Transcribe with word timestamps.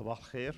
صباح 0.00 0.18
الخير. 0.18 0.56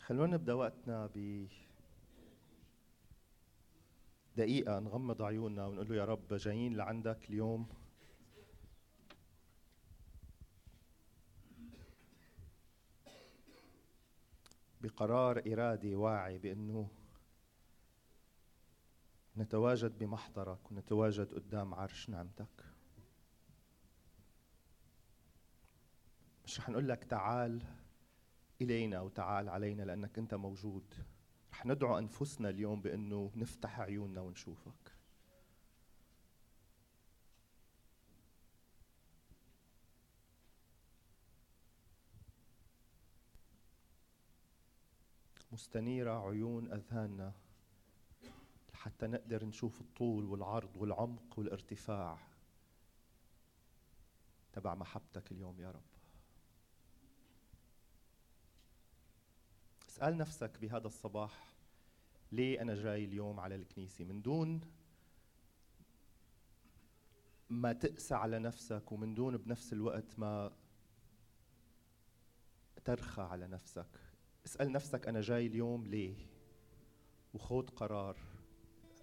خلونا 0.00 0.36
نبدأ 0.36 0.54
وقتنا 0.54 1.06
ب 1.14 1.46
دقيقة 4.36 4.78
نغمض 4.78 5.22
عيوننا 5.22 5.66
ونقول 5.66 5.88
له 5.88 5.96
يا 5.96 6.04
رب 6.04 6.34
جايين 6.34 6.76
لعندك 6.76 7.30
اليوم. 7.30 7.66
بقرار 14.80 15.42
إرادي 15.52 15.94
واعي 15.94 16.38
بأنه 16.38 16.88
نتواجد 19.36 19.98
بمحضرك 19.98 20.70
ونتواجد 20.72 21.34
قدام 21.34 21.74
عرش 21.74 22.08
نعمتك. 22.08 22.71
مش 26.52 26.60
رح 26.60 26.68
نقول 26.68 26.88
لك 26.88 27.04
تعال 27.04 27.62
إلينا 28.60 29.00
وتعال 29.00 29.48
علينا 29.48 29.82
لأنك 29.82 30.18
أنت 30.18 30.34
موجود. 30.34 30.94
رح 31.52 31.66
ندعو 31.66 31.98
أنفسنا 31.98 32.48
اليوم 32.48 32.80
بأنه 32.80 33.30
نفتح 33.36 33.80
عيوننا 33.80 34.20
ونشوفك. 34.20 34.92
مستنيرة 45.52 46.28
عيون 46.28 46.72
أذهاننا 46.72 47.32
حتى 48.74 49.06
نقدر 49.06 49.44
نشوف 49.44 49.80
الطول 49.80 50.24
والعرض 50.24 50.76
والعمق 50.76 51.38
والارتفاع 51.38 52.18
تبع 54.52 54.74
محبتك 54.74 55.32
اليوم 55.32 55.60
يا 55.60 55.70
رب. 55.70 55.91
اسأل 60.02 60.16
نفسك 60.16 60.58
بهذا 60.60 60.86
الصباح 60.86 61.54
ليه 62.32 62.62
أنا 62.62 62.74
جاي 62.74 63.04
اليوم 63.04 63.40
على 63.40 63.54
الكنيسة؟ 63.54 64.04
من 64.04 64.22
دون 64.22 64.60
ما 67.50 67.72
تقسى 67.72 68.14
على 68.14 68.38
نفسك 68.38 68.92
ومن 68.92 69.14
دون 69.14 69.36
بنفس 69.36 69.72
الوقت 69.72 70.18
ما 70.18 70.52
ترخى 72.84 73.22
على 73.22 73.48
نفسك. 73.48 74.00
اسأل 74.46 74.72
نفسك 74.72 75.08
أنا 75.08 75.20
جاي 75.20 75.46
اليوم 75.46 75.86
ليه؟ 75.86 76.16
وخذ 77.34 77.66
قرار 77.66 78.16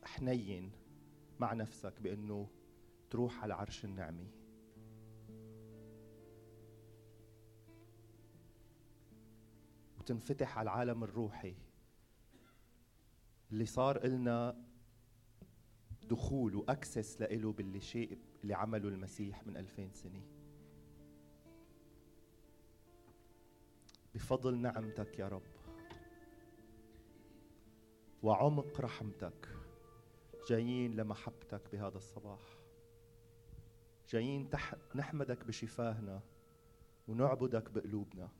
حنين 0.03 0.71
مع 1.39 1.53
نفسك 1.53 2.01
بأنه 2.01 2.49
تروح 3.09 3.43
على 3.43 3.53
عرش 3.53 3.85
النعمة. 3.85 4.27
وتنفتح 10.09 10.57
على 10.57 10.63
العالم 10.63 11.03
الروحي. 11.03 11.55
اللي 13.51 13.65
صار 13.65 14.03
إلنا 14.03 14.63
دخول 16.03 16.55
وأكسس 16.55 17.21
لإله 17.21 17.51
باللي 17.51 17.79
شيء 17.79 18.17
اللي 18.43 18.53
عمله 18.53 18.87
المسيح 18.89 19.47
من 19.47 19.57
2000 19.57 19.91
سنة. 19.91 20.21
بفضل 24.15 24.57
نعمتك 24.57 25.19
يا 25.19 25.27
رب 25.27 25.43
وعمق 28.23 28.81
رحمتك 28.81 29.47
جايين 30.47 30.95
لمحبتك 30.95 31.61
بهذا 31.71 31.97
الصباح. 31.97 32.57
جايين 34.09 34.49
تح... 34.49 34.75
نحمدك 34.95 35.45
بشفاهنا 35.45 36.21
ونعبدك 37.07 37.69
بقلوبنا. 37.69 38.38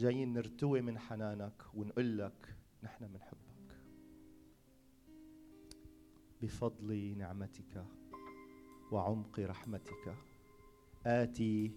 جايين 0.00 0.32
نرتوي 0.32 0.80
من 0.80 0.98
حنانك 0.98 1.62
ونقول 1.74 2.18
لك 2.18 2.56
نحن 2.82 3.06
بنحبك 3.06 3.76
بفضل 6.42 7.14
نعمتك 7.18 7.84
وعمق 8.92 9.40
رحمتك 9.40 10.14
آتي 11.06 11.72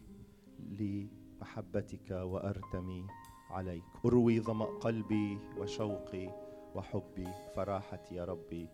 لمحبتك 0.60 2.12
وأرتمي 2.12 3.08
عليك. 3.50 3.84
أروي 4.06 4.40
ظمأ 4.40 4.66
قلبي 4.66 5.40
وشوقي 5.58 6.28
وحبي 6.76 7.28
فراحتي 7.56 8.16
يا 8.16 8.26
ربي 8.26 8.68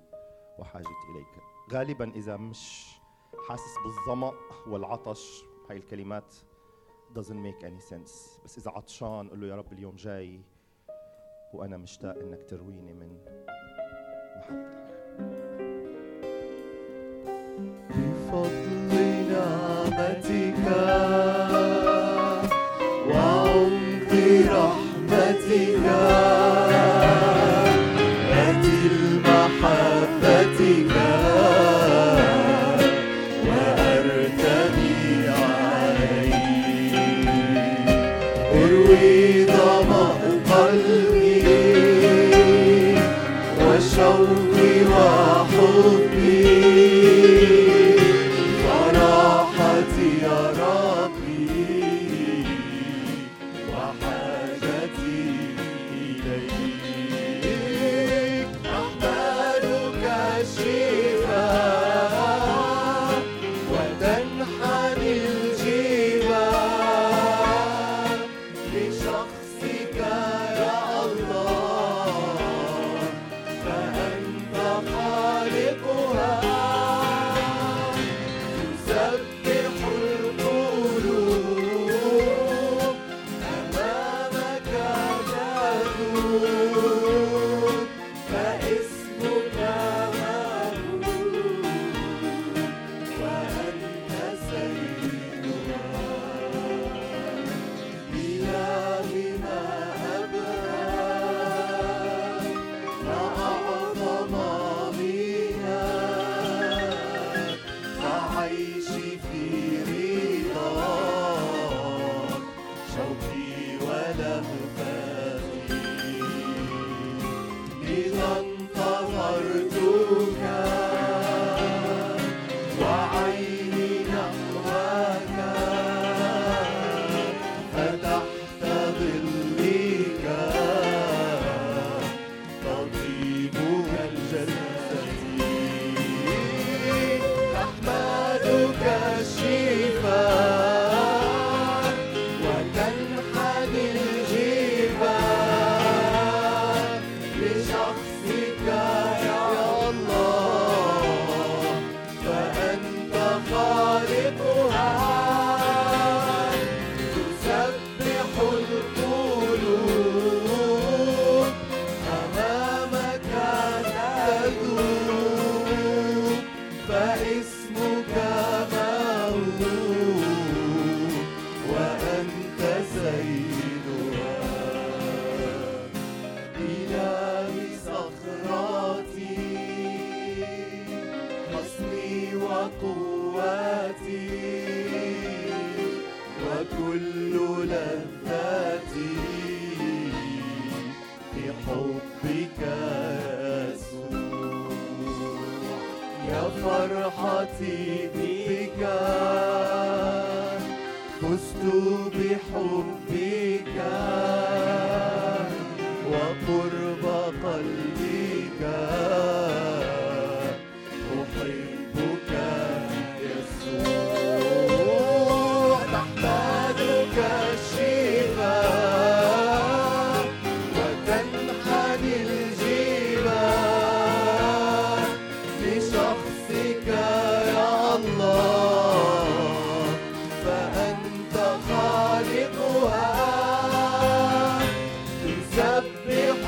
وحاجتي 0.59 0.89
إليك. 1.11 1.43
غالبا 1.71 2.11
إذا 2.15 2.37
مش 2.37 2.91
حاسس 3.47 3.73
بالظمأ 3.85 4.31
والعطش 4.67 5.43
هاي 5.69 5.77
الكلمات 5.77 6.35
doesn't 7.17 7.41
make 7.41 7.63
any 7.63 7.81
sense. 7.81 8.39
بس 8.45 8.57
إذا 8.57 8.71
عطشان 8.71 9.29
قل 9.29 9.41
له 9.41 9.47
يا 9.47 9.55
رب 9.55 9.73
اليوم 9.73 9.95
جاي 9.95 10.41
وأنا 11.53 11.77
مشتاق 11.77 12.17
إنك 12.17 12.43
ترويني 12.49 12.93
من 12.93 13.17
محبتك. 14.37 14.86
ظمأ 44.17 44.76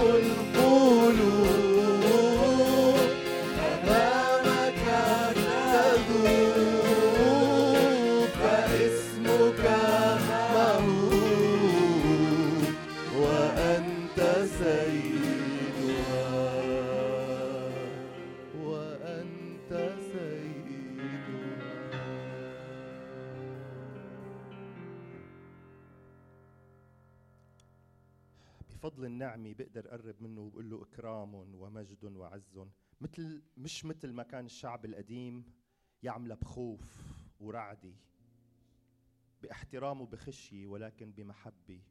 foi 0.10 0.49
إكرام 31.00 31.34
ومجد 31.34 32.04
وعز. 32.04 32.60
مثل 33.02 33.44
مش 33.58 33.86
مثل 33.86 34.14
ما 34.14 34.24
كان 34.24 34.46
الشعب 34.46 34.86
القديم 34.86 35.46
يعمل 36.04 36.36
بخوف 36.36 37.14
ورعدة 37.40 37.94
باحترام 39.42 40.02
وبخشية 40.02 40.68
ولكن 40.68 41.12
بمحبة 41.12 41.82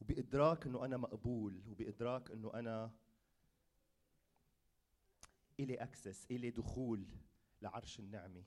وبإدراك 0.00 0.66
إنه 0.66 0.84
أنا 0.84 0.96
مقبول 0.96 1.62
وبإدراك 1.66 2.30
إنه 2.30 2.54
أنا 2.54 2.90
إلي 5.60 5.74
أكسس 5.74 6.26
إلي 6.30 6.50
دخول 6.50 7.06
لعرش 7.62 8.00
النعمة. 8.00 8.44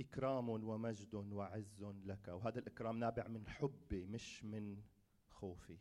إكرام 0.00 0.48
ومجد 0.48 1.14
وعز 1.14 1.82
لك. 1.82 2.28
وهذا 2.28 2.58
الإكرام 2.58 2.98
نابع 2.98 3.28
من 3.28 3.48
حبي 3.48 4.06
مش 4.06 4.44
من 4.44 4.82
خوفي. 5.30 5.78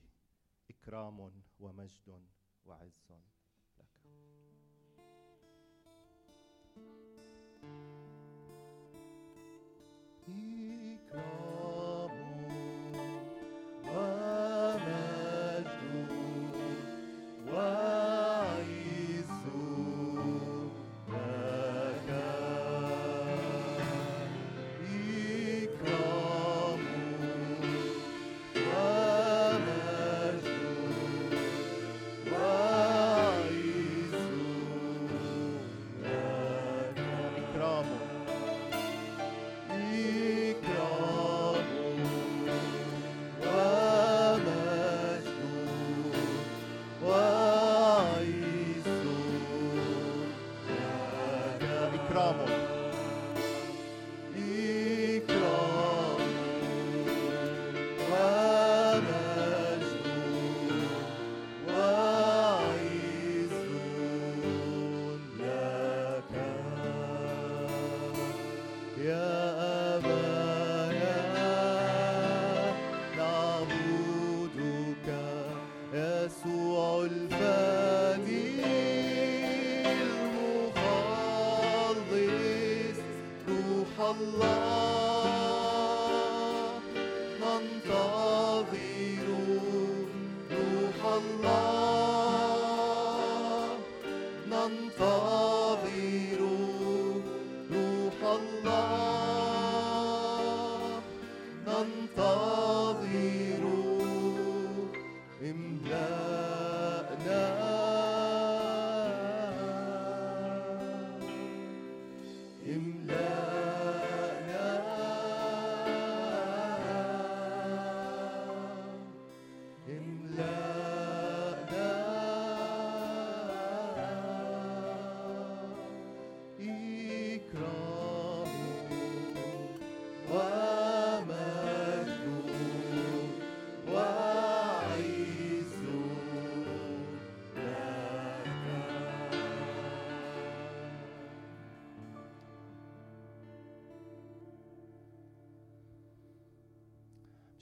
إكرام 0.69 1.41
ومجد 1.59 2.27
وعز 2.67 3.11
لك. 3.11 3.87
إكرام 10.27 11.56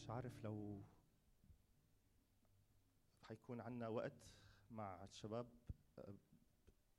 مش 0.06 0.12
عارف 0.12 0.44
لو 0.44 0.82
حيكون 3.24 3.62
عنا 3.62 3.88
وقت 3.88 4.14
مع 4.72 5.04
الشباب 5.04 5.48
آه، 5.98 6.14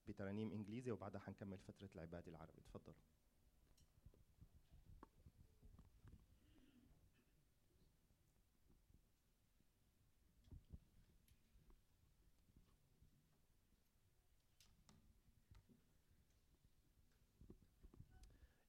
بترانيم 0.09 0.53
إنجليزي 0.53 0.91
وبعدها 0.91 1.21
حنكمل 1.21 1.59
فترة 1.59 1.89
العباده 1.95 2.31
العربي. 2.31 2.63
تفضل 2.63 2.93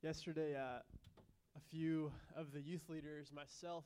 Yesterday, 0.04 0.56
uh, 0.56 0.80
a 1.58 1.60
few 1.72 2.12
of 2.36 2.54
the 2.54 2.62
youth 2.62 2.88
leaders, 2.88 3.32
myself 3.34 3.84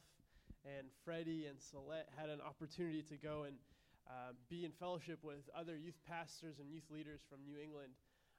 and 0.65 0.87
Freddie 1.03 1.45
and 1.47 1.59
Solette, 1.59 2.09
had 2.17 2.29
an 2.29 2.41
opportunity 2.41 3.01
to 3.03 3.17
go 3.17 3.43
and 3.43 3.55
uh, 4.07 4.33
be 4.49 4.65
in 4.65 4.71
fellowship 4.71 5.19
with 5.23 5.49
other 5.55 5.77
youth 5.77 5.97
pastors 6.07 6.59
and 6.59 6.69
youth 6.69 6.89
leaders 6.89 7.21
from 7.29 7.39
New 7.43 7.57
England. 7.57 7.93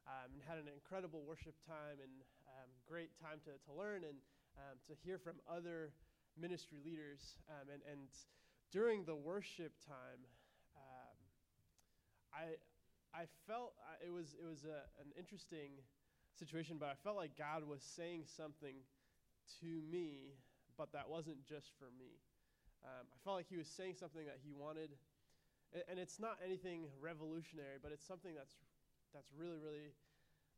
um, 0.06 0.34
and 0.34 0.42
had 0.42 0.58
an 0.58 0.66
incredible 0.66 1.22
worship 1.26 1.54
time 1.66 1.98
and 2.02 2.10
um, 2.50 2.68
great 2.88 3.10
time 3.22 3.38
to, 3.46 3.54
to 3.66 3.70
learn 3.74 4.02
and 4.02 4.18
um, 4.58 4.76
to 4.86 4.94
hear 5.04 5.18
from 5.18 5.38
other 5.46 5.92
ministry 6.38 6.78
leaders. 6.84 7.38
Um, 7.48 7.70
and, 7.72 7.82
and 7.86 8.08
during 8.72 9.04
the 9.04 9.14
worship 9.14 9.72
time, 9.86 10.20
um, 10.74 11.16
I, 12.34 12.44
I 13.14 13.24
felt 13.46 13.74
uh, 13.86 14.06
it 14.06 14.10
was, 14.10 14.34
it 14.34 14.46
was 14.46 14.64
a, 14.64 14.88
an 15.00 15.12
interesting 15.16 15.78
situation, 16.34 16.76
but 16.80 16.88
I 16.88 16.96
felt 17.04 17.16
like 17.16 17.36
God 17.38 17.62
was 17.68 17.82
saying 17.82 18.24
something 18.26 18.82
to 19.60 19.70
me, 19.90 20.34
but 20.76 20.92
that 20.92 21.08
wasn't 21.08 21.44
just 21.44 21.72
for 21.78 21.90
me. 21.98 22.20
Um, 22.84 23.06
I 23.12 23.16
felt 23.24 23.36
like 23.36 23.48
He 23.48 23.56
was 23.56 23.68
saying 23.68 23.94
something 23.98 24.24
that 24.26 24.38
He 24.42 24.52
wanted, 24.52 24.90
and, 25.72 25.82
and 25.90 25.96
it's 25.98 26.18
not 26.18 26.38
anything 26.44 26.86
revolutionary, 27.00 27.78
but 27.82 27.92
it's 27.92 28.06
something 28.06 28.34
that's 28.34 28.56
that's 29.14 29.28
really, 29.36 29.58
really 29.58 29.92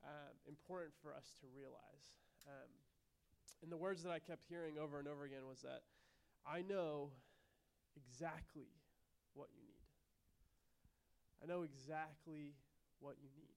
um, 0.04 0.34
important 0.46 0.94
for 1.02 1.12
us 1.12 1.34
to 1.40 1.46
realize. 1.50 2.06
Um, 2.46 2.70
and 3.62 3.72
the 3.72 3.76
words 3.76 4.02
that 4.02 4.12
I 4.12 4.18
kept 4.18 4.44
hearing 4.48 4.78
over 4.78 4.98
and 4.98 5.08
over 5.08 5.24
again 5.24 5.46
was 5.48 5.62
that 5.62 5.82
I 6.46 6.62
know 6.62 7.10
exactly 7.96 8.68
what 9.34 9.48
you 9.54 9.62
need. 9.66 9.80
I 11.42 11.46
know 11.46 11.62
exactly 11.62 12.54
what 13.00 13.16
you 13.20 13.28
need. 13.36 13.56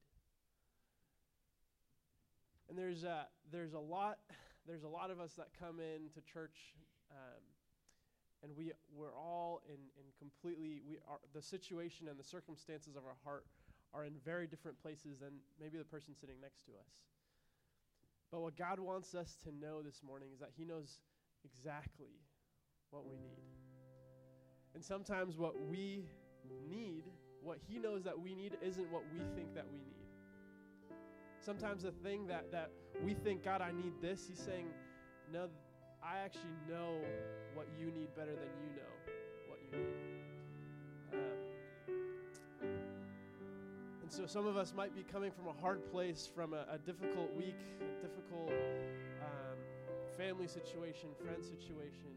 And 2.69 2.77
there's 2.77 3.03
a, 3.03 3.27
there's 3.51 3.73
a 3.73 3.79
lot 3.79 4.19
there's 4.67 4.83
a 4.83 4.87
lot 4.87 5.09
of 5.09 5.19
us 5.19 5.33
that 5.33 5.47
come 5.57 5.79
into 5.79 6.21
church 6.21 6.75
um, 7.11 7.41
and 8.43 8.51
we 8.55 8.71
we're 8.93 9.15
all 9.15 9.61
in, 9.67 9.79
in 9.97 10.05
completely 10.19 10.81
we 10.87 10.97
are 11.07 11.19
the 11.33 11.41
situation 11.41 12.07
and 12.07 12.19
the 12.19 12.23
circumstances 12.23 12.95
of 12.95 13.03
our 13.05 13.17
heart 13.23 13.45
are 13.93 14.05
in 14.05 14.13
very 14.23 14.47
different 14.47 14.79
places 14.81 15.19
than 15.19 15.31
maybe 15.59 15.77
the 15.77 15.83
person 15.83 16.13
sitting 16.13 16.35
next 16.41 16.65
to 16.65 16.71
us. 16.71 17.07
But 18.31 18.41
what 18.41 18.57
God 18.57 18.79
wants 18.79 19.15
us 19.15 19.37
to 19.43 19.51
know 19.55 19.81
this 19.81 20.01
morning 20.05 20.29
is 20.33 20.39
that 20.39 20.49
He 20.57 20.65
knows 20.65 20.99
exactly 21.45 22.19
what 22.91 23.05
we 23.05 23.15
need. 23.15 23.47
And 24.75 24.83
sometimes 24.83 25.37
what 25.37 25.59
we 25.59 26.05
need, 26.69 27.05
what 27.41 27.57
He 27.67 27.79
knows 27.79 28.03
that 28.03 28.19
we 28.19 28.35
need, 28.35 28.57
isn't 28.61 28.91
what 28.91 29.03
we 29.13 29.19
think 29.35 29.55
that 29.55 29.65
we 29.71 29.79
need. 29.79 29.96
Sometimes 31.47 31.83
the 31.83 31.91
thing 31.91 32.27
that, 32.27 32.51
that 32.51 32.71
we 33.05 33.13
think, 33.13 33.45
God, 33.45 33.61
I 33.61 33.71
need 33.71 33.93
this, 34.01 34.27
He's 34.27 34.37
saying, 34.37 34.65
No, 35.31 35.47
I 36.03 36.17
actually 36.17 36.57
know 36.67 36.99
what 37.53 37.67
you 37.79 37.85
need 37.85 38.13
better 38.17 38.33
than 38.35 38.49
you 38.59 38.75
know 38.75 38.91
what 39.47 39.59
you 39.63 39.77
need. 39.79 39.87
Um, 41.13 42.69
and 44.01 44.11
so 44.11 44.25
some 44.25 44.45
of 44.45 44.57
us 44.57 44.73
might 44.75 44.93
be 44.93 45.03
coming 45.03 45.31
from 45.31 45.47
a 45.47 45.53
hard 45.53 45.89
place, 45.89 46.29
from 46.35 46.53
a, 46.53 46.65
a 46.69 46.77
difficult 46.79 47.33
week, 47.37 47.61
a 47.79 48.05
difficult 48.05 48.51
um, 49.21 49.57
family 50.17 50.47
situation, 50.47 51.11
friend 51.23 51.41
situation. 51.41 52.11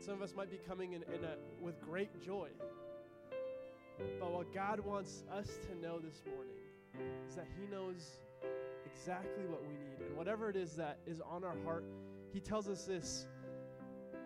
Some 0.00 0.12
of 0.12 0.20
us 0.20 0.34
might 0.36 0.50
be 0.50 0.60
coming 0.68 0.92
in, 0.92 1.02
in 1.04 1.24
a, 1.24 1.36
with 1.62 1.80
great 1.80 2.22
joy. 2.22 2.50
But 4.20 4.30
what 4.30 4.52
God 4.52 4.80
wants 4.80 5.24
us 5.32 5.48
to 5.66 5.74
know 5.80 5.98
this 5.98 6.20
morning 6.26 6.56
is 7.26 7.36
that 7.36 7.46
He 7.58 7.66
knows 7.66 8.18
exactly 8.94 9.44
what 9.46 9.62
we 9.62 9.74
need. 9.74 10.06
And 10.06 10.16
whatever 10.16 10.50
it 10.50 10.56
is 10.56 10.76
that 10.76 10.98
is 11.06 11.20
on 11.20 11.44
our 11.44 11.56
heart, 11.64 11.84
he 12.32 12.40
tells 12.40 12.68
us 12.68 12.84
this 12.84 13.26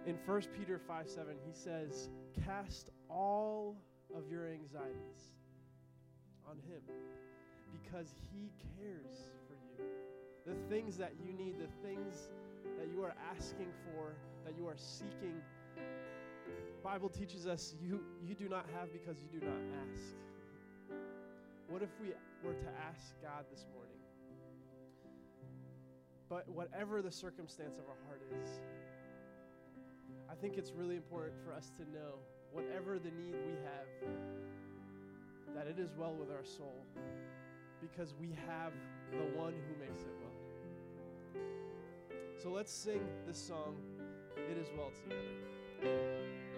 in 0.07 0.17
1 0.27 0.43
Peter 0.59 0.79
5 0.79 1.09
7. 1.09 1.35
He 1.47 1.53
says, 1.53 2.09
Cast 2.45 2.91
all 3.09 3.77
of 4.15 4.31
your 4.31 4.49
anxieties 4.49 5.33
on 6.49 6.57
him 6.69 6.83
because 7.73 8.15
he 8.33 8.51
cares 8.79 9.31
for 9.49 9.55
you. 9.55 9.85
The 10.47 10.55
things 10.69 10.97
that 10.99 11.15
you 11.25 11.33
need, 11.33 11.57
the 11.59 11.87
things 11.87 12.29
that 12.79 12.89
you 12.89 13.03
are 13.03 13.15
asking 13.35 13.73
for, 13.85 14.15
that 14.45 14.55
you 14.57 14.67
are 14.67 14.77
seeking. 14.77 15.41
Bible 16.83 17.09
teaches 17.09 17.47
us 17.47 17.75
you, 17.81 18.01
you 18.23 18.35
do 18.35 18.49
not 18.49 18.67
have 18.79 18.93
because 18.93 19.17
you 19.23 19.41
do 19.41 19.47
not 19.47 19.57
ask. 19.89 20.03
What 21.69 21.83
if 21.83 21.89
we 22.01 22.09
were 22.47 22.53
to 22.53 22.69
ask 22.89 23.15
God 23.23 23.45
this 23.51 23.65
morning? 23.73 23.84
But 26.29 26.49
whatever 26.49 27.03
the 27.03 27.13
circumstance 27.13 27.79
of 27.79 27.85
our 27.89 27.97
heart 28.07 28.23
is, 28.43 28.61
I 30.31 30.35
think 30.35 30.57
it's 30.57 30.73
really 30.73 30.97
important 30.97 31.35
for 31.45 31.53
us 31.53 31.71
to 31.77 31.83
know 31.93 32.19
whatever 32.53 32.99
the 32.99 33.11
need 33.11 33.35
we 33.35 33.55
have, 33.65 33.87
that 35.55 35.67
it 35.67 35.79
is 35.79 35.93
well 35.97 36.15
with 36.15 36.31
our 36.31 36.45
soul 36.45 36.85
because 37.81 38.15
we 38.19 38.29
have 38.49 38.73
the 39.13 39.39
one 39.39 39.53
who 39.53 39.77
makes 39.79 40.03
it 40.03 40.15
well. 40.21 41.43
So 42.43 42.51
let's 42.51 42.73
sing 42.73 43.01
this 43.27 43.39
song, 43.39 43.77
It 44.37 44.59
Is 44.59 44.69
Well 44.77 44.91
together. 44.91 46.54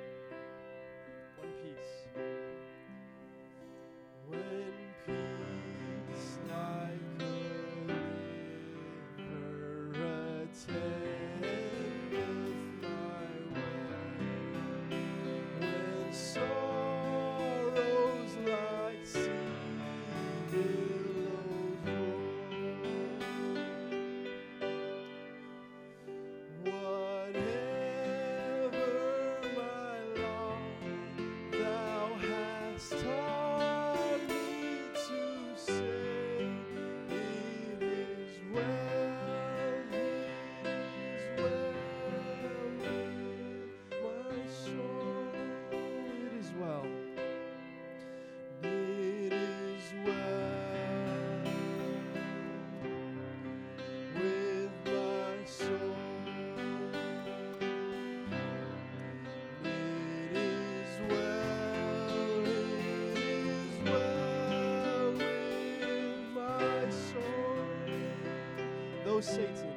Satan, 69.26 69.75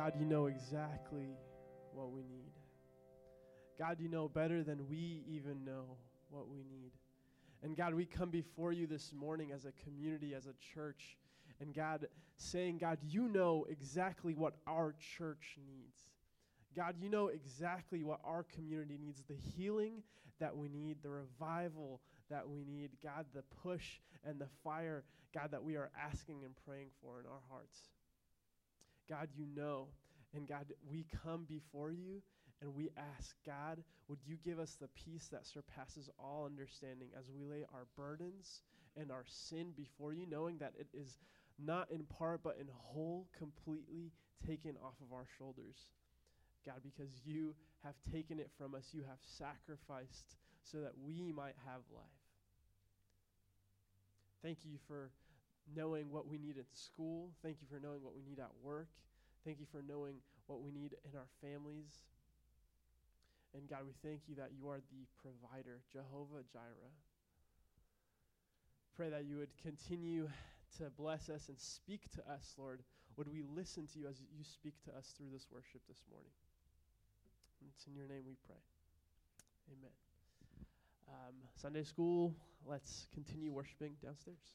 God, 0.00 0.14
you 0.18 0.24
know 0.24 0.46
exactly 0.46 1.36
what 1.92 2.10
we 2.10 2.22
need. 2.22 2.54
God, 3.78 4.00
you 4.00 4.08
know 4.08 4.28
better 4.28 4.62
than 4.62 4.88
we 4.88 5.22
even 5.28 5.62
know 5.62 5.98
what 6.30 6.48
we 6.48 6.60
need. 6.60 6.92
And 7.62 7.76
God, 7.76 7.92
we 7.92 8.06
come 8.06 8.30
before 8.30 8.72
you 8.72 8.86
this 8.86 9.12
morning 9.12 9.52
as 9.52 9.66
a 9.66 9.72
community, 9.84 10.34
as 10.34 10.46
a 10.46 10.54
church. 10.74 11.18
And 11.60 11.74
God, 11.74 12.06
saying, 12.38 12.78
God, 12.78 12.96
you 13.06 13.28
know 13.28 13.66
exactly 13.68 14.32
what 14.32 14.54
our 14.66 14.94
church 15.18 15.58
needs. 15.66 15.98
God, 16.74 16.94
you 16.98 17.10
know 17.10 17.26
exactly 17.26 18.02
what 18.02 18.20
our 18.24 18.44
community 18.44 18.98
needs 18.98 19.22
the 19.28 19.36
healing 19.54 20.02
that 20.40 20.56
we 20.56 20.70
need, 20.70 20.96
the 21.02 21.10
revival 21.10 22.00
that 22.30 22.48
we 22.48 22.64
need, 22.64 22.88
God, 23.02 23.26
the 23.34 23.42
push 23.62 24.00
and 24.24 24.40
the 24.40 24.48
fire, 24.64 25.04
God, 25.34 25.50
that 25.50 25.62
we 25.62 25.76
are 25.76 25.90
asking 26.02 26.36
and 26.42 26.54
praying 26.64 26.88
for 27.02 27.20
in 27.20 27.26
our 27.26 27.42
hearts. 27.50 27.90
God, 29.10 29.28
you 29.36 29.46
know. 29.54 29.88
And 30.34 30.46
God, 30.46 30.66
we 30.88 31.04
come 31.24 31.44
before 31.48 31.90
you 31.90 32.22
and 32.62 32.74
we 32.74 32.90
ask, 32.96 33.34
God, 33.44 33.82
would 34.08 34.20
you 34.24 34.36
give 34.44 34.60
us 34.60 34.76
the 34.80 34.88
peace 34.88 35.28
that 35.32 35.46
surpasses 35.46 36.08
all 36.18 36.46
understanding 36.46 37.08
as 37.18 37.24
we 37.28 37.44
lay 37.44 37.64
our 37.74 37.86
burdens 37.96 38.62
and 38.96 39.10
our 39.10 39.24
sin 39.26 39.72
before 39.76 40.12
you, 40.12 40.26
knowing 40.30 40.58
that 40.58 40.74
it 40.78 40.86
is 40.94 41.18
not 41.58 41.90
in 41.90 42.04
part 42.04 42.42
but 42.44 42.58
in 42.60 42.68
whole, 42.72 43.26
completely 43.36 44.12
taken 44.46 44.76
off 44.84 44.94
of 45.00 45.12
our 45.12 45.26
shoulders. 45.38 45.88
God, 46.64 46.80
because 46.82 47.10
you 47.24 47.54
have 47.82 47.94
taken 48.12 48.38
it 48.38 48.50
from 48.56 48.74
us, 48.74 48.90
you 48.92 49.02
have 49.08 49.18
sacrificed 49.20 50.36
so 50.62 50.78
that 50.78 50.92
we 51.04 51.32
might 51.32 51.56
have 51.66 51.80
life. 51.92 52.04
Thank 54.42 54.58
you 54.64 54.78
for 54.86 55.10
knowing 55.76 56.10
what 56.10 56.26
we 56.26 56.38
need 56.38 56.56
in 56.56 56.64
school. 56.72 57.30
Thank 57.42 57.58
you 57.60 57.66
for 57.70 57.80
knowing 57.80 58.02
what 58.02 58.14
we 58.14 58.22
need 58.22 58.38
at 58.38 58.50
work. 58.62 58.88
Thank 59.44 59.60
you 59.60 59.66
for 59.70 59.82
knowing 59.86 60.16
what 60.46 60.60
we 60.62 60.70
need 60.70 60.94
in 61.04 61.16
our 61.16 61.28
families. 61.40 62.04
And 63.54 63.68
God, 63.68 63.80
we 63.84 63.92
thank 64.08 64.22
you 64.28 64.34
that 64.36 64.50
you 64.56 64.68
are 64.68 64.78
the 64.78 65.06
provider, 65.22 65.80
Jehovah 65.92 66.44
Jireh. 66.52 66.94
Pray 68.96 69.10
that 69.10 69.24
you 69.24 69.38
would 69.38 69.50
continue 69.62 70.28
to 70.78 70.90
bless 70.96 71.28
us 71.28 71.48
and 71.48 71.58
speak 71.58 72.02
to 72.14 72.20
us, 72.30 72.54
Lord. 72.58 72.82
Would 73.16 73.32
we 73.32 73.42
listen 73.42 73.86
to 73.94 73.98
you 73.98 74.06
as 74.08 74.20
you 74.20 74.44
speak 74.44 74.74
to 74.84 74.96
us 74.96 75.14
through 75.16 75.30
this 75.32 75.46
worship 75.52 75.82
this 75.88 76.02
morning? 76.10 76.30
It's 77.74 77.86
in 77.86 77.94
your 77.94 78.06
name 78.06 78.22
we 78.26 78.36
pray. 78.46 78.60
Amen. 79.72 79.90
Um, 81.08 81.34
Sunday 81.60 81.82
school, 81.82 82.34
let's 82.66 83.06
continue 83.12 83.52
worshiping 83.52 83.96
downstairs. 84.02 84.54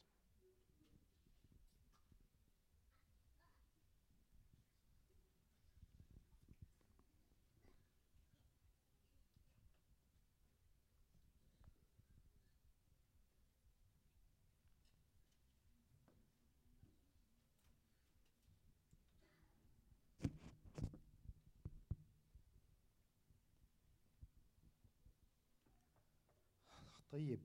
طيب 27.16 27.40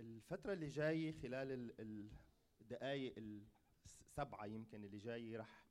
الفترة 0.00 0.52
اللي 0.52 0.68
جاية 0.68 1.12
خلال 1.12 1.52
ال- 1.52 1.80
ال- 1.80 2.10
الدقايق 2.60 3.14
السبعة 3.84 4.46
يمكن 4.46 4.84
اللي 4.84 4.98
جاية 4.98 5.38
رح 5.38 5.66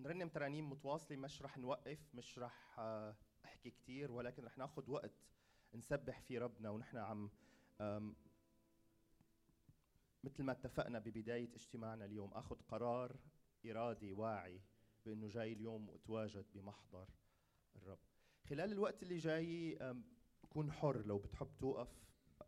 نرنم 0.00 0.28
ترانيم 0.28 0.70
متواصلة 0.70 1.16
مش 1.16 1.42
رح 1.42 1.58
نوقف 1.58 2.14
مش 2.14 2.38
رح 2.38 2.78
آه، 2.78 3.16
أحكي 3.44 3.70
كتير 3.70 4.12
ولكن 4.12 4.44
رح 4.44 4.58
ناخد 4.58 4.88
وقت 4.88 5.12
نسبح 5.74 6.20
فيه 6.20 6.38
ربنا 6.38 6.70
ونحن 6.70 6.96
عم 6.96 7.30
مثل 10.24 10.42
ما 10.42 10.52
اتفقنا 10.52 10.98
ببداية 10.98 11.54
اجتماعنا 11.54 12.04
اليوم 12.04 12.34
آخذ 12.34 12.56
قرار 12.68 13.16
إرادي 13.66 14.12
واعي 14.12 14.60
بأنه 15.06 15.28
جاي 15.28 15.52
اليوم 15.52 15.88
واتواجد 15.88 16.46
بمحضر 16.54 17.08
الرب. 17.76 17.98
خلال 18.48 18.72
الوقت 18.72 19.02
اللي 19.02 19.16
جاي 19.16 19.78
كون 20.50 20.72
حر. 20.72 21.06
لو 21.06 21.18
بتحب 21.18 21.48
توقف 21.60 21.88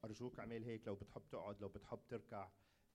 أرجوك 0.05 0.38
اعمل 0.38 0.65
هيك. 0.65 0.87
لو 0.87 0.95
بتحب 0.95 1.23
تقعد 1.31 1.61
لو 1.61 1.69
بتحب 1.69 1.99
تركع 2.09 2.49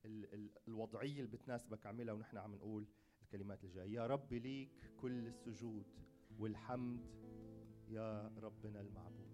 ال- 0.05 0.33
ال- 0.33 0.51
الوضعية 0.67 1.19
اللي 1.19 1.37
بتناسبك 1.37 1.85
اعملها 1.85 2.13
ونحن 2.13 2.37
عم 2.37 2.55
نقول 2.55 2.87
الكلمات 3.21 3.63
الجاية. 3.63 3.91
يا 3.93 4.07
رب 4.07 4.33
ليك 4.33 4.69
كل 5.01 5.27
السجود 5.27 5.85
والحمد 6.39 6.99
يا 7.89 8.27
ربنا 8.37 8.81
المعبود. 8.81 9.26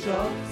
shots. 0.00 0.49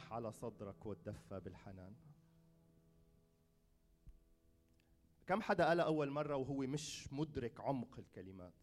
برتاح 0.00 0.12
على 0.12 0.32
صدرك 0.32 0.86
واتدفى 0.86 1.40
بالحنان. 1.40 1.94
كم 5.26 5.42
حدا 5.42 5.68
قالها 5.68 5.84
أول 5.84 6.10
مرة 6.10 6.36
وهو 6.36 6.56
مش 6.56 7.12
مدرك 7.12 7.60
عمق 7.60 7.98
الكلمات؟ 7.98 8.54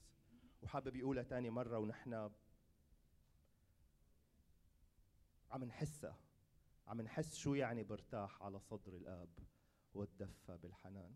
وحابب 0.62 0.95
يقولها 0.95 1.23
تاني 1.23 1.50
مرة 1.50 1.78
ونحن 1.78 2.32
عم 5.52 5.63
نحسها. 5.63 6.17
عم 6.88 7.02
نحس 7.02 7.36
شو 7.36 7.54
يعني 7.54 7.84
برتاح 7.84 8.43
على 8.43 8.60
صدر 8.60 8.93
الآب 8.93 9.30
واتدفى 9.93 10.58
بالحنان. 10.58 11.15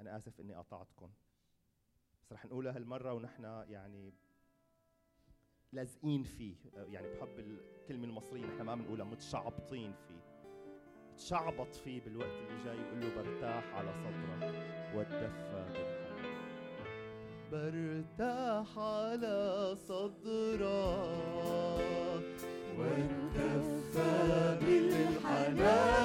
أنا 0.00 0.16
آسف 0.16 0.40
إني 0.40 0.54
قطعتكم. 0.54 1.12
بس 2.20 2.32
رح 2.32 2.44
نقولها 2.44 2.76
هالمرة 2.76 3.12
ونحن 3.12 3.44
يعني 3.68 4.14
لازقين 5.74 6.22
فيه. 6.22 6.54
يعني 6.76 7.08
بحب 7.08 7.38
الكلمة 7.38 8.04
المصرية 8.04 8.46
نحن 8.46 8.62
ما 8.62 8.74
بنقولها 8.74 9.04
متشعبطين 9.04 9.92
فيه. 10.08 10.24
تشعبط 11.16 11.74
فيه 11.74 12.00
بالوقت 12.00 12.36
اللي 12.50 12.64
جاي 12.64 12.76
يقول 12.76 13.00
له 13.00 13.14
برتاح 13.16 13.74
على 13.74 13.92
صدرك 13.94 14.54
واتدفى 14.94 15.64
بالحنان 15.72 16.34
برتاح 17.52 18.78
على 18.78 19.74
صدرك 19.76 20.64
واتدفى 22.78 24.58
بالحنان. 24.60 26.04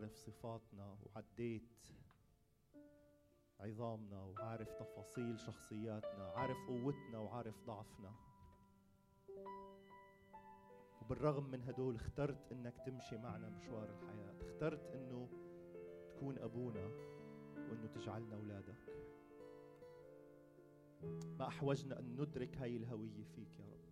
عارف 0.00 0.16
صفاتنا 0.16 0.96
وعديت 1.02 1.86
عظامنا 3.60 4.22
وعارف 4.22 4.72
تفاصيل 4.72 5.40
شخصياتنا 5.40 6.24
عارف 6.36 6.56
قوتنا 6.68 7.18
وعارف 7.18 7.66
ضعفنا. 7.66 8.14
وبالرغم 11.02 11.50
من 11.50 11.62
هدول 11.62 11.94
اخترت 11.94 12.52
إنك 12.52 12.78
تمشي 12.86 13.16
معنا 13.16 13.48
مشوار 13.48 13.90
الحياة. 13.90 14.34
اخترت 14.40 14.86
إنه 14.94 15.28
تكون 16.08 16.38
أبونا 16.38 16.86
وإنه 17.56 17.86
تجعلنا 17.86 18.36
أولادك. 18.36 18.78
ما 21.38 21.46
أحوجنا 21.46 21.98
أن 21.98 22.20
ندرك 22.20 22.56
هاي 22.56 22.76
الهوية 22.76 23.24
فيك 23.24 23.58
يا 23.58 23.64
رب. 23.64 23.89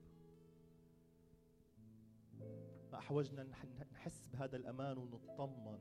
نح- 3.00 3.92
نحس 3.92 4.26
بهذا 4.28 4.56
الأمان 4.56 4.98
ونطمن 4.98 5.78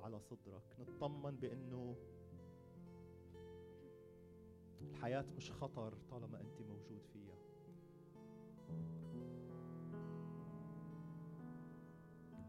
على 0.00 0.20
صدرك. 0.20 0.62
نطمن 0.78 1.36
بأنه 1.36 1.96
الحياة 4.80 5.24
مش 5.36 5.50
خطر 5.52 5.94
طالما 6.10 6.40
أنت 6.40 6.60
موجود 6.60 7.02
فيها. 7.12 7.36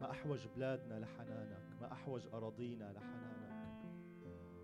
ما 0.01 0.11
أحوج 0.11 0.47
بلادنا 0.55 0.99
لحنانك 0.99 1.81
ما 1.81 1.91
أحوج 1.91 2.27
أراضينا 2.33 2.93
لحنانك. 2.93 3.37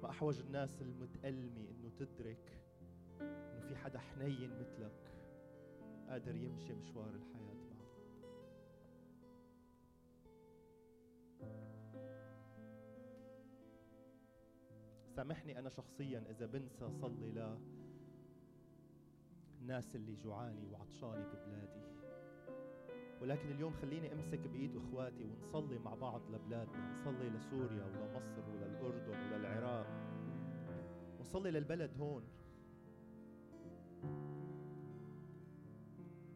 ما 0.03 0.09
أحوج 0.09 0.39
الناس 0.39 0.81
المتألمة 0.81 1.69
إنه 1.69 1.89
تدرك 1.99 2.61
إنه 3.21 3.59
في 3.67 3.75
حدا 3.75 3.99
حنين 3.99 4.59
مثلك 4.59 5.11
قادر 6.09 6.35
يمشي 6.35 6.73
مشوار 6.73 7.09
الحياة. 7.15 7.52
سامحني 15.15 15.59
أنا 15.59 15.69
شخصيا 15.69 16.23
إذا 16.29 16.45
بنسى 16.45 16.89
صلي 17.01 17.31
لا. 17.31 17.57
الناس 19.61 19.95
اللي 19.95 20.15
جوعاني 20.15 20.67
وعطشاني 20.71 21.25
ببلادي. 21.25 21.83
ولكن 23.21 23.51
اليوم 23.51 23.73
خليني 23.73 24.13
أمسك 24.13 24.39
بإيد 24.39 24.75
إخواتي 24.75 25.23
ونصلي 25.23 25.79
مع 25.79 25.95
بعض 25.95 26.21
لبلادنا. 26.31 26.93
نصلي 26.93 27.29
لسوريا 27.29 27.85
ولمصر 27.85 28.49
وللأردن 28.49 29.33
وللعراق. 29.33 29.87
ونصلي 31.19 31.51
للبلد 31.51 31.97
هون. 31.97 32.23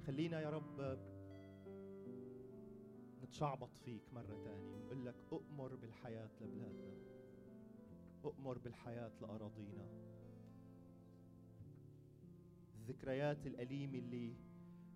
خلينا 0.05 0.41
يا 0.41 0.49
رب 0.49 0.97
نتشعبط 3.23 3.77
فيك 3.77 4.13
مرة 4.13 4.43
تانية 4.43 4.71
ونقول 4.75 5.05
لك 5.05 5.15
أؤمر 5.31 5.75
بالحياة 5.75 6.29
لبلادنا. 6.41 7.16
أؤمر 8.27 8.57
بالحياة 8.57 9.11
لأراضينا. 9.21 9.87
الذكريات 12.75 13.47
الأليمة 13.47 13.97
اللي 13.97 14.35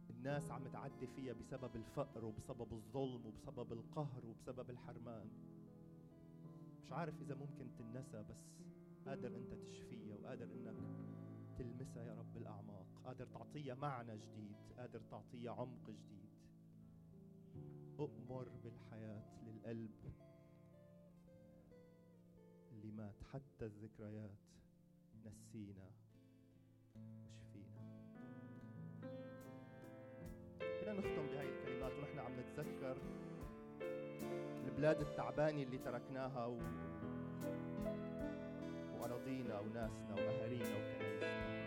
الناس 0.10 0.52
عم 0.52 0.68
تعدي 0.68 1.08
فيها 1.08 1.34
بسبب 1.34 1.76
الفقر 1.76 2.26
وبسبب 2.26 2.74
الظلم 2.74 3.26
وبسبب 3.26 3.74
القهر 3.74 4.26
وبسبب 4.26 4.70
الحرمان. 4.70 5.30
مش 6.84 6.92
عارف 6.92 7.22
إذا 7.22 7.36
ممكن 7.36 7.68
تنسى 7.78 8.24
بس 8.30 8.44
قادر 9.06 9.38
أنت 9.38 9.54
تشفيها 9.54 10.16
وقادر 10.16 10.46
أنك 10.46 10.76
تلمسها 11.58 12.04
يا 12.04 12.14
رب 12.14 12.38
الأعماق. 12.38 12.86
قادر 13.06 13.26
تعطيها 13.26 13.76
معنى 13.76 14.18
جديد 14.18 14.56
قادر 14.78 15.02
تعطيها 15.12 15.52
عمق 15.52 15.90
جديد. 15.90 16.30
أؤمر 18.00 18.50
بالحياة 18.64 19.24
للقلب. 19.46 19.92
اللي 23.02 23.14
مات 23.14 23.24
حتى 23.34 23.66
الذكريات 23.66 24.32
نسينا 25.26 25.92
وشفينا 26.96 27.82
بدنا 30.60 30.94
نختم 30.94 31.28
بهاي 31.28 31.50
الكلمات 31.50 31.92
ونحن 31.94 32.20
عم 32.20 32.40
نتذكر 32.40 32.98
البلاد 34.66 35.02
التعبانة 35.02 35.64
اللي 35.64 35.78
تركناها 35.78 36.46
و... 36.46 36.58
وأراضينا 39.00 39.60
وناسنا 39.60 40.14
وأهالينا 40.16 40.70
وكنايسنا 40.78 41.61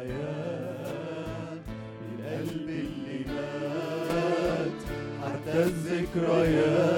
بالحياة 0.00 1.60
القلب 2.18 2.68
اللي 2.68 3.24
مات 3.28 4.80
حتى 5.22 5.62
الذكريات. 5.62 6.89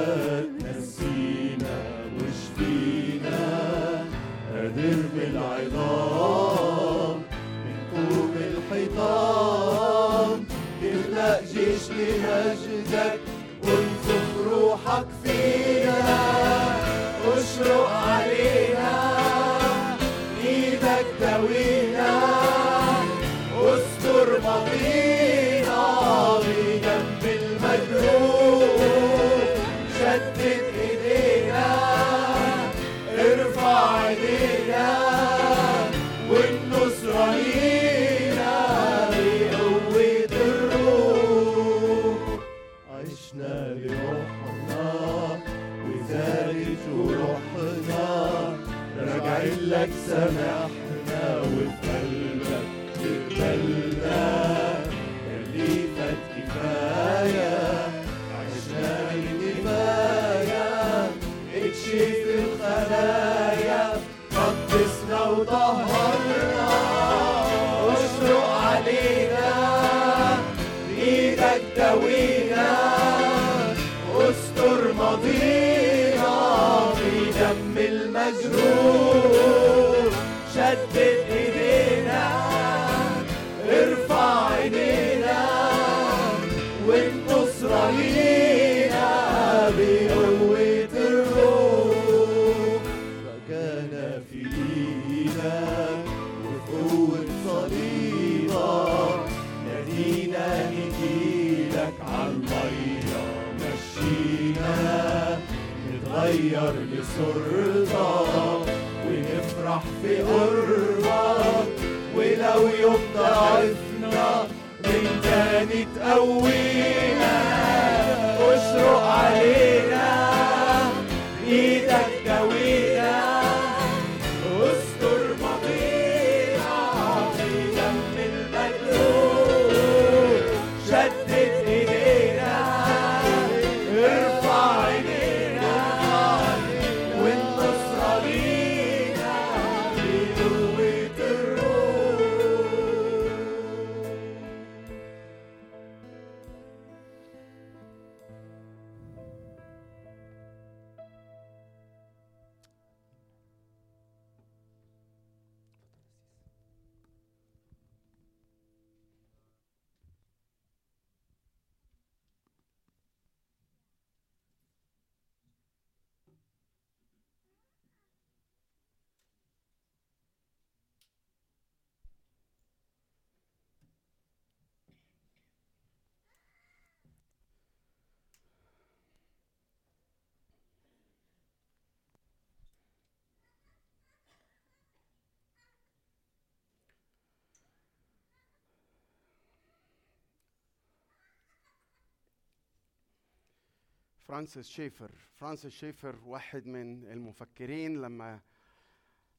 فرانسيس 194.29 194.69
شيفر. 194.69 195.13
فرانسيس 195.35 195.73
شيفر 195.73 196.19
واحد 196.25 196.67
من 196.67 197.05
المفكرين 197.05 198.03
لما 198.03 198.41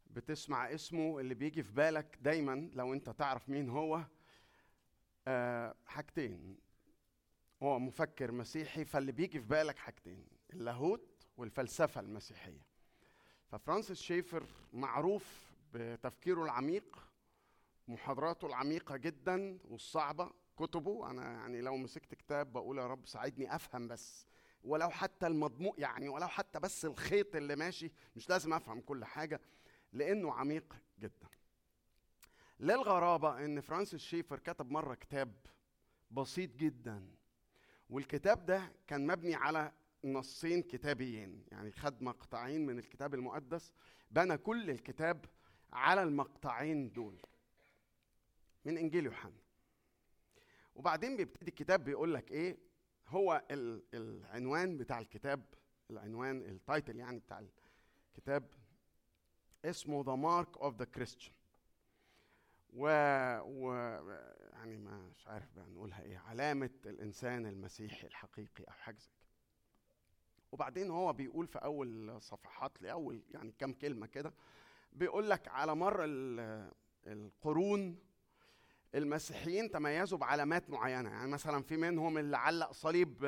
بتسمع 0.08 0.74
اسمه 0.74 1.20
اللي 1.20 1.34
بيجي 1.34 1.64
في 1.64 1.72
بالك 1.72 2.18
دايما 2.22 2.70
لو 2.74 2.94
أنت 2.94 3.10
تعرف 3.10 3.50
مين 3.50 3.70
هو 3.70 4.04
آه 5.28 5.76
حاجتين. 5.86 6.58
هو 7.64 7.80
مفكر 7.80 8.32
مسيحي 8.32 8.86
فاللي 8.86 9.12
بيجي 9.12 9.40
في 9.40 9.48
بالك 9.48 9.78
حاجتين 9.78 10.26
اللاهوت 10.54 11.28
والفلسفة 11.38 12.02
المسيحية. 12.02 12.66
ففرانسيس 13.48 14.02
شيفر 14.02 14.46
معروف 14.74 15.54
بتفكيره 15.74 16.44
العميق 16.44 17.08
محاضراته 17.88 18.48
العميقة 18.48 18.98
جدا 18.98 19.60
والصعبة 19.66 20.32
كتبه. 20.58 21.12
أنا 21.12 21.24
يعني 21.24 21.62
لو 21.62 21.78
مسكت 21.78 22.16
كتاب 22.16 22.54
بقول 22.54 22.78
يا 22.78 22.88
رب 22.88 23.08
ساعدني 23.08 23.56
أفهم 23.56 23.88
بس. 23.88 24.26
ولو 24.64 24.90
حتى 24.90 25.28
المضمون 25.28 25.74
يعني 25.78 26.10
ولو 26.10 26.28
حتى 26.28 26.60
بس 26.60 26.86
الخيط 26.86 27.36
اللي 27.36 27.56
ماشي 27.56 27.92
مش 28.16 28.30
لازم 28.30 28.54
أفهم 28.54 28.82
كل 28.82 29.06
حاجة 29.06 29.42
لأنه 29.94 30.34
عميق 30.34 30.76
جدا. 31.00 31.28
للغرابة 32.60 33.46
إن 33.46 33.62
فرانسيس 33.62 34.02
شيفر 34.02 34.40
كتب 34.40 34.72
مرة 34.72 34.96
كتاب 34.96 35.34
بسيط 36.12 36.56
جدا 36.56 37.08
والكتاب 37.90 38.46
ده 38.46 38.72
كان 38.88 39.08
مبني 39.08 39.36
على 39.36 39.72
نصين 40.04 40.62
كتابيين 40.62 41.44
يعني 41.52 41.72
خد 41.72 42.04
مقطعين 42.04 42.66
من 42.66 42.80
الكتاب 42.80 43.14
المقدس 43.14 43.74
بنى 44.12 44.38
كل 44.38 44.70
الكتاب 44.70 45.26
على 45.74 46.04
المقطعين 46.04 46.92
دول. 46.92 47.18
من 48.66 48.78
إنجيل 48.78 49.06
يوحنا. 49.06 49.32
وبعدين 50.76 51.18
بيبتدي 51.18 51.50
الكتاب 51.50 51.84
بيقول 51.84 52.14
لك 52.14 52.32
إيه؟ 52.32 52.58
هو 53.08 53.44
العنوان 53.94 54.78
بتاع 54.78 55.00
الكتاب 55.00 55.46
العنوان 55.92 56.42
ال 56.42 56.51
title 56.51 56.96
يعني 56.96 57.20
بتاع 57.20 57.44
الكتاب 58.12 58.50
اسمه 59.66 60.04
The 60.04 60.16
Mark 60.16 60.58
of 60.58 60.76
the 60.76 60.86
Christian 60.86 61.34
و, 62.74 62.88
يعني 64.54 64.78
مش 64.78 65.28
عارف 65.28 65.52
بقى 65.56 65.66
نقولها 65.70 66.02
إيه 66.02 66.18
علامة 66.18 66.70
الإنسان 66.86 67.46
المسيحي 67.46 68.08
الحقيقي 68.08 68.64
أو 68.64 68.72
حاجة 68.74 68.98
زي 69.00 69.08
كده. 69.20 69.30
وبعدين 70.52 70.92
هو 70.92 71.14
بيقول 71.14 71.48
في 71.48 71.58
أول 71.60 72.22
صفحات 72.22 72.82
لأول 72.82 73.24
يعني 73.32 73.52
كام 73.52 73.74
كلمة 73.74 74.08
كده 74.08 74.34
بيقول 74.94 75.30
لك 75.30 75.48
على 75.48 75.76
مر 75.76 75.98
القرون 77.08 78.00
المسيحيين 78.96 79.72
تميزوا 79.72 80.18
بعلامات 80.18 80.70
معينة. 80.70 81.10
يعني 81.10 81.32
مثلا 81.32 81.64
في 81.64 81.78
منهم 81.78 82.18
اللي 82.18 82.38
علق 82.38 82.72
صليب 82.72 83.26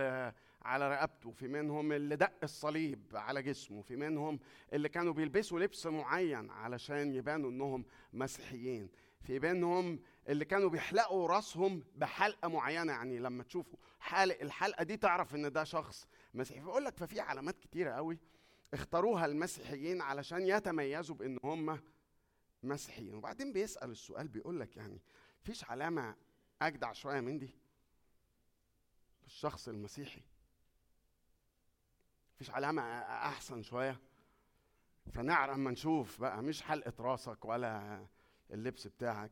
على 0.62 0.90
رقبته 0.90 1.32
في 1.32 1.48
منهم 1.48 1.92
اللي 1.92 2.16
دق 2.16 2.34
الصليب 2.44 3.02
على 3.14 3.42
جسمه 3.42 3.82
في 3.82 3.96
منهم 3.96 4.40
اللي 4.74 4.90
كانوا 4.90 5.14
بيلبسوا 5.14 5.60
لبس 5.60 5.88
معين 5.88 6.50
علشان 6.50 7.14
يبانوا 7.14 7.50
إنهم 7.50 7.86
مسيحيين. 8.14 8.90
في 9.22 9.40
منهم 9.40 10.00
اللي 10.30 10.46
كانوا 10.46 10.70
بيحلقوا 10.70 11.28
راسهم 11.28 11.84
بحلقة 11.96 12.48
معينة. 12.48 12.94
يعني 12.94 13.20
لما 13.20 13.44
تشوفوا 13.44 13.80
حالق 14.00 14.42
الحلقة 14.42 14.84
دي 14.84 14.98
تعرف 14.98 15.36
إن 15.36 15.52
ده 15.52 15.64
شخص 15.64 16.08
مسيحي. 16.34 16.60
بيقول 16.60 16.86
لك 16.86 16.98
ففي 16.98 17.20
علامات 17.20 17.60
كتيرة 17.60 17.92
قوي 17.92 18.20
اختاروها 18.74 19.26
المسيحيين 19.26 20.02
علشان 20.02 20.48
يتميزوا 20.48 21.16
بإن 21.16 21.38
هم 21.44 21.80
مسيحيين. 22.64 23.16
وبعدين 23.16 23.54
بيسأل 23.54 23.92
السؤال 23.92 24.28
بيقول 24.28 24.60
لك 24.60 24.78
يعني 24.78 25.02
فيش 25.46 25.64
علامة 25.64 26.16
أجدع 26.62 26.94
شوية 26.94 27.20
من 27.20 27.38
دي؟ 27.40 27.56
الشخص 29.26 29.68
المسيحي. 29.68 30.22
فيش 32.38 32.50
علامة 32.50 32.82
أحسن 33.02 33.62
شوية؟ 33.64 34.00
فنعرف 35.14 35.54
أما 35.56 35.72
نشوف 35.72 36.22
بقى 36.22 36.44
مش 36.44 36.62
حلقة 36.62 36.94
راسك 37.04 37.46
ولا 37.46 38.06
اللبس 38.52 38.88
بتاعك. 38.88 39.32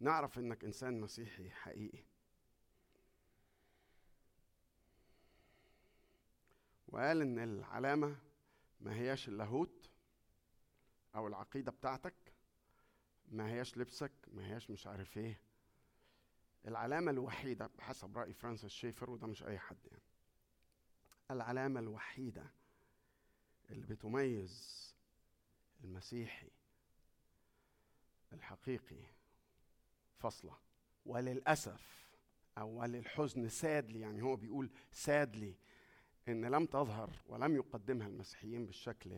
نعرف 0.00 0.38
إنك 0.38 0.64
إنسان 0.64 1.00
مسيحي 1.00 1.50
حقيقي. 1.50 2.04
وقال 6.88 7.20
إن 7.22 7.38
العلامة 7.38 8.16
ما 8.80 8.94
هياش 8.94 9.28
اللاهوت 9.28 9.90
أو 11.14 11.26
العقيدة 11.26 11.72
بتاعتك 11.72 12.29
ما 13.30 13.48
هياش 13.48 13.76
لبسك 13.78 14.12
ما 14.32 14.46
هياش 14.46 14.70
مش 14.70 14.86
عارف 14.86 15.18
إيه. 15.18 15.40
العلامة 16.66 17.10
الوحيدة 17.10 17.66
بحسب 17.78 18.18
رأي 18.18 18.32
فرانسيس 18.32 18.70
شيفر 18.72 19.10
وده 19.10 19.26
مش 19.26 19.42
أي 19.42 19.58
حد 19.58 19.86
يعني. 19.90 20.02
العلامة 21.30 21.80
الوحيدة 21.80 22.46
اللي 23.70 23.86
بتميز 23.86 24.80
المسيحي 25.84 26.50
الحقيقي 28.32 29.04
فصلة 30.18 30.56
وللأسف 31.06 32.10
أو 32.58 32.68
وللحزن 32.80 33.48
سادلي 33.48 34.00
يعني 34.00 34.22
هو 34.22 34.36
بيقول 34.36 34.70
سادلي 34.92 35.54
إن 36.28 36.44
لم 36.44 36.66
تظهر 36.66 37.10
ولم 37.26 37.56
يقدمها 37.56 38.06
المسيحيين 38.06 38.66
بالشكل 38.66 39.12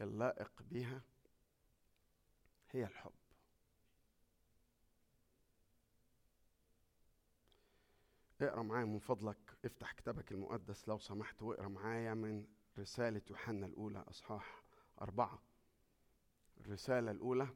اللائق 0.00 0.62
بها 0.70 1.02
هي 2.72 2.84
الحب. 2.84 3.12
اقرأ 8.40 8.62
معايا 8.62 8.84
من 8.84 8.98
فضلك 8.98 9.38
افتح 9.64 9.92
كتابك 9.92 10.32
المقدس 10.32 10.88
لو 10.88 10.98
سمحت 10.98 11.42
واقرأ 11.42 11.68
معايا 11.68 12.14
من 12.14 12.46
رسالة 12.78 13.22
يوحنا 13.30 13.66
الأولى 13.66 13.98
أصحاح 14.08 14.62
أربعة. 15.00 15.42
الرسالة 16.60 17.10
الأولى 17.10 17.48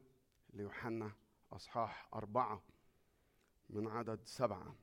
ليوحنا 0.53 1.11
أصحاح 1.51 2.09
أربعة 2.13 2.63
من 3.69 3.87
عدد 3.87 4.19
سبعة 4.25 4.75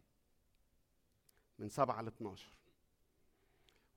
من 1.59 1.69
سبعة 1.69 2.03
ل 2.03 2.07
12 2.07 2.49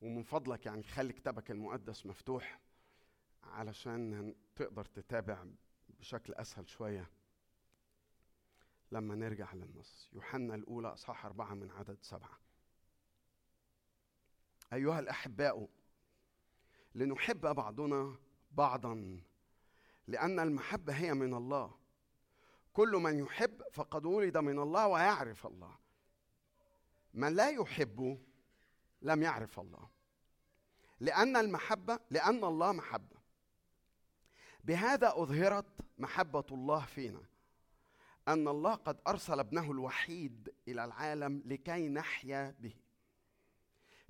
ومن 0.02 0.24
فضلك 0.24 0.66
يعني 0.66 0.84
خلي 0.84 1.14
كتابك 1.14 1.52
المقدس 1.52 2.06
مفتوح 2.06 2.60
علشان 3.44 4.36
تقدر 4.56 4.86
تتابع 4.86 5.46
بشكل 6.00 6.34
أسهل 6.34 6.70
شوية 6.70 7.10
لما 8.92 9.16
نرجع 9.16 9.54
للنص. 9.54 10.10
يوحنا 10.14 10.56
الأولى 10.56 10.88
اصحاح 10.94 11.26
أربعة 11.26 11.54
من 11.54 11.72
عدد 11.72 11.98
سبعة. 12.02 12.40
أيها 14.74 15.00
الأحباء 15.00 15.70
لنحب 16.96 17.42
بعضنا 17.42 18.16
بعضا 18.52 19.22
لأن 20.08 20.40
المحبة 20.40 20.94
هي 20.94 21.14
من 21.14 21.34
الله. 21.34 21.78
كل 22.74 22.90
من 22.92 23.20
يحب 23.20 23.64
فقد 23.74 24.06
ولد 24.06 24.38
من 24.38 24.60
الله 24.60 24.88
ويعرف 24.88 25.48
الله. 25.48 25.76
من 27.14 27.34
لا 27.34 27.50
يحب 27.50 28.26
لم 29.02 29.24
يعرف 29.24 29.60
الله. 29.60 29.90
لأن 31.00 31.36
المحبة 31.36 32.00
لأن 32.10 32.44
الله 32.44 32.72
محبة. 32.72 33.17
بهذا 34.68 35.14
أظهرت 35.16 35.66
محبة 35.98 36.44
الله 36.52 36.86
فينا 36.86 37.22
أن 38.28 38.48
الله 38.48 38.74
قد 38.76 38.98
أرسل 39.08 39.40
ابنه 39.40 39.72
الوحيد 39.72 40.54
إلى 40.68 40.86
العالم 40.86 41.44
لكي 41.46 41.90
نحيا 41.90 42.56
به. 42.60 42.74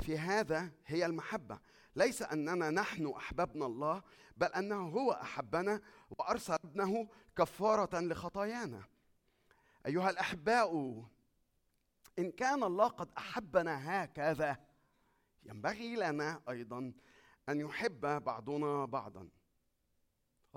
في 0.02 0.18
هذا 0.18 0.72
هي 0.86 1.06
المحبة. 1.06 1.60
ليس 1.96 2.22
أننا 2.22 2.70
نحن 2.70 3.08
أحببنا 3.08 3.66
الله 3.66 4.04
بل 4.38 4.48
أنه 4.48 4.88
هو 4.90 5.12
أحبنا 5.12 5.82
وأرسل 6.10 6.54
ابنه 6.54 7.10
كفارة 7.38 8.00
لخطايانا. 8.00 8.84
أيها 9.86 10.10
الأحباء 10.10 11.04
إن 12.20 12.32
كان 12.32 12.64
الله 12.64 12.88
قد 12.88 13.10
أحبنا 13.18 14.04
هكذا 14.04 14.58
ينبغي 15.44 15.96
لنا 15.96 16.42
أيضا 16.50 16.94
أن 17.50 17.60
يحب 17.60 18.24
بعضنا 18.24 18.86
بعضا. 18.86 19.30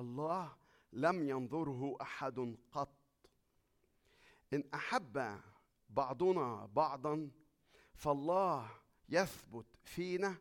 الله 0.00 0.56
لم 0.92 1.28
ينظره 1.28 1.96
أحد 2.02 2.56
قط. 2.72 2.96
إن 4.52 4.64
أحب 4.74 5.40
بعضنا 5.90 6.66
بعضا 6.66 7.30
فالله 7.94 8.70
يثبت 9.08 9.66
فينا 9.84 10.36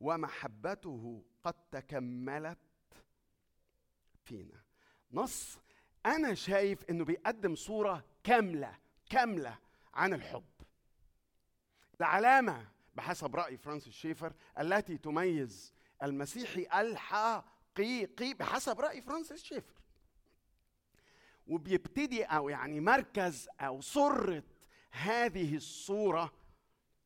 ومحبته 0.00 1.24
قد 1.44 1.54
تكملت 1.70 2.58
فينا. 4.24 4.62
نص 5.12 5.58
أنا 6.06 6.34
شايف 6.34 6.90
إنه 6.90 7.04
بيقدم 7.04 7.54
صورة 7.54 8.04
كاملة 8.24 8.78
كاملة 9.10 9.58
عن 9.94 10.14
الحب. 10.14 10.44
العلامة 12.00 12.68
بحسب 12.94 13.36
رأي 13.36 13.56
فرانسيس 13.56 13.94
شيفر 13.94 14.32
التي 14.58 14.98
تميز 14.98 15.74
المسيحي 16.02 16.80
الحقيقي 16.80 17.53
بحسب 18.38 18.80
رأي 18.80 19.00
فرانسيس 19.02 19.42
شيفر. 19.42 19.74
وبيبتدي 21.46 22.24
أو 22.24 22.48
يعني 22.48 22.80
مركز 22.80 23.48
أو 23.60 23.80
سره 23.80 24.42
هذه 24.90 25.56
الصورة 25.56 26.32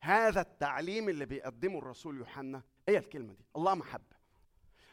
هذا 0.01 0.41
التعليم 0.41 1.09
اللي 1.09 1.25
بيقدمه 1.25 1.79
الرسول 1.79 2.17
يوحنا. 2.17 2.61
هي 2.89 2.97
الكلمة 2.97 3.33
دي 3.33 3.45
الله 3.55 3.75
محبة. 3.75 4.19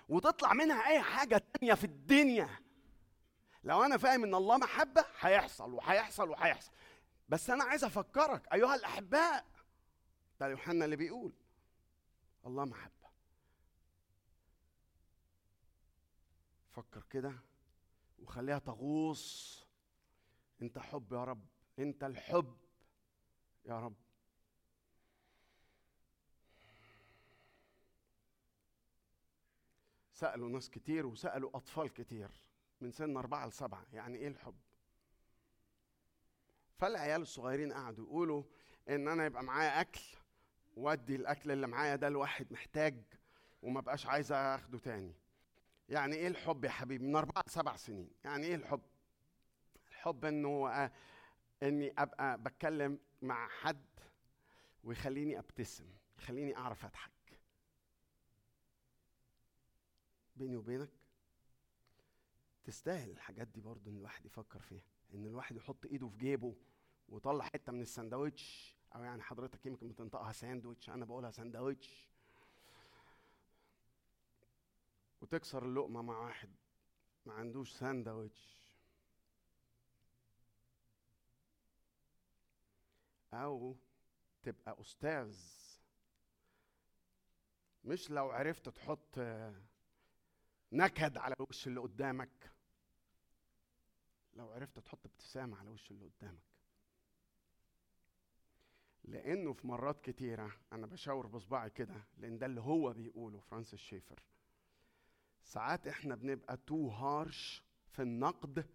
وتطلع 0.09 0.53
منها 0.53 0.87
أي 0.87 1.03
حاجة 1.03 1.45
تانية 1.53 1.75
في 1.75 1.85
الدنيا. 1.85 2.49
لو 3.65 3.83
أنا 3.85 3.97
فاهم 3.97 4.25
إن 4.25 4.35
الله 4.35 4.57
محبة 4.57 5.05
هيحصل 5.21 5.75
وهيحصل 5.75 6.31
وهيحصل. 6.31 6.71
بس 7.29 7.51
أنا 7.51 7.65
عايز 7.65 7.85
أفكرك 7.85 8.53
أيها 8.53 8.75
الأحباء 8.75 9.45
ده 10.41 10.49
يوحنا 10.49 10.85
اللي 10.85 10.97
بيقول 10.97 11.33
الله 12.47 12.65
محبة. 12.65 12.96
فكر 16.77 17.03
كده 17.11 17.33
وخليها 18.19 18.59
تغوص 18.59 19.67
انت 20.63 20.79
حب 20.79 21.13
يا 21.13 21.25
رب 21.25 21.47
انت 21.79 22.05
الحب 22.05 22.57
يا 23.65 23.81
رب 23.81 23.95
سألوا 30.13 30.49
ناس 30.49 30.71
كتير 30.71 31.07
وسألوا 31.07 31.57
أطفال 31.57 31.93
كتير 31.93 32.31
من 32.81 32.91
سن 32.91 33.17
أربعة 33.17 33.47
لسبعة 33.47 33.87
يعني 33.93 34.19
إيه 34.19 34.29
الحب؟ 34.29 34.55
فالعيال 36.79 37.23
الصغيرين 37.23 37.73
قعدوا 37.73 38.05
يقولوا 38.05 38.45
إن 38.89 39.09
أنا 39.09 39.27
يبقى 39.27 39.43
معايا 39.45 39.81
أكل 39.81 40.01
وأدي 40.77 41.17
الأكل 41.17 41.51
اللي 41.51 41.67
معايا 41.67 41.97
ده 41.97 42.09
لواحد 42.09 42.53
محتاج 42.53 43.05
وما 43.63 43.81
بقاش 43.81 44.07
عايز 44.07 44.33
أخده 44.33 44.79
تاني. 44.79 45.15
يعني 45.89 46.17
إيه 46.17 46.29
الحب 46.29 46.65
يا 46.65 46.71
حبيبي؟ 46.71 47.07
من 47.07 47.17
أربعة 47.17 47.43
لسبع 47.47 47.77
سنين، 47.77 48.11
يعني 48.25 48.47
إيه 48.47 48.55
الحب؟ 48.55 48.81
الحب 49.91 50.25
إنه 50.25 50.69
آه، 50.69 50.93
إني 51.63 51.93
أبقى 51.99 52.43
بتكلم 52.43 52.99
مع 53.23 53.49
حد 53.49 53.85
ويخليني 54.85 55.39
أبتسم، 55.39 55.87
يخليني 56.19 56.57
أعرف 56.57 56.85
أضحك. 56.85 57.11
بيني 60.37 60.57
وبينك 60.57 60.91
تستاهل 62.65 63.11
الحاجات 63.11 63.49
دي 63.49 63.61
برضه 63.61 63.91
إن 63.91 63.97
الواحد 63.97 64.27
يفكر 64.27 64.61
فيها 64.61 64.83
إن 65.15 65.27
الواحد 65.27 65.57
يحط 65.57 65.87
إيده 65.87 66.09
في 66.09 66.17
جيبه 66.17 66.55
ويطلع 67.09 67.45
حتة 67.45 67.73
من 67.73 67.81
الساندوتش 67.81 68.77
أو 68.95 69.03
يعني 69.05 69.23
حضرتك 69.23 69.67
يمكن 69.67 69.89
بتنطقها 69.89 70.33
ساندوتش 70.33 70.91
أنا 70.91 71.05
بقولها 71.05 71.31
ساندوتش 71.31 72.09
وتكسر 75.21 75.65
اللقمة 75.67 76.03
مع 76.03 76.19
واحد 76.19 76.51
ما 77.27 77.33
عندوش 77.33 77.73
ساندوتش 77.73 78.57
أو 83.33 83.77
تبقى 84.43 84.81
أستاذ. 84.81 85.39
مش 87.85 88.11
لو 88.11 88.31
عرفت 88.31 88.69
تحط 88.69 89.19
نكد 90.73 91.17
على 91.17 91.35
وش 91.39 91.67
اللي 91.67 91.81
قدامك. 91.81 92.51
لو 94.35 94.51
عرفت 94.51 94.79
تحط 94.79 95.07
ابتسامة 95.07 95.57
على 95.59 95.71
وش 95.71 95.91
اللي 95.91 96.05
قدامك. 96.05 96.43
لأنه 99.05 99.53
في 99.53 99.67
مرات 99.67 100.01
كتيرة 100.01 100.53
أنا 100.73 100.87
بشاور 100.87 101.27
بصباعي 101.27 101.71
كده 101.71 102.05
لأن 102.17 102.39
ده 102.39 102.47
اللي 102.47 102.61
هو 102.61 102.93
بيقوله 102.93 103.39
فرانسيس 103.41 103.81
شيفر. 103.81 104.23
ساعات 105.47 105.87
إحنا 105.87 106.15
بنبقى 106.15 106.57
too 106.57 106.89
harsh 106.89 107.63
في 107.93 108.03
النقد 108.03 108.67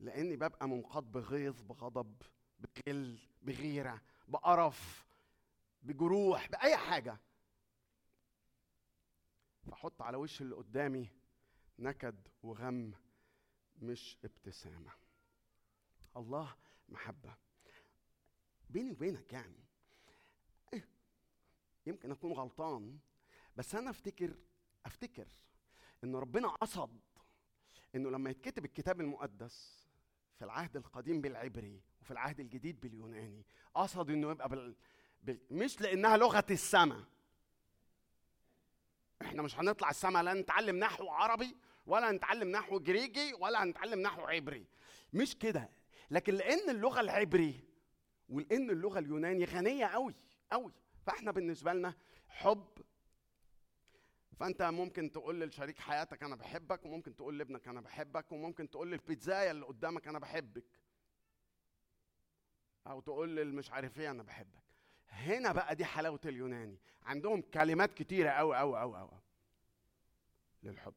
لأني 0.00 0.36
ببقى 0.36 0.68
منقاد 0.68 1.12
بغيظ 1.12 1.62
بغضب 1.62 2.22
بغل 2.58 3.18
بغيرة 3.42 4.02
بقرف 4.28 5.06
بجروح 5.82 6.48
بأي 6.50 6.76
حاجة. 6.76 7.18
فحط 9.70 10.02
على 10.02 10.16
وش 10.16 10.40
اللي 10.42 10.54
قدامي 10.54 11.10
نكد 11.78 12.28
وغم 12.42 12.94
مش 13.78 14.18
ابتسامة. 14.24 14.90
الله 16.16 16.56
محبة. 16.88 17.36
بيني 18.70 18.90
وبينك 18.90 19.32
يعني 19.32 19.64
إيه، 20.72 20.88
يمكن 21.86 22.10
أكون 22.10 22.32
غلطان 22.32 22.98
بس 23.56 23.74
أنا 23.74 23.90
أفتكر 23.90 24.36
أفتكر 24.88 25.26
إن 26.04 26.16
ربنا 26.16 26.48
قصد 26.48 27.00
إنه 27.94 28.10
لما 28.10 28.30
يتكتب 28.30 28.64
الكتاب 28.64 29.00
المقدس 29.00 29.84
في 30.38 30.44
العهد 30.44 30.76
القديم 30.76 31.20
بالعبري 31.20 31.80
وفي 32.02 32.10
العهد 32.10 32.40
الجديد 32.40 32.80
باليوناني 32.80 33.46
قصد 33.74 34.10
إنه 34.10 34.30
يبقى 34.30 34.48
بال... 34.48 34.76
بال... 35.22 35.40
مش 35.50 35.80
لأنها 35.80 36.16
لغة 36.16 36.46
السماء. 36.50 37.04
إحنا 39.22 39.42
مش 39.42 39.58
هنطلع 39.58 39.90
السما 39.90 40.22
لا 40.22 40.34
نتعلم 40.34 40.76
نحو 40.76 41.08
عربي 41.08 41.56
ولا 41.86 42.12
نتعلم 42.12 42.48
نحو 42.48 42.78
جريجي 42.78 43.34
ولا 43.34 43.64
نتعلم 43.64 44.00
نحو 44.00 44.22
عبري. 44.22 44.66
مش 45.12 45.36
كده. 45.36 45.70
لكن 46.10 46.34
لأن 46.34 46.70
اللغة 46.70 47.00
العبري 47.00 47.64
ولأن 48.28 48.70
اللغة 48.70 48.98
اليوناني 48.98 49.44
غنية 49.44 49.86
قوي 49.86 50.14
قوي 50.52 50.72
فإحنا 51.06 51.30
بالنسبة 51.30 51.72
لنا 51.72 51.94
حب 52.28 52.68
فأنت 54.38 54.62
ممكن 54.62 55.12
تقول 55.12 55.40
لشريك 55.40 55.78
حياتك 55.78 56.22
أنا 56.22 56.36
بحبك 56.36 56.84
وممكن 56.84 57.16
تقول 57.16 57.38
لابنك 57.38 57.68
أنا 57.68 57.80
بحبك 57.80 58.32
وممكن 58.32 58.70
تقول 58.70 58.90
للبيتزاية 58.90 59.50
اللي 59.50 59.66
قدامك 59.66 60.08
أنا 60.08 60.18
بحبك. 60.18 60.64
أو 62.86 63.00
تقول 63.00 63.36
للمش 63.36 63.70
عارف 63.70 64.00
إيه 64.00 64.10
أنا 64.10 64.22
بحبك. 64.22 64.62
هنا 65.08 65.52
بقى 65.52 65.74
دي 65.74 65.84
حلاوة 65.84 66.20
اليوناني. 66.24 66.78
عندهم 67.02 67.42
كلمات 67.42 67.94
كتيرة 67.94 68.30
قوي 68.30 68.56
قوي 68.56 68.80
قوي 68.80 68.98
قوي 68.98 69.20
للحب. 70.62 70.94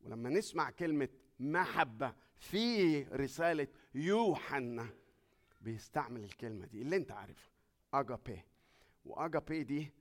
ولما 0.00 0.30
نسمع 0.30 0.70
كلمة 0.70 1.08
محبة 1.40 2.14
في 2.38 3.02
رسالة 3.02 3.68
يوحنا 3.94 4.88
بيستعمل 5.60 6.24
الكلمة 6.24 6.66
دي. 6.66 6.82
اللي 6.82 6.96
أنت 6.96 7.12
عارفها 7.12 7.50
اجابي 7.94 8.42
واجابي 9.04 9.62
دي 9.64 9.92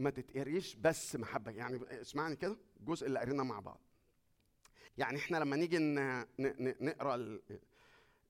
ما 0.00 0.10
تتقريش 0.10 0.74
بس 0.74 1.16
محبة. 1.16 1.50
يعني 1.50 2.00
اسمعني 2.00 2.36
كده 2.36 2.56
الجزء 2.80 3.06
اللي 3.06 3.18
قريناه 3.18 3.44
مع 3.44 3.60
بعض. 3.60 3.80
يعني 4.98 5.18
إحنا 5.18 5.36
لما 5.36 5.56
نيجي 5.56 5.78
نقرأ 6.80 7.14
ال 7.14 7.42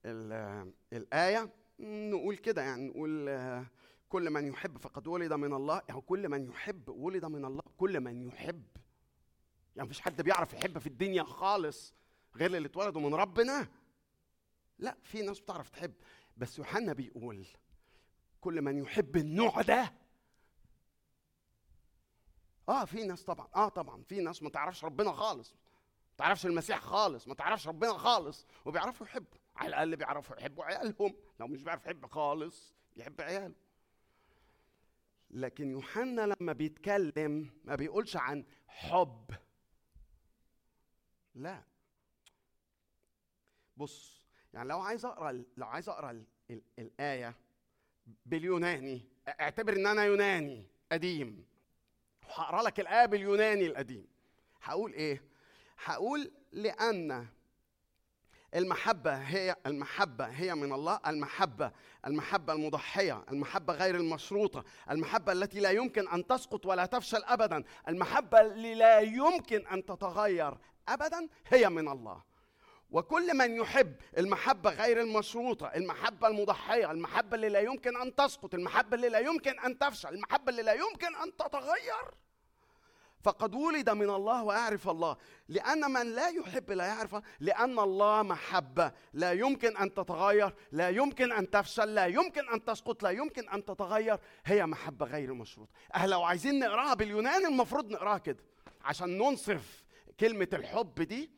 ال 0.05 0.73
الآية 0.93 1.51
نقول 1.81 2.37
كده 2.37 2.63
يعني 2.63 2.89
نقول 2.89 3.27
كل 4.09 4.31
من 4.31 4.47
يحب 4.47 4.79
فقد 4.79 5.07
ولد 5.07 5.33
من 5.33 5.53
الله. 5.53 5.83
يعني 5.89 6.01
كل 6.01 6.29
من 6.29 6.49
يحب 6.49 6.89
ولد 6.89 7.25
من 7.25 7.45
الله. 7.45 7.63
كل 7.77 8.01
من 8.01 8.23
يحب. 8.23 8.65
يعني 9.77 9.89
مفيش 9.89 10.01
حد 10.01 10.23
بيعرف 10.23 10.53
يحب 10.53 10.79
في 10.79 10.87
الدنيا 10.87 11.23
خالص 11.23 11.95
غير 12.37 12.57
اللي 12.57 12.67
اتولدوا 12.69 13.01
من 13.01 13.15
ربنا. 13.15 13.69
لا 14.79 14.97
في 15.03 15.23
ناس 15.23 15.41
بتعرف 15.41 15.71
تحب. 15.71 15.93
بس 16.37 16.59
يوحنا 16.59 16.93
بيقول 16.93 17.47
كل 18.41 18.63
من 18.63 18.79
يحب 18.79 19.17
النوع 19.17 19.63
ده 19.63 19.93
آه 22.69 22.85
في 22.85 23.05
ناس 23.05 23.25
طبعا 23.25 23.49
آه 23.55 23.69
طبعا 23.69 24.03
في 24.03 24.21
ناس 24.21 24.43
ما 24.43 24.51
تعرفش 24.51 24.85
ربنا 24.85 25.13
خالص. 25.13 25.53
ما 26.11 26.17
تعرفش 26.25 26.47
المسيح 26.47 26.81
خالص 26.81 27.29
ما 27.29 27.35
تعرفش 27.35 27.69
ربنا 27.69 27.93
خالص. 27.93 28.47
وبيعرفوا 28.65 29.07
يحبوا 29.07 29.39
على 29.57 29.69
الأقل 29.69 29.97
بيعرفوا 29.97 30.37
يحبوا 30.37 30.65
عيالهم. 30.65 31.15
لو 31.41 31.47
مش 31.47 31.63
بيعرف 31.63 31.85
يحب 31.87 32.07
خالص 32.07 32.75
يحب 32.97 33.21
عياله. 33.21 33.55
لكن 35.31 35.71
يوحنا 35.71 36.35
لما 36.41 36.53
بيتكلم 36.53 37.51
ما 37.65 37.75
بيقولش 37.75 38.17
عن 38.17 38.45
حب. 38.69 39.31
لا. 41.35 41.63
بص 43.77 44.23
يعني 44.53 44.69
لو 44.69 44.81
عايز 44.81 45.05
أقرأ 45.05 45.45
لو 45.57 45.67
عايز 45.67 45.89
أقرأ 45.89 46.11
ال 46.11 46.25
ال 46.51 46.63
الآية 46.79 47.35
باليوناني 48.27 49.03
اعتبر 49.29 49.73
إن 49.73 49.87
أنا 49.87 50.05
يوناني 50.05 50.67
قديم. 50.93 51.47
هقرا 52.35 52.63
لك 52.63 52.81
الايه 52.81 53.07
باليوناني 53.07 53.67
القديم. 53.67 54.07
هقول 54.63 54.93
إيه؟ 54.93 55.23
هقول 55.85 56.31
لأن 56.53 57.27
المحبة 58.55 59.15
هي 59.15 59.57
المحبة 59.67 60.25
هي 60.27 60.55
من 60.55 60.73
الله 60.73 61.01
المحبة 61.07 61.73
المحبة 62.07 62.53
المضحية 62.53 63.25
المحبة 63.31 63.73
غير 63.73 63.95
المشروطة 63.95 64.65
المحبة 64.91 65.33
التي 65.33 65.61
لا 65.61 65.71
يمكن 65.71 66.09
أن 66.09 66.27
تسقط 66.27 66.67
ولا 66.67 66.87
تفشل 66.87 67.25
أبدا 67.25 67.65
المحبة 67.89 68.41
اللي 68.41 68.75
لا 68.75 69.01
يمكن 69.01 69.67
أن 69.67 69.85
تتغير 69.85 70.59
أبدا 70.89 71.29
هي 71.47 71.69
من 71.69 71.89
الله. 71.89 72.23
وكل 72.91 73.37
من 73.37 73.57
يحب 73.57 73.95
المحبة 74.19 74.71
غير 74.71 75.01
المشروطة 75.01 75.67
المحبة 75.67 76.29
المضحية 76.29 76.91
المحبة 76.91 77.35
اللي 77.35 77.49
لا 77.49 77.61
يمكن 77.61 77.97
أن 77.97 78.15
تسقط 78.15 78.55
المحبة 78.55 78.97
اللي 78.97 79.09
لا 79.09 79.19
يمكن 79.19 79.59
أن 79.61 79.79
تفشل 79.79 80.09
المحبة 80.09 80.51
اللي 80.51 80.63
لا 80.63 80.73
يمكن 80.73 81.17
أن 81.17 81.37
تتغير. 81.37 82.15
فقد 83.23 83.55
ولد 83.55 83.91
من 83.91 84.11
الله 84.11 84.45
ويعرف 84.45 84.89
الله. 84.89 85.17
لأن 85.49 85.91
من 85.91 86.15
لا 86.15 86.29
يحب 86.29 86.71
لا 86.71 86.87
يعرف 86.87 87.17
لأن 87.41 87.79
الله 87.79 88.23
محبة. 88.23 88.93
لا 89.13 89.33
يمكن 89.33 89.77
أن 89.77 89.95
تتغير 89.95 90.55
لا 90.73 90.89
يمكن 90.89 91.33
أن 91.33 91.51
تفشل 91.51 91.95
لا 91.95 92.07
يمكن 92.07 92.49
أن 92.49 92.65
تسقط 92.65 93.03
لا 93.03 93.11
يمكن 93.11 93.49
أن 93.49 93.65
تتغير. 93.65 94.19
هي 94.45 94.67
محبة 94.67 95.07
غير 95.07 95.35
مشروطة. 95.35 95.71
أه 95.95 96.07
لو 96.07 96.23
عايزين 96.23 96.59
نقراها 96.59 96.95
باليوناني 96.95 97.47
المفروض 97.47 97.91
نقراها 97.91 98.19
كده 98.19 98.45
عشان 98.85 99.19
ننصف 99.19 99.85
كلمة 100.21 100.49
الحب 100.53 101.03
دي. 101.03 101.31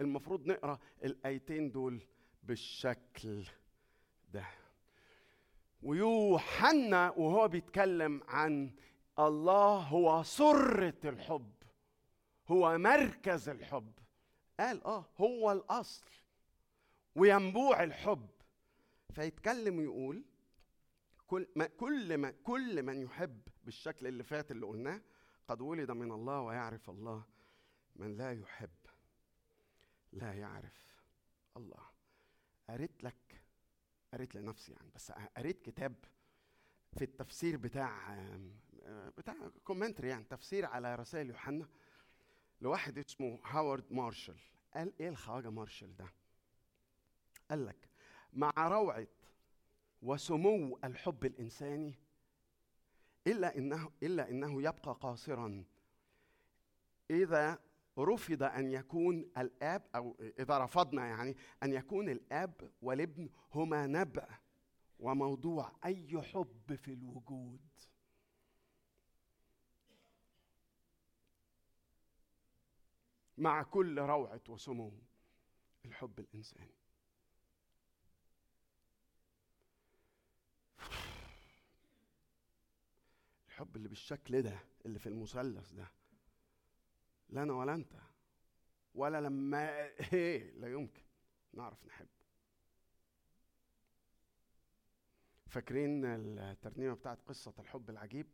المفروض 0.00 0.46
نقرأ 0.46 0.78
الآيتين 1.04 1.70
دول 1.70 2.02
بالشكل 2.42 3.44
ده. 4.32 4.46
ويوحنا 5.82 7.10
وهو 7.10 7.48
بيتكلم 7.48 8.22
عن 8.28 8.70
الله 9.18 9.76
هو 9.78 10.22
سرة 10.22 11.00
الحب 11.04 11.52
هو 12.48 12.78
مركز 12.78 13.48
الحب. 13.48 13.92
قال 14.60 14.84
آه 14.84 15.04
هو 15.18 15.52
الأصل 15.52 16.06
وينبوع 17.14 17.82
الحب. 17.82 18.28
فيتكلم 19.12 19.78
ويقول 19.78 20.24
كل 21.26 21.46
ما 21.56 21.66
كل 21.66 22.18
ما 22.18 22.30
كل 22.30 22.82
من 22.82 23.02
يحب 23.02 23.40
بالشكل 23.64 24.06
اللي 24.06 24.22
فات 24.22 24.50
اللي 24.50 24.66
قلناه 24.66 25.00
قد 25.48 25.60
ولد 25.60 25.90
من 25.90 26.12
الله 26.12 26.40
ويعرف 26.40 26.90
الله 26.90 27.24
من 27.96 28.16
لا 28.16 28.32
يحب. 28.32 28.70
لا 30.16 30.34
يعرف. 30.34 30.96
الله. 31.56 31.86
قريت 32.68 33.04
لك 33.04 33.42
قريت 34.12 34.34
لنفسي 34.34 34.72
يعني 34.72 34.90
بس 34.94 35.12
قريت 35.36 35.62
كتاب 35.62 35.94
في 36.96 37.04
التفسير 37.04 37.56
بتاع 37.56 38.18
بتاع 39.18 39.34
commentary 39.64 40.08
يعني 40.08 40.24
تفسير 40.24 40.66
على 40.66 40.94
رسائل 40.94 41.30
يوحنا 41.30 41.68
لواحد 42.60 42.98
اسمه 42.98 43.40
هاورد 43.44 43.92
مارشال. 43.92 44.36
قال 44.74 44.92
إيه 45.00 45.08
الخواجة 45.08 45.50
مارشال 45.50 45.96
ده؟ 45.96 46.06
قال 47.50 47.66
لك 47.66 47.88
مع 48.32 48.52
روعة 48.58 49.06
وسمو 50.02 50.78
الحب 50.84 51.24
الإنساني 51.24 51.94
إلا 53.26 53.56
إنه 53.58 53.90
إلا 54.02 54.30
إنه 54.30 54.62
يبقى 54.62 54.98
قاصرا 55.00 55.64
إذا 57.10 57.58
رفض 57.98 58.42
أن 58.42 58.70
يكون 58.70 59.30
الآب 59.38 59.82
أو 59.94 60.16
إذا 60.38 60.58
رفضنا 60.58 61.06
يعني 61.06 61.36
أن 61.62 61.72
يكون 61.72 62.08
الآب 62.08 62.70
والابن 62.82 63.28
هما 63.54 63.86
نبأ 63.86 64.28
وموضوع 64.98 65.72
أي 65.84 66.22
حب 66.22 66.74
في 66.74 66.92
الوجود. 66.92 67.60
مع 73.38 73.62
كل 73.62 73.98
روعة 73.98 74.40
وسمو 74.48 74.92
الحب 75.84 76.20
الإنساني. 76.20 76.74
الحب 83.48 83.76
اللي 83.76 83.88
بالشكل 83.88 84.42
ده 84.42 84.58
اللي 84.86 84.98
في 84.98 85.08
المثلث 85.08 85.72
ده 85.72 85.90
لا 87.28 87.42
أنا 87.42 87.52
ولا 87.52 87.74
أنت. 87.74 87.92
ولا 88.94 89.20
لما 89.20 89.68
إيه 90.12 90.50
لا 90.50 90.68
يمكن. 90.72 91.02
نعرف 91.52 91.86
نحب. 91.86 92.06
فاكرين 95.46 96.04
الترنيمة 96.04 96.94
بتاعت 96.94 97.18
قصة 97.26 97.52
الحب 97.58 97.90
العجيب؟ 97.90 98.26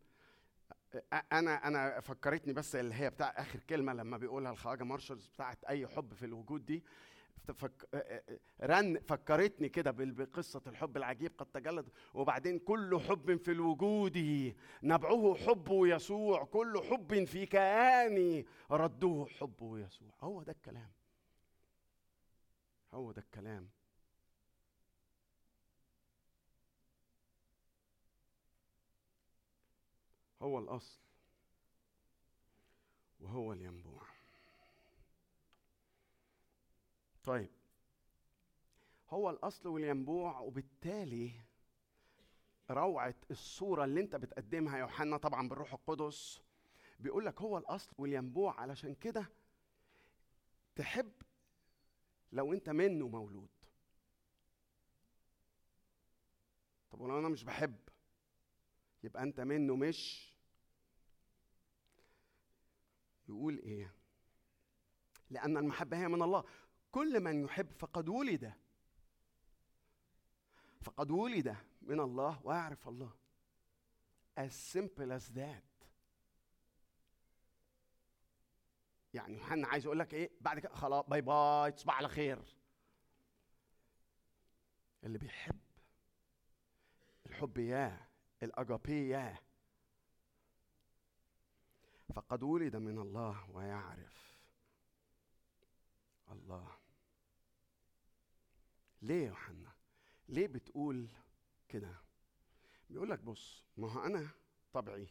أنا 1.32 1.68
أنا 1.68 2.01
فكرتني 2.01 2.53
بس 2.53 2.76
اللي 2.76 2.95
هي 2.95 3.11
بتاع 3.11 3.28
آخر 3.36 3.59
كلمة 3.61 3.93
لما 3.93 4.16
بيقولها 4.16 4.53
الخواجة 4.53 4.84
مارشالز 4.84 5.26
بتاعت 5.26 5.64
أي 5.64 5.86
حب 5.86 6.14
في 6.14 6.26
الوجود 6.26 6.64
دي. 6.66 6.84
فك... 7.54 7.88
رن 8.62 9.00
فكرتني 9.00 9.68
كده 9.68 9.90
بقصة 9.90 10.62
الحب 10.66 10.96
العجيب 10.96 11.32
قد 11.38 11.46
تجلد. 11.46 11.88
وبعدين 12.14 12.58
كل 12.58 13.00
حب 13.00 13.36
في 13.36 13.50
الوجود 13.50 14.16
نبعه 14.82 15.34
حب 15.34 15.68
يسوع 15.70 16.44
كل 16.44 16.82
حب 16.90 17.24
في 17.24 17.46
كياني 17.46 18.46
رده 18.70 19.26
حب 19.40 19.84
يسوع. 19.86 20.10
هو 20.20 20.42
ده 20.42 20.52
الكلام. 20.52 20.92
هو 22.94 23.12
ده 23.12 23.22
الكلام. 23.22 23.68
هو 30.42 30.58
الأصل. 30.58 31.00
وهو 33.20 33.52
الينبوع. 33.52 34.01
طيب. 37.24 37.50
هو 39.10 39.30
الأصل 39.30 39.68
والينبوع 39.68 40.38
وبالتالي 40.40 41.32
روعة 42.70 43.14
الصورة 43.30 43.84
اللي 43.84 44.00
أنت 44.00 44.16
بتقدمها 44.16 44.78
يوحنا 44.78 45.16
طبعا 45.16 45.48
بالروح 45.48 45.72
القدس 45.72 46.40
بيقول 47.00 47.26
لك 47.26 47.40
هو 47.42 47.58
الأصل 47.58 47.92
والينبوع 47.98 48.60
علشان 48.60 48.94
كده 48.94 49.26
تحب 50.76 51.12
لو 52.32 52.52
أنت 52.52 52.70
منه 52.70 53.08
مولود. 53.08 53.48
طب 56.90 57.00
ولو 57.00 57.18
أنا 57.18 57.28
مش 57.28 57.44
بحب 57.44 57.76
يبقى 59.04 59.22
أنت 59.22 59.40
منه 59.40 59.76
مش 59.76 60.32
يقول 63.28 63.58
إيه؟ 63.58 63.94
لأن 65.30 65.56
المحبة 65.56 65.96
هي 65.96 66.08
من 66.08 66.22
الله. 66.22 66.44
كل 66.93 67.20
من 67.20 67.45
يحب 67.45 67.72
فقد 67.72 68.09
ولد. 68.09 68.53
فقد 70.82 71.11
ولد 71.11 71.57
من 71.82 72.01
الله 72.01 72.40
ويعرف 72.45 72.88
الله. 72.88 73.12
As 74.38 74.53
simple 74.53 75.11
as 75.20 75.36
that. 75.36 75.86
يعني 79.14 79.36
يوحنا 79.38 79.68
عايز 79.68 79.84
يقول 79.84 79.99
لك 79.99 80.14
إيه؟ 80.14 80.30
بعد 80.40 80.59
كده 80.59 80.74
خلاص 80.74 81.05
باي 81.07 81.20
باي 81.20 81.72
تصبح 81.72 81.97
على 81.97 82.09
خير. 82.09 82.43
اللي 85.05 85.18
بيحب 85.18 85.61
الحب 87.26 87.59
ياه 87.59 88.07
الأجابي 88.43 89.09
ياه 89.09 89.38
فقد 92.14 92.43
ولد 92.43 92.76
من 92.76 92.99
الله 92.99 93.51
ويعرف 93.51 94.36
الله. 96.30 96.81
ليه 99.03 99.22
يا 99.22 99.28
يوحنا؟ 99.28 99.72
ليه 100.28 100.46
بتقول 100.46 101.09
كده؟ 101.68 102.00
بيقول 102.90 103.11
لك 103.11 103.18
بص 103.18 103.64
ما 103.76 103.92
هو 103.92 104.05
أنا 104.07 104.28
طبعي 104.72 105.09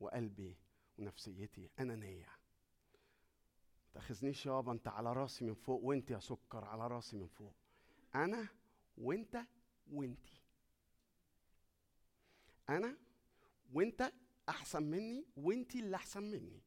وقلبي 0.00 0.56
ونفسيتي 0.98 1.70
انانيه 1.80 2.28
تأخذنيش 3.94 4.46
يابا 4.46 4.72
أنت 4.72 4.88
على 4.88 5.12
راسي 5.12 5.44
من 5.44 5.54
فوق 5.54 5.82
وأنت 5.84 6.10
يا 6.10 6.18
سكر 6.18 6.64
على 6.64 6.86
راسي 6.86 7.16
من 7.16 7.26
فوق. 7.26 7.54
أنا 8.14 8.48
وأنت 8.98 9.42
وأنتي. 9.90 10.40
أنا 12.68 12.96
وأنت 13.72 14.12
أحسن 14.48 14.82
مني 14.82 15.26
وأنتي 15.36 15.80
اللي 15.80 15.96
أحسن 15.96 16.22
مني. 16.22 16.60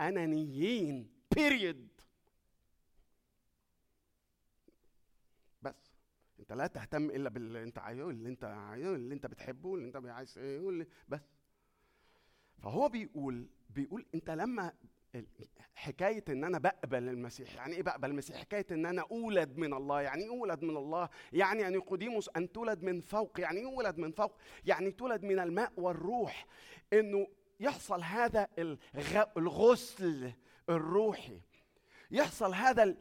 انانيين 0.00 1.12
بيريد 1.34 2.00
بس 5.62 5.92
انت 6.42 6.52
لا 6.52 6.66
تهتم 6.66 7.10
الا 7.10 7.28
باللي 7.28 7.62
انت 7.62 7.78
عايزه 7.78 8.10
اللي 8.10 8.28
انت 8.28 8.44
عايزه 8.44 8.94
اللي 8.94 9.14
انت 9.14 9.26
بتحبه 9.26 9.74
اللي 9.74 9.86
انت 9.86 9.96
عايز 10.06 10.38
إيه 10.38 10.68
اللي 10.68 10.86
بس 11.08 11.20
فهو 12.58 12.88
بيقول 12.88 13.48
بيقول 13.70 14.06
انت 14.14 14.30
لما 14.30 14.72
حكاية 15.74 16.24
إن 16.28 16.44
أنا 16.44 16.58
بقبل 16.58 17.08
المسيح، 17.08 17.54
يعني 17.54 17.76
إيه 17.76 17.82
بقبل 17.82 18.10
المسيح؟ 18.10 18.36
حكاية 18.36 18.66
إن 18.70 18.86
أنا 18.86 19.04
أولد 19.10 19.58
من 19.58 19.74
الله، 19.74 20.00
يعني 20.00 20.22
إيه 20.22 20.30
أولد 20.30 20.62
من 20.62 20.76
الله؟ 20.76 21.08
يعني 21.32 21.66
أن 21.66 21.72
نيقوديموس 21.72 22.30
أن 22.36 22.52
تولد 22.52 22.82
من 22.82 23.00
فوق، 23.00 23.40
يعني 23.40 23.60
إيه 23.60 23.66
أولد 23.66 23.98
من 23.98 24.12
فوق؟ 24.12 24.36
يعني 24.64 24.90
تولد 24.90 25.24
من 25.24 25.38
الماء 25.38 25.72
والروح، 25.76 26.46
إنه 26.92 27.26
يحصل 27.60 28.02
هذا 28.02 28.48
الغسل 29.36 30.32
الروحي 30.68 31.40
يحصل 32.12 32.54
هذا 32.54 32.82
ال- 32.82 32.96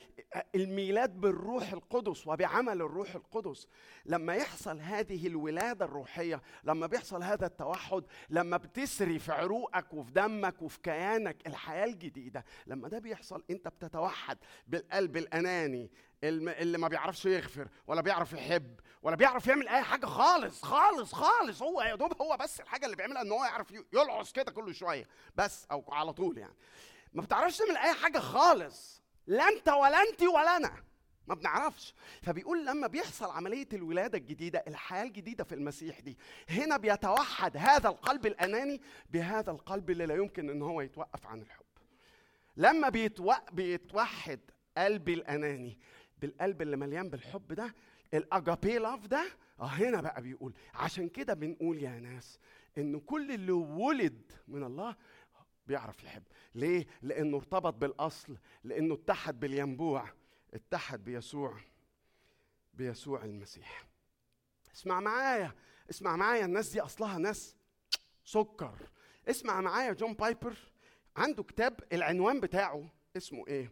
الميلاد 0.55 1.21
بالروح 1.21 1.71
القدس 1.73 2.27
وبعمل 2.27 2.81
الروح 2.81 3.15
القدس. 3.15 3.67
لما 4.05 4.35
يحصل 4.35 4.79
هذه 4.79 5.27
الولادة 5.27 5.85
الروحية 5.85 6.41
لما 6.63 6.87
بيحصل 6.87 7.23
هذا 7.23 7.45
التوحد 7.45 8.03
لما 8.29 8.57
بتسري 8.57 9.19
في 9.19 9.31
عروقك 9.31 9.93
وفي 9.93 10.11
دمك 10.11 10.61
وفي 10.61 10.79
كيانك 10.79 11.47
الحياة 11.47 11.85
الجديدة 11.85 12.45
لما 12.67 12.87
ده 12.89 12.99
بيحصل 12.99 13.43
انت 13.49 13.67
بتتوحد 13.67 14.37
بالقلب 14.67 15.17
الأناني 15.17 15.91
اللي 16.23 16.77
ما 16.77 16.87
بيعرفش 16.87 17.25
يغفر 17.25 17.67
ولا 17.87 18.01
بيعرف 18.01 18.33
يحب 18.33 18.79
ولا 19.03 19.15
بيعرف 19.15 19.47
يعمل 19.47 19.67
أي 19.67 19.81
حاجة 19.81 20.05
خالص 20.05 20.63
خالص 20.65 21.13
خالص. 21.13 21.61
هو 21.61 21.81
يا 21.81 21.95
دوب 21.95 22.21
هو 22.21 22.37
بس 22.37 22.59
الحاجة 22.61 22.85
اللي 22.85 22.95
بيعملها 22.95 23.21
إن 23.21 23.31
هو 23.31 23.43
يعرف 23.43 23.71
يلعص 23.93 24.31
كده 24.31 24.51
كل 24.51 24.75
شوية. 24.75 25.07
بس 25.35 25.65
أو 25.71 25.83
على 25.91 26.13
طول 26.13 26.37
يعني. 26.37 26.53
ما 27.13 27.21
بتعرفش 27.21 27.57
تعمل 27.57 27.77
أي 27.77 27.93
حاجة 27.93 28.19
خالص. 28.19 29.00
لا 29.31 29.49
انت 29.49 29.69
ولا 29.69 30.01
انت 30.01 30.21
ولا 30.21 30.57
أنا. 30.57 30.83
ما 31.27 31.35
بنعرفش. 31.35 31.93
فبيقول 32.21 32.65
لما 32.65 32.87
بيحصل 32.87 33.29
عملية 33.29 33.67
الولادة 33.73 34.17
الجديدة 34.17 34.63
الحياة 34.67 35.03
الجديدة 35.03 35.43
في 35.43 35.55
المسيح 35.55 35.99
دي 35.99 36.17
هنا 36.49 36.77
بيتوحد 36.77 37.57
هذا 37.57 37.89
القلب 37.89 38.25
الأناني 38.25 38.81
بهذا 39.09 39.51
القلب 39.51 39.89
اللي 39.89 40.05
لا 40.05 40.15
يمكن 40.15 40.49
إن 40.49 40.61
هو 40.61 40.81
يتوقف 40.81 41.27
عن 41.27 41.41
الحب. 41.41 41.63
لما 42.57 42.89
بيتو... 42.89 43.33
بيتوحد 43.51 44.39
قلبي 44.77 45.13
الأناني 45.13 45.77
بالقلب 46.21 46.61
اللي 46.61 46.77
مليان 46.77 47.09
بالحب 47.09 47.53
ده 47.53 47.73
الأجابي 48.13 48.77
لاف 48.77 49.07
ده 49.07 49.25
آه 49.59 49.65
هنا 49.65 50.01
بقى 50.01 50.21
بيقول 50.21 50.53
عشان 50.73 51.09
كده 51.09 51.33
بنقول 51.33 51.83
يا 51.83 51.89
ناس 51.99 52.39
إن 52.77 52.99
كل 52.99 53.31
اللي 53.31 53.51
ولد 53.51 54.31
من 54.47 54.63
الله 54.63 54.95
بيعرف 55.71 56.03
يحب. 56.03 56.23
ليه؟ 56.55 56.87
لأنه 57.01 57.37
ارتبط 57.37 57.73
بالأصل 57.73 58.37
لأنه 58.63 58.93
اتحد 58.93 59.39
بالينبوع. 59.39 60.09
اتحد 60.53 61.03
بيسوع 61.03 61.57
بيسوع 62.73 63.23
المسيح. 63.23 63.87
اسمع 64.75 64.99
معايا 64.99 65.55
اسمع 65.89 66.15
معايا 66.15 66.45
الناس 66.45 66.69
دي 66.69 66.81
أصلها 66.81 67.17
ناس 67.17 67.55
سكر. 68.25 68.77
اسمع 69.29 69.61
معايا 69.61 69.93
جون 69.93 70.13
بايبر 70.13 70.57
عنده 71.15 71.43
كتاب 71.43 71.79
العنوان 71.93 72.39
بتاعه 72.39 72.89
اسمه 73.17 73.47
إيه؟ 73.47 73.71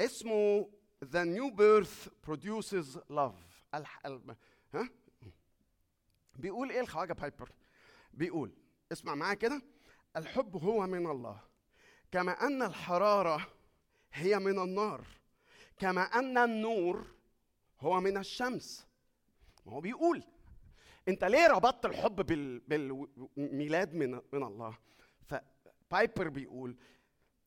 اسمه 0.00 0.70
The 1.04 1.24
New 1.36 1.56
Birth 1.56 2.08
Produces 2.26 2.98
Love. 3.10 3.74
الح... 3.74 4.06
ال... 4.06 4.36
ها؟ 4.74 4.88
بيقول 6.36 6.70
إيه 6.70 6.80
الخواجة 6.80 7.12
بايبر؟ 7.12 7.52
بيقول 8.14 8.52
اسمع 8.92 9.14
معايا 9.14 9.34
كده. 9.34 9.62
الحب 10.18 10.56
هو 10.56 10.86
من 10.86 11.06
الله. 11.06 11.40
كما 12.12 12.32
أن 12.32 12.62
الحرارة 12.62 13.46
هي 14.12 14.38
من 14.38 14.58
النار. 14.58 15.04
كما 15.78 16.02
أن 16.02 16.38
النور 16.38 17.06
هو 17.80 18.00
من 18.00 18.16
الشمس. 18.16 18.86
ما 19.66 19.72
هو 19.72 19.80
بيقول. 19.80 20.22
أنت 21.08 21.24
ليه 21.24 21.46
ربطت 21.46 21.86
الحب 21.86 22.26
بال... 22.26 22.58
بالميلاد 22.58 23.94
من 23.94 24.20
من 24.32 24.42
الله؟ 24.42 24.78
فبايبر 25.26 26.28
بيقول 26.28 26.76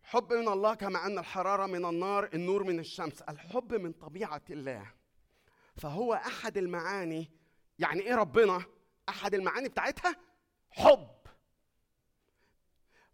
حب 0.04 0.34
من 0.34 0.48
الله 0.48 0.74
كما 0.74 1.06
أن 1.06 1.20
الحرارة 1.20 1.66
من 1.66 1.86
النار 1.86 2.30
النور 2.34 2.64
من 2.64 2.80
الشمس. 2.80 3.22
الحب 3.22 3.74
من 3.74 3.92
طبيعة 3.92 4.42
الله. 4.50 4.92
فهو 5.76 6.14
أحد 6.14 6.58
المعاني 6.58 7.32
يعني 7.80 8.02
إيه 8.02 8.16
ربنا؟ 8.16 8.64
أحد 9.10 9.34
المعاني 9.34 9.70
بتاعتها 9.70 10.16
حب. 10.72 11.21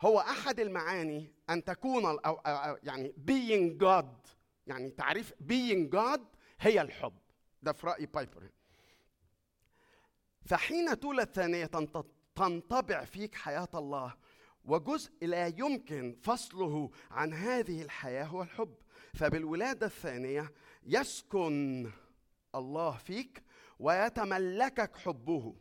هو 0.02 0.20
أحد 0.20 0.60
المعاني 0.60 1.32
أن 1.50 1.64
تكون 1.64 2.06
أو, 2.06 2.40
يعني 2.84 3.14
being 3.28 3.84
God 3.84 4.30
يعني 4.68 4.90
تعريف 4.90 5.34
being 5.34 5.90
God 5.96 6.22
هي 6.60 6.82
الحب. 6.82 7.14
ده 7.64 7.72
في 7.74 7.88
رأي 7.88 8.06
بايبر 8.06 8.50
فحين 10.46 11.00
تولد 11.00 11.30
ثانية 11.30 11.66
تنطبع 12.36 13.06
فيك 13.06 13.36
حياة 13.36 13.70
الله 13.74 14.14
وجزء 14.66 15.12
لا 15.26 15.48
يمكن 15.48 16.18
فصله 16.22 16.90
عن 17.12 17.34
هذه 17.34 17.82
الحياة 17.82 18.24
هو 18.24 18.42
الحب. 18.42 18.76
فبالولادة 19.14 19.86
الثانية 19.86 20.52
يسكن 20.84 21.92
الله 22.56 22.98
فيك 22.98 23.44
ويتملكك 23.80 24.98
حبه. 24.98 25.56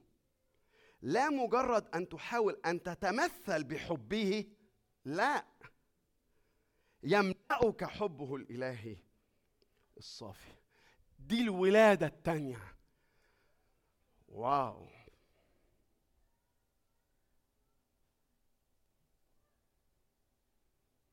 لا 1.03 1.31
مجرد 1.31 1.87
أن 1.95 2.09
تحاول 2.09 2.61
أن 2.67 2.83
تتمثل 2.83 3.65
بحبه 3.65 4.45
لا. 5.05 5.47
يملأك 7.03 7.85
حبه 7.85 8.37
الإلهي 8.37 8.97
الصافي. 9.97 10.55
دي 11.19 11.43
الولادة 11.43 12.07
الثانية 12.07 12.77
واو. 14.29 14.89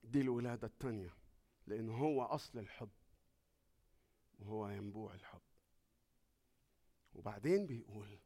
دي 0.03 0.21
الولادة 0.21 0.67
الثانية 0.67 1.13
لأن 1.67 1.89
هو 1.89 2.23
أصل 2.23 2.59
الحب 2.59 2.89
وهو 4.39 4.69
ينبوع 4.69 5.13
الحب. 5.13 5.41
وبعدين 7.13 7.65
بيقول 7.65 8.19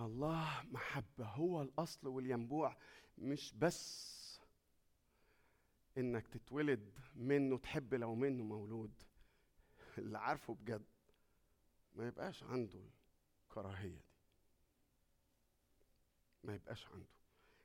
الله 0.00 0.62
محبة 0.70 1.24
هو 1.26 1.62
الأصل 1.62 2.08
والينبوع 2.08 2.76
مش 3.18 3.54
بس 3.54 4.20
إنك 5.98 6.28
تتولد 6.28 6.92
منه 7.14 7.58
تحب 7.58 7.94
لو 7.94 8.14
منه 8.14 8.44
مولود. 8.44 9.02
اللي 9.98 10.18
عارفه 10.18 10.54
بجد 10.54 10.84
ما 11.94 12.06
يبقاش 12.08 12.42
عنده 12.44 12.80
الكراهية 13.44 13.88
دي. 13.88 14.04
ما 16.44 16.54
يبقاش 16.54 16.86
عنده. 16.86 17.08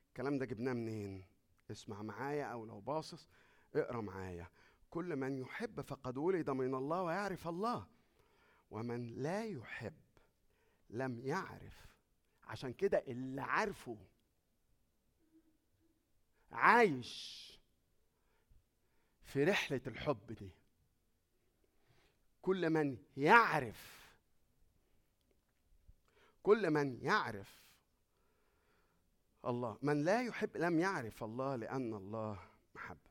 الكلام 0.07 0.37
ده 0.37 0.45
جبناه 0.45 0.73
منين؟ 0.73 1.25
اسمع 1.71 2.01
معايا 2.01 2.45
أو 2.45 2.65
لو 2.65 2.79
باصص 2.79 3.29
اقرأ 3.75 4.01
معايا. 4.01 4.49
كل 4.89 5.15
من 5.15 5.37
يحب 5.37 5.81
فقد 5.81 6.17
ولد 6.17 6.49
من 6.49 6.75
الله 6.75 7.03
ويعرف 7.03 7.47
الله 7.47 7.87
ومن 8.71 9.07
لا 9.07 9.45
يحب 9.45 9.93
لم 10.89 11.19
يعرف 11.19 11.85
عشان 12.47 12.73
كده 12.73 12.97
اللي 13.07 13.41
عارفه 13.41 13.97
عايش 16.51 17.45
في 19.23 19.43
رحلة 19.43 19.81
الحب 19.87 20.31
دي. 20.31 20.49
كل 22.41 22.69
من 22.69 22.97
يعرف 23.17 24.05
كل 26.43 26.69
من 26.71 26.99
يعرف 27.01 27.61
الله. 29.45 29.77
من 29.81 30.03
لا 30.03 30.21
يحب 30.21 30.57
لم 30.57 30.79
يعرف 30.79 31.23
الله 31.23 31.55
لأن 31.55 31.93
الله 31.93 32.39
محبة 32.75 33.09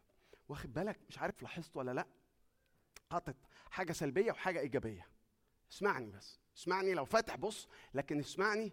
واخد 0.48 0.72
بالك؟ 0.72 0.98
مش 1.08 1.18
عارف 1.18 1.42
لاحظت 1.42 1.76
ولا 1.76 1.90
لأ؟ 1.94 2.06
حاطط 3.10 3.36
حاجة 3.70 3.92
سلبية 3.92 4.32
وحاجة 4.32 4.60
إيجابية. 4.60 5.08
اسمعني 5.72 6.10
بس. 6.10 6.40
اسمعني 6.56 6.94
لو 6.94 7.04
فاتح 7.04 7.36
بص 7.36 7.68
لكن 7.94 8.18
اسمعني 8.18 8.72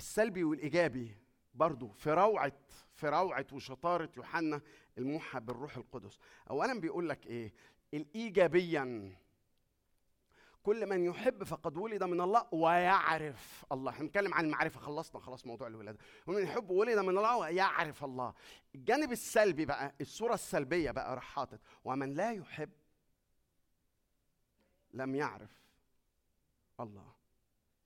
السلبي 0.00 0.44
والإيجابي 0.44 1.16
برضو 1.54 1.88
في 1.88 2.10
روعة 2.12 2.52
في 2.94 3.08
روعة 3.08 3.46
وشطارة 3.52 4.10
يوحنا 4.16 4.60
الموحى 4.98 5.40
بالروح 5.40 5.76
القدس. 5.76 6.18
اولا 6.50 6.80
بيقول 6.80 7.08
لك 7.08 7.26
إيه؟ 7.26 7.52
الايجابيا. 7.94 9.12
كل 10.62 10.86
من 10.88 11.04
يحب 11.04 11.44
فقد 11.44 11.76
ولد 11.76 12.02
من 12.02 12.20
الله 12.20 12.46
ويعرف 12.52 13.64
الله. 13.72 13.90
إحنا 13.90 14.04
بنتكلم 14.04 14.34
عن 14.34 14.44
المعرفة. 14.44 14.80
خلصنا 14.80 15.20
خلاص 15.20 15.46
موضوع 15.46 15.66
الولادة. 15.66 15.98
ومن 16.26 16.42
يحب 16.42 16.70
ولد 16.70 16.98
من 16.98 17.18
الله 17.18 17.36
ويعرف 17.36 18.04
الله. 18.04 18.34
الجانب 18.74 19.12
السلبي 19.12 19.64
بقى 19.64 19.94
الصورة 20.00 20.34
السلبية 20.34 20.90
بقى 20.90 21.14
راح 21.14 21.24
حاطط 21.24 21.60
ومن 21.84 22.14
لا 22.14 22.32
يحب 22.32 22.70
لم 24.94 25.14
يعرف 25.14 25.62
الله. 26.80 27.12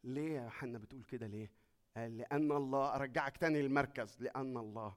ليه 0.04 0.36
يا 0.36 0.42
يوحنا 0.42 0.78
بتقول 0.78 1.02
كده 1.02 1.26
ليه؟ 1.26 1.63
قال 1.96 2.18
لأن 2.18 2.52
الله 2.52 2.94
أرجعك 2.94 3.36
تاني 3.36 3.62
للمركز. 3.62 4.16
لأن 4.22 4.56
الله. 4.56 4.94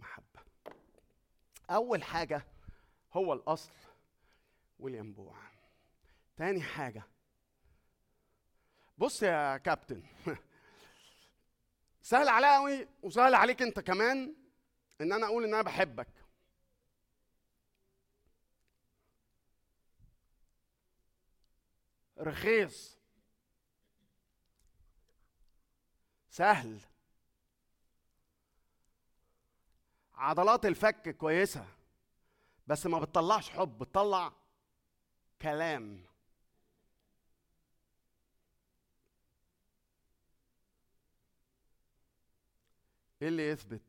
محبة. 0.00 0.40
أول 1.70 2.02
حاجة 2.02 2.42
هو 3.12 3.32
الأصل. 3.32 3.72
والينبوع 4.78 5.36
تاني 6.36 6.62
حاجة. 6.62 7.02
بص 8.98 9.22
يا 9.22 9.56
كابتن. 9.56 10.02
سهل 12.02 12.28
عليا 12.28 12.56
قوي 12.56 12.88
وسهل 13.02 13.34
عليك 13.34 13.62
أنت 13.62 13.80
كمان 13.80 14.34
إن 15.00 15.12
أنا 15.12 15.26
أقول 15.26 15.44
إن 15.44 15.54
أنا 15.54 15.62
بحبك. 15.62 16.08
رخيص. 22.18 22.99
سهل. 26.30 26.80
عضلات 30.14 30.66
الفك 30.66 31.16
كويسة 31.16 31.66
بس 32.66 32.86
ما 32.86 32.98
بتطلعش 32.98 33.50
حب 33.50 33.78
بتطلع 33.78 34.32
كلام. 35.42 36.04
إيه 43.22 43.28
اللي 43.28 43.48
يثبت؟ 43.48 43.82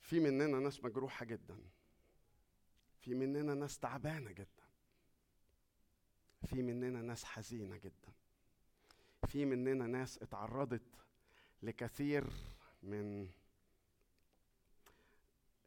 في 0.00 0.20
مننا 0.20 0.58
ناس 0.58 0.84
مجروحة 0.84 1.24
جدا 1.24 1.58
في 3.00 3.14
مننا 3.14 3.54
ناس 3.54 3.78
تعبانة 3.78 4.32
جدا. 4.32 4.61
في 6.46 6.62
مننا 6.62 7.02
ناس 7.02 7.24
حزينة 7.24 7.76
جدا. 7.76 8.12
في 9.26 9.44
مننا 9.44 9.86
ناس 9.86 10.18
اتعرضت 10.22 10.82
لكثير 11.62 12.30
من 12.82 13.30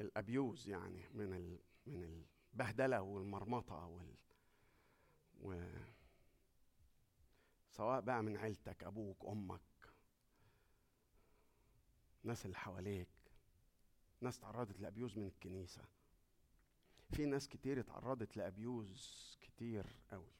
الأبيوز 0.01 0.69
يعني 0.69 1.03
من 1.13 1.33
ال 1.33 1.59
من 1.85 2.23
البهدلة 2.53 3.01
والمرمطة 3.01 3.85
وال 3.85 4.15
و 5.41 5.63
سواء 7.71 8.01
بقى 8.01 8.23
من 8.23 8.37
عيلتك 8.37 8.83
أبوك 8.83 9.25
أمك 9.25 9.61
الناس 12.23 12.45
اللي 12.45 12.57
حواليك 12.57 13.07
ناس 14.21 14.39
تعرضت 14.39 14.79
لأبيوز 14.79 15.17
من 15.17 15.27
الكنيسة. 15.27 15.81
في 17.11 17.25
ناس 17.25 17.47
كتير 17.47 17.79
اتعرضت 17.79 18.37
لأبيوز 18.37 19.37
كتير 19.41 19.85
قوي. 20.11 20.31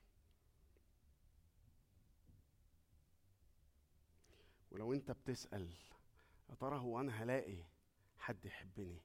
ولو 4.76 4.93
انت 4.93 5.11
بتسأل 5.11 5.73
يا 6.49 6.55
ترى 6.55 6.80
هو 6.80 6.99
أنا 6.99 7.23
هلاقي 7.23 7.63
حد 8.17 8.45
يحبني؟ 8.45 9.01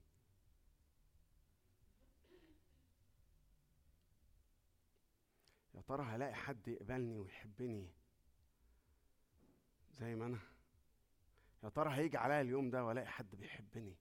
يا 5.75 5.81
ترى 5.81 6.03
هلاقي 6.03 6.35
حد 6.35 6.69
يقبلني 6.69 7.19
ويحبني 7.19 7.91
زي 9.93 10.15
ما 10.15 10.27
أنا؟ 10.27 10.39
يا 11.65 11.69
ترى 11.69 11.95
هيجي 11.95 12.17
عليا 12.17 12.41
اليوم 12.41 12.71
ده 12.71 12.85
وألاقي 12.85 13.09
حد 13.09 13.35
بيحبني؟ 13.37 13.97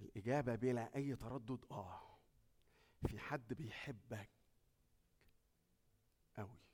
الإجابة 0.00 0.54
بلا 0.54 0.96
أي 0.96 1.16
تردد 1.16 1.64
آه 1.70 2.18
في 3.06 3.18
حد 3.18 3.52
بيحبك 3.54 4.30
قوي 6.36 6.69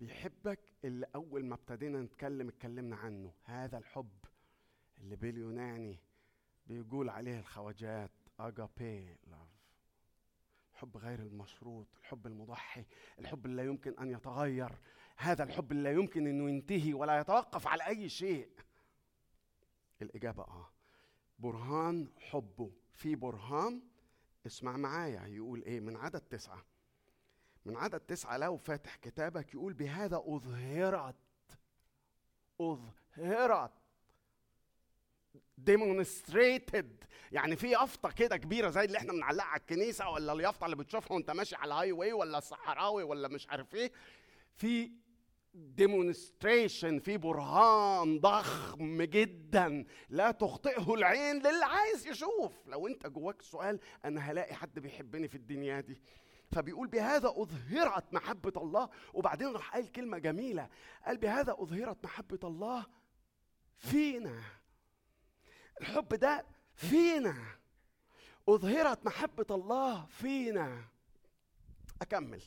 بيحبك 0.00 0.60
اللي 0.84 1.06
أول 1.14 1.44
ما 1.44 1.54
ابتدينا 1.54 2.02
نتكلم 2.02 2.48
اتكلمنا 2.48 2.96
عنه. 2.96 3.32
هذا 3.44 3.78
الحب 3.78 4.18
اللي 4.98 5.16
باليوناني 5.16 5.98
بيقول 6.66 7.08
عليه 7.08 7.38
الخواجات. 7.38 8.10
أجابي 8.38 9.16
لاف 9.26 9.60
الحب 10.72 10.96
غير 10.96 11.18
المشروط 11.18 11.86
الحب 11.96 12.26
المضحي 12.26 12.84
الحب 13.18 13.46
اللي 13.46 13.56
لا 13.56 13.68
يمكن 13.68 13.98
أن 13.98 14.10
يتغير. 14.10 14.78
هذا 15.16 15.44
الحب 15.44 15.72
اللي 15.72 15.82
لا 15.82 15.92
يمكن 15.92 16.26
إنه 16.26 16.50
ينتهي 16.50 16.94
ولا 16.94 17.20
يتوقف 17.20 17.66
على 17.66 17.86
أي 17.86 18.08
شيء. 18.08 18.48
الإجابة 20.02 20.42
آه. 20.42 20.70
برهان 21.38 22.08
حبه. 22.18 22.72
في 22.92 23.14
برهان 23.16 23.82
اسمع 24.46 24.76
معايا. 24.76 25.26
يقول 25.26 25.62
إيه؟ 25.62 25.80
من 25.80 25.96
عدد 25.96 26.20
تسعة. 26.20 26.64
من 27.64 27.76
عدد 27.76 28.00
تسعة 28.00 28.36
لو 28.36 28.56
فاتح 28.56 28.96
كتابك 28.96 29.54
يقول 29.54 29.72
بهذا 29.72 30.22
أظهرت 30.26 31.14
أظهرت 32.60 33.72
demonstrated. 35.70 36.86
يعني 37.32 37.56
في 37.56 37.70
يافطة 37.70 38.10
كده 38.10 38.36
كبيرة 38.36 38.70
زي 38.70 38.84
اللي 38.84 38.98
إحنا 38.98 39.12
بنعلقها 39.12 39.46
على 39.46 39.60
الكنيسة 39.60 40.08
ولا 40.08 40.32
اليافطة 40.32 40.64
اللي 40.64 40.76
بتشوفها 40.76 41.12
وانت 41.14 41.30
ماشي 41.30 41.56
على 41.56 41.68
ال 41.68 41.92
highway 41.92 42.12
ولا 42.12 42.38
الصحراوي 42.38 43.02
ولا 43.02 43.28
مش 43.28 43.48
عارف 43.48 43.74
إيه. 43.74 43.92
في 44.54 44.90
demonstration 45.54 46.98
في 46.98 47.16
برهان 47.16 48.20
ضخم 48.20 49.02
جدا. 49.02 49.84
لا 50.08 50.30
تخطئه 50.30 50.94
العين 50.94 51.36
للي 51.36 51.64
عايز 51.64 52.06
يشوف. 52.06 52.52
لو 52.66 52.86
انت 52.86 53.06
جواك 53.06 53.42
سؤال 53.42 53.80
أنا 54.04 54.20
هلاقي 54.20 54.54
حد 54.54 54.78
بيحبني 54.78 55.28
في 55.28 55.34
الدنيا 55.34 55.80
دي. 55.80 56.00
فبيقول 56.52 56.88
بهذا 56.88 57.28
أظهرت 57.28 58.14
محبة 58.14 58.52
الله. 58.62 58.88
وبعدين 59.14 59.48
راح 59.52 59.74
قال 59.74 59.92
كلمة 59.92 60.18
جميلة 60.18 60.68
قال 61.06 61.18
بهذا 61.18 61.52
أظهرت 61.58 62.04
محبة 62.04 62.38
الله 62.44 62.86
فينا. 63.78 64.42
الحب 65.80 66.08
ده 66.08 66.46
فينا. 66.74 67.58
أظهرت 68.48 69.06
محبة 69.06 69.46
الله 69.50 70.06
فينا. 70.06 70.84
أكمل. 72.02 72.42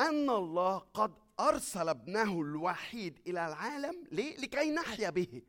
أن 0.00 0.30
الله 0.30 0.78
قد 0.78 1.14
أرسل 1.40 1.88
ابنه 1.88 2.40
الوحيد 2.40 3.20
إلى 3.26 3.46
العالم 3.46 4.04
ليه؟ 4.12 4.36
لكي 4.36 4.70
نحيا 4.70 5.10
به. 5.10 5.42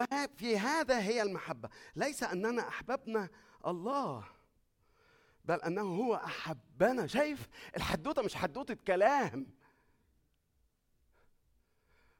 وفي 0.00 0.58
هذا 0.58 1.00
هي 1.00 1.22
المحبة. 1.22 1.68
ليس 1.96 2.22
أننا 2.22 2.68
أحببنا 2.68 3.28
الله. 3.66 4.24
بل 5.44 5.62
أنه 5.62 5.82
هو 5.82 6.14
أحبنا. 6.14 7.06
شايف؟ 7.06 7.48
الحدوتة 7.76 8.22
مش 8.22 8.34
حدوتة 8.34 8.74
كلام. 8.74 9.46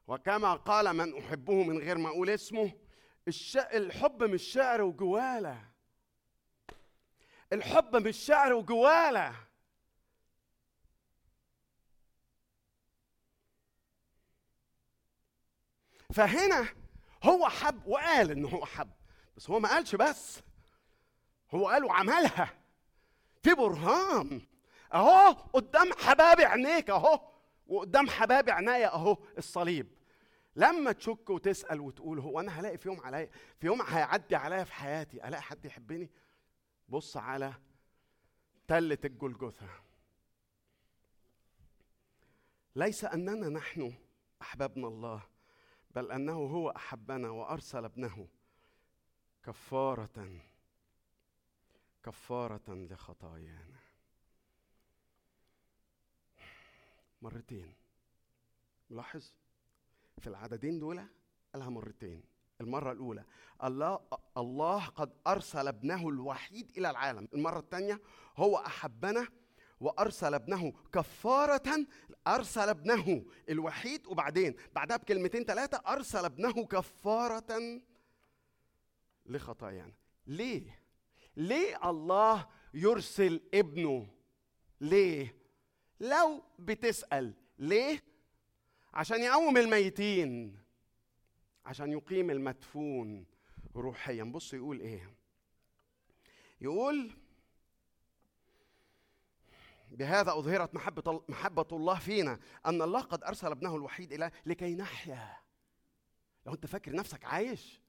وكما 0.07 0.53
قال 0.53 0.93
من 0.93 1.17
أحبه 1.17 1.63
من 1.63 1.77
غير 1.77 1.97
ما 1.97 2.09
أقول 2.09 2.29
اسمه 2.29 2.71
الش... 3.27 3.57
الحب 3.57 4.23
مش 4.23 4.43
شعر 4.43 4.81
وجوالة. 4.81 5.69
الحب 7.53 7.95
مش 7.95 8.17
شعر 8.17 8.53
وجوالة. 8.53 9.35
فهنا 16.13 16.67
هو 17.23 17.49
حب 17.49 17.87
وقال 17.87 18.31
ان 18.31 18.45
هو 18.45 18.65
حب 18.65 18.91
بس 19.37 19.49
هو 19.49 19.59
ما 19.59 19.69
قالش 19.69 19.95
بس. 19.95 20.41
هو 21.51 21.67
قال 21.67 21.85
وعملها. 21.85 22.64
في 23.45 23.53
برهان. 23.53 24.41
اهو 24.93 25.31
قدام 25.31 25.93
حباب 25.93 26.41
عينيك 26.41 26.89
اهو 26.89 27.21
وقدام 27.67 28.09
حباب 28.09 28.49
عينيا 28.49 28.93
اهو 28.93 29.17
الصليب. 29.37 29.87
لما 30.55 30.91
تشك 30.91 31.29
وتسأل 31.29 31.81
وتقول 31.81 32.19
هو 32.19 32.39
أنا 32.39 32.59
هلاقي 32.59 32.77
في 32.77 32.87
يوم 32.89 33.01
عليا 33.01 33.29
في 33.59 33.67
يوم 33.67 33.81
هيعدي 33.81 34.35
عليا 34.35 34.63
في 34.63 34.73
حياتي 34.73 35.27
ألاقي 35.27 35.41
حد 35.41 35.65
يحبني؟ 35.65 36.09
بص 36.89 37.17
على 37.17 37.53
تلة 38.67 38.97
الجلجثة. 39.05 39.69
ليس 42.75 43.05
أننا 43.05 43.49
نحن 43.49 43.93
احببنا 44.41 44.87
الله 44.87 45.23
بل 45.91 46.11
أنه 46.11 46.33
هو 46.33 46.69
أحبنا 46.69 47.29
وأرسل 47.29 47.85
ابنه 47.85 48.27
كفارة 49.43 50.29
كفارة 52.05 52.63
لخطايانا. 52.67 53.79
مرتين. 57.21 57.73
ملاحظ؟ 58.89 59.31
في 60.19 60.27
العددين 60.27 60.79
دول 60.79 61.07
قالها 61.53 61.69
مرتين. 61.69 62.23
المرة 62.61 62.91
الأولى 62.91 63.25
الله 63.63 63.99
الله 64.37 64.85
قد 64.85 65.13
أرسل 65.27 65.67
ابنه 65.67 66.09
الوحيد 66.09 66.77
إلى 66.77 66.89
العالم، 66.89 67.27
المرة 67.33 67.59
الثانية 67.59 68.01
هو 68.37 68.57
أحبنا 68.57 69.27
وأرسل 69.79 70.33
ابنه 70.33 70.73
كفارة 70.93 71.87
أرسل 72.27 72.69
ابنه 72.69 73.25
الوحيد. 73.49 74.07
وبعدين 74.07 74.55
بعدها 74.75 74.97
بكلمتين 74.97 75.43
ثلاثة 75.43 75.81
أرسل 75.87 76.25
ابنه 76.25 76.65
كفارة 76.65 77.81
لخطايانا. 79.25 79.93
ليه؟ 80.27 80.84
ليه 81.37 81.89
الله 81.89 82.47
يرسل 82.73 83.41
ابنه؟ 83.53 84.07
ليه؟ 84.81 85.35
لو 85.99 86.43
بتسأل 86.59 87.33
ليه؟ 87.59 88.03
عشان 88.93 89.21
يقوم 89.21 89.57
الميتين 89.57 90.59
عشان 91.65 91.91
يقيم 91.91 92.29
المدفون 92.31 93.25
روحيا 93.75 94.23
بص 94.23 94.53
يقول 94.53 94.79
إيه 94.79 95.09
يقول 96.61 97.11
بهذا 99.91 100.31
أظهرت 100.31 100.75
محبة 100.75 101.23
محبة 101.29 101.67
الله 101.71 101.99
فينا 101.99 102.39
أن 102.65 102.81
الله 102.81 103.01
قد 103.01 103.23
أرسل 103.23 103.47
ابنه 103.51 103.75
الوحيد 103.75 104.13
إلى 104.13 104.31
لكي 104.45 104.75
نحيا 104.75 105.37
لو 106.45 106.53
أنت 106.53 106.65
فاكر 106.65 106.95
نفسك 106.95 107.25
عايش 107.25 107.81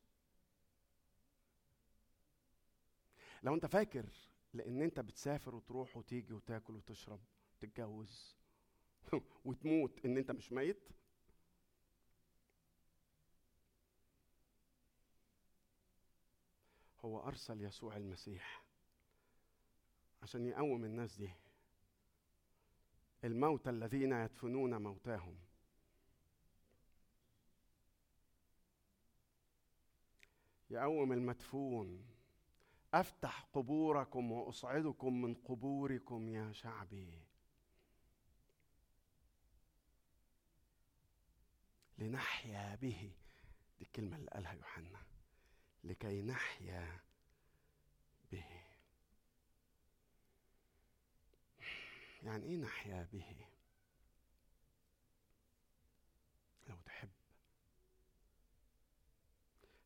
لو 3.46 3.54
انت 3.54 3.66
فاكر 3.66 4.06
لأن 4.54 4.82
انت 4.82 5.00
بتسافر 5.00 5.54
وتروح 5.54 5.96
وتيجي 5.96 6.34
وتاكل 6.34 6.74
وتشرب 6.74 7.20
وتتجوز 7.56 8.36
وتموت 9.44 10.04
ان 10.04 10.16
انت 10.16 10.30
مش 10.30 10.52
ميت 10.52 10.88
هو 17.00 17.20
أرسل 17.20 17.64
يسوع 17.64 17.96
المسيح 17.96 18.64
عشان 20.22 20.46
يقوم 20.46 20.84
الناس 20.84 21.16
دي. 21.18 21.30
الموتى 23.24 23.70
الذين 23.70 24.12
يدفنون 24.12 24.82
موتاهم. 24.82 25.36
يقوم 30.70 31.12
المدفون. 31.12 32.15
أفتح 33.00 33.40
قبوركم 33.52 34.32
وأصعدكم 34.32 35.22
من 35.22 35.34
قبوركم 35.34 36.28
يا 36.28 36.52
شعبي. 36.52 37.22
لنحيا 41.98 42.74
به. 42.74 43.12
دي 43.78 43.84
الكلمة 43.84 44.16
اللي 44.16 44.30
قالها 44.30 44.52
يوحنا. 44.52 45.02
لكي 45.84 46.22
نحيا 46.22 47.00
به. 48.32 48.44
يعني 52.22 52.44
إيه 52.44 52.56
نحيا 52.56 53.08
به؟ 53.12 53.46
لو 56.66 56.76
تحب. 56.86 57.10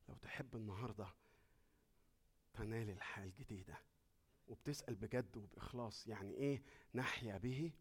لو 0.08 0.14
تحب 0.14 0.56
النهارده 0.56 1.19
تنال 2.60 2.90
الحياة 2.90 3.24
الجديدة. 3.26 3.78
وبتسأل 4.48 4.94
بجد 4.94 5.36
وبإخلاص 5.36 6.06
يعني 6.06 6.34
إيه 6.34 6.62
نحيا 6.94 7.38
به؟ 7.38 7.72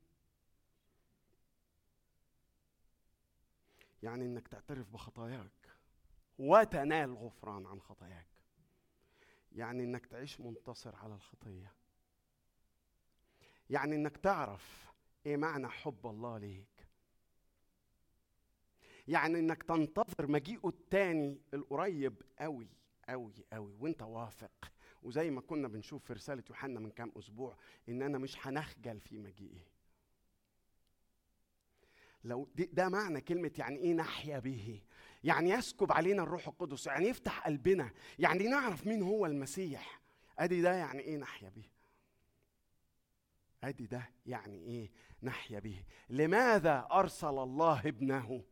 يعني 4.03 4.25
إنك 4.25 4.47
تعترف 4.47 4.89
بخطاياك. 4.89 5.75
وتنال 6.38 7.13
غفران 7.13 7.65
عن 7.65 7.82
خطاياك. 7.82 8.27
يعني 9.51 9.84
إنك 9.84 10.05
تعيش 10.05 10.41
منتصر 10.41 10.95
على 10.95 11.13
الخطية. 11.13 11.73
يعني 13.69 13.95
إنك 13.95 14.17
تعرف 14.17 14.91
إيه 15.25 15.38
معنى 15.38 15.67
حب 15.67 16.07
الله 16.07 16.38
ليك. 16.38 16.88
يعني 19.07 19.39
إنك 19.39 19.63
تنتظر 19.63 20.27
مجيئه 20.27 20.67
التاني 20.67 21.41
القريب 21.53 22.21
قوي 22.39 22.69
قوي 23.10 23.34
قوي 23.53 23.76
وأنت 23.80 24.01
واثق. 24.01 24.72
وزي 25.03 25.30
ما 25.32 25.41
كنا 25.41 25.68
بنشوف 25.68 26.05
في 26.05 26.14
رسالة 26.14 26.43
يوحنا 26.49 26.80
من 26.80 26.91
كام 26.91 27.12
أسبوع 27.18 27.57
اننا 27.89 28.18
مش 28.18 28.47
هنخجل 28.47 28.99
في 28.99 29.18
مجيئه. 29.18 29.62
لو 32.24 32.49
ده 32.55 32.89
معنى 32.89 33.22
كلمة 33.22 33.51
يعني 33.57 33.78
إيه 33.78 33.93
نحيا 33.93 34.39
به. 34.39 34.82
يعني 35.24 35.49
يسكب 35.49 35.91
علينا 35.91 36.24
الروح 36.24 36.47
القدس 36.47 36.88
يعني 36.88 37.07
يفتح 37.07 37.45
قلبنا 37.45 37.91
يعني 38.20 38.47
نعرف 38.47 38.88
مين 38.88 39.01
هو 39.01 39.26
المسيح. 39.26 40.01
أدي 40.39 40.62
ده 40.62 40.74
يعني 40.74 40.99
إيه 40.99 41.18
نحيا 41.18 41.49
به؟ 41.49 41.66
أدي 43.64 43.86
ده 43.86 44.10
يعني 44.26 44.57
إيه 44.57 44.91
نحيا 45.24 45.60
به؟ 45.60 45.84
لماذا 46.10 46.88
أرسل 46.91 47.28
الله 47.39 47.80
ابنه؟ 47.80 48.43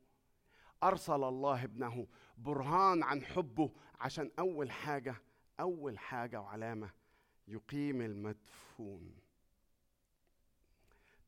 أرسل 0.84 1.24
الله 1.24 1.64
ابنه. 1.64 2.08
برهان 2.38 3.04
عن 3.04 3.24
حبه 3.26 3.72
عشان 4.00 4.32
أول 4.40 4.72
حاجة 4.72 5.16
أول 5.60 6.00
حاجة 6.00 6.42
وعلامة 6.42 6.90
يقيم 7.48 8.02
المدفون. 8.02 9.16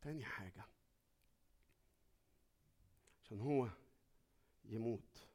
تاني 0.01 0.25
حاجة 0.25 0.65
عشان 3.23 3.39
هو 3.39 3.69
يموت. 4.65 5.27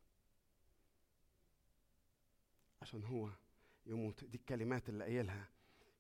عشان 2.83 3.03
هو 3.05 3.29
يموت. 3.87 4.25
دي 4.25 4.37
الكلمات 4.39 4.89
اللي 4.89 5.05
قايلها 5.05 5.49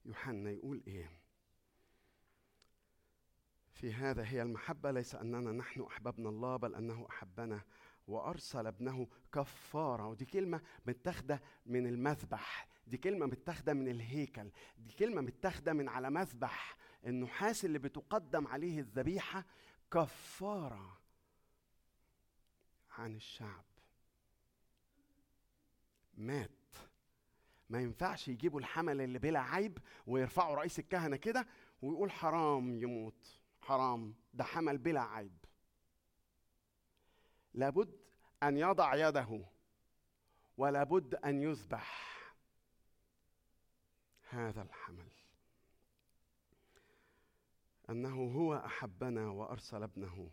يوحنا 0.05 0.51
يقول 0.51 0.83
إيه؟ 0.87 1.11
في 3.73 3.93
هذا 3.95 4.25
هي 4.25 4.43
المحبة 4.43 4.91
ليس 4.91 5.15
أننا 5.15 5.53
نحن 5.53 5.83
أحببنا 5.83 6.29
الله 6.29 6.57
بل 6.57 6.75
أنه 6.75 7.07
أحبنا 7.11 7.63
وأرسل 8.09 8.67
ابنه 8.67 9.07
كفارة 9.33 10.07
ودي 10.07 10.25
كلمة 10.25 10.61
متاخدة 10.87 11.43
من 11.67 11.87
المذبح. 11.87 12.69
دي 12.87 12.97
كلمة 12.97 13.27
متاخدة 13.27 13.75
من 13.75 13.89
الهيكل. 13.89 14.51
دي 14.79 14.93
كلمة 14.93 15.21
متاخدة 15.21 15.73
من 15.73 15.89
على 15.89 16.11
مذبح. 16.11 16.77
النحاس 17.07 17.65
اللي 17.65 17.79
بتقدم 17.79 18.47
عليه 18.47 18.81
الذبيحة 18.81 19.45
كفارة 19.91 20.99
عن 22.99 23.17
الشعب. 23.17 23.65
مات. 26.15 26.51
ما 27.71 27.81
ينفعش 27.81 28.29
يجيبوا 28.29 28.61
الحمل 28.61 29.01
اللي 29.01 29.19
بلا 29.19 29.41
عيب 29.41 29.79
ويرفعوا 30.07 30.55
رئيس 30.57 30.79
الكهنة 30.79 31.17
كده 31.17 31.47
ويقول 31.83 32.11
حرام 32.11 32.75
يموت. 32.83 33.41
حرام. 33.61 34.15
ده 34.35 34.45
حمل 34.45 34.79
بلا 34.79 35.01
عيب. 35.01 35.44
لابد 37.55 38.01
أن 38.43 38.57
يضع 38.57 39.09
يده 39.09 39.45
ولابد 40.57 41.15
أن 41.15 41.43
يذبح 41.43 42.15
هذا 44.29 44.63
الحمل. 44.63 45.09
أنه 47.91 48.33
هو 48.33 48.55
أحبنا 48.55 49.29
وأرسل 49.29 49.83
ابنه 49.83 50.31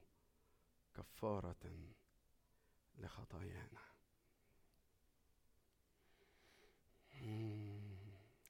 كفارة 0.96 1.92
لخطايانا. 2.98 3.82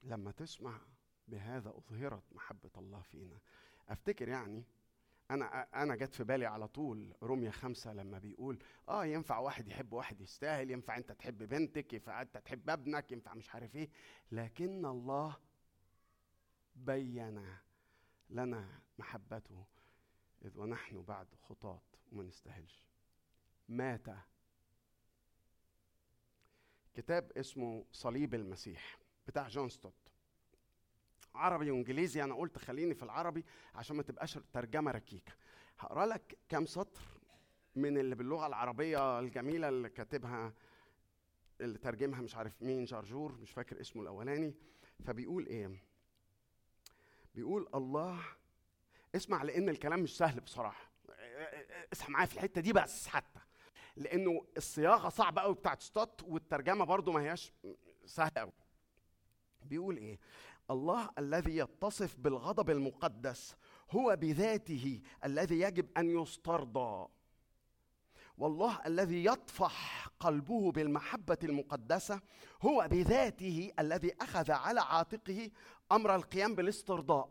لما 0.04 0.32
تسمع 0.32 0.82
بهذا 1.28 1.70
أظهرت 1.70 2.24
محبة 2.32 2.72
الله 2.78 3.02
فينا. 3.02 3.40
أفتكر 3.90 4.28
يعني 4.28 4.64
أنا 5.32 5.68
أنا 5.84 5.96
جت 5.96 6.14
في 6.14 6.24
بالي 6.24 6.46
على 6.46 6.68
طول 6.68 7.14
روميا 7.24 7.52
خمسة 7.52 7.94
لما 7.94 8.20
بيقول 8.20 8.64
آه 8.90 9.06
ينفع 9.06 9.38
واحد 9.40 9.68
يحب 9.68 9.94
واحد 9.94 10.22
يستاهل 10.22 10.72
ينفع 10.72 10.98
أنت 10.98 11.12
تحب 11.12 11.38
بنتك 11.44 11.94
ينفع 11.94 12.22
أنت 12.22 12.38
تحب 12.38 12.70
ابنك 12.70 13.12
ينفع 13.12 13.34
مش 13.34 13.50
عارف 13.56 13.76
إيه. 13.76 13.90
لكن 14.32 14.86
الله 14.86 15.38
بين 16.76 17.46
لنا 18.30 18.80
محبته 18.98 19.66
إذ 20.46 20.58
ونحن 20.60 21.02
بعد 21.02 21.28
خطاة 21.36 21.82
وما 22.12 22.24
نستاهلش. 22.24 22.84
مات. 23.70 24.08
كتاب 26.94 27.32
اسمه 27.32 27.86
صليب 27.92 28.34
المسيح 28.34 28.98
بتاع 29.28 29.48
جون 29.48 29.70
ستوت 29.70 30.01
عربي 31.36 31.72
وانجليزي 31.72 32.24
أنا 32.24 32.36
قلت 32.36 32.58
خليني 32.58 32.94
في 32.94 33.04
العربي 33.04 33.46
عشان 33.76 33.96
ما 33.96 34.04
تبقاش 34.04 34.40
ترجمة 34.54 34.92
ركيكة. 34.92 35.34
هقرأ 35.80 36.06
لك 36.06 36.38
كام 36.50 36.66
سطر 36.66 37.02
من 37.76 37.98
اللي 37.98 38.16
باللغة 38.16 38.48
العربية 38.48 39.20
الجميلة 39.20 39.70
اللي 39.70 39.90
كاتبها 39.90 40.54
اللي 41.62 41.78
ترجمها 41.78 42.22
مش 42.22 42.36
عارف 42.36 42.62
مين 42.62 42.86
جرجور 42.86 43.32
مش 43.32 43.52
فاكر 43.52 43.82
اسمه 43.82 44.02
الأولاني. 44.02 44.54
فبيقول 45.06 45.46
إيه؟ 45.46 45.84
بيقول 47.36 47.70
الله 47.76 48.20
اسمع 49.16 49.44
لأن 49.44 49.70
الكلام 49.70 50.00
مش 50.00 50.18
سهل 50.18 50.40
بصراحة. 50.40 50.92
اسمع 51.94 52.10
معايا 52.10 52.26
في 52.26 52.34
الحتة 52.34 52.62
دي 52.62 52.74
بس 52.74 53.08
حتى. 53.08 53.40
لأنه 53.96 54.46
الصياغة 54.58 55.10
صعبة 55.10 55.42
قوي 55.42 55.56
بتاعت 55.56 55.82
ستوت 55.82 56.24
والترجمة 56.24 56.86
برضو 56.86 57.12
ما 57.12 57.22
هياش 57.22 57.54
سهلة 58.06 58.32
قوي 58.38 58.52
بيقول 59.62 59.98
إيه؟ 59.98 60.20
الله 60.72 61.10
الذي 61.18 61.58
يتصف 61.58 62.16
بالغضب 62.20 62.70
المقدس 62.70 63.56
هو 63.92 64.16
بذاته 64.16 65.02
الذي 65.26 65.60
يجب 65.60 65.98
أن 65.98 66.22
يسترضى. 66.22 67.08
والله 68.38 68.80
الذي 68.86 69.26
يطفح 69.26 70.08
قلبه 70.20 70.72
بالمحبة 70.72 71.38
المقدسة 71.44 72.22
هو 72.62 72.88
بذاته 72.92 73.72
الذي 73.80 74.14
أخذ 74.22 74.52
على 74.52 74.82
عاتقه 74.82 75.50
أمر 75.92 76.16
القيام 76.16 76.56
بالاسترضاء. 76.56 77.30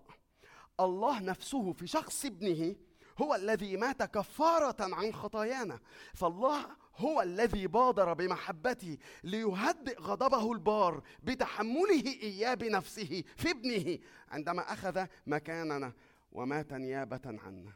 الله 0.80 1.20
نفسه 1.20 1.72
في 1.72 1.86
شخص 1.86 2.24
ابنه 2.24 2.76
هو 3.18 3.34
الذي 3.34 3.76
مات 3.76 4.03
كفارة 4.03 4.95
عن 4.95 5.12
خطايانا. 5.12 5.80
فالله 6.14 6.66
هو 7.01 7.22
الذي 7.22 7.66
بادر 7.66 8.12
بمحبته 8.14 8.98
ليهدئ 9.24 10.01
غضبه 10.01 10.53
البار 10.53 11.03
بتحمله 11.22 12.05
اياه 12.22 12.55
بنفسه 12.55 13.24
في 13.36 13.51
ابنه 13.51 13.98
عندما 14.28 14.72
أخذ 14.72 15.07
مكاننا 15.26 15.92
ومات 16.32 16.72
نيابة 16.72 17.20
عنا 17.26 17.72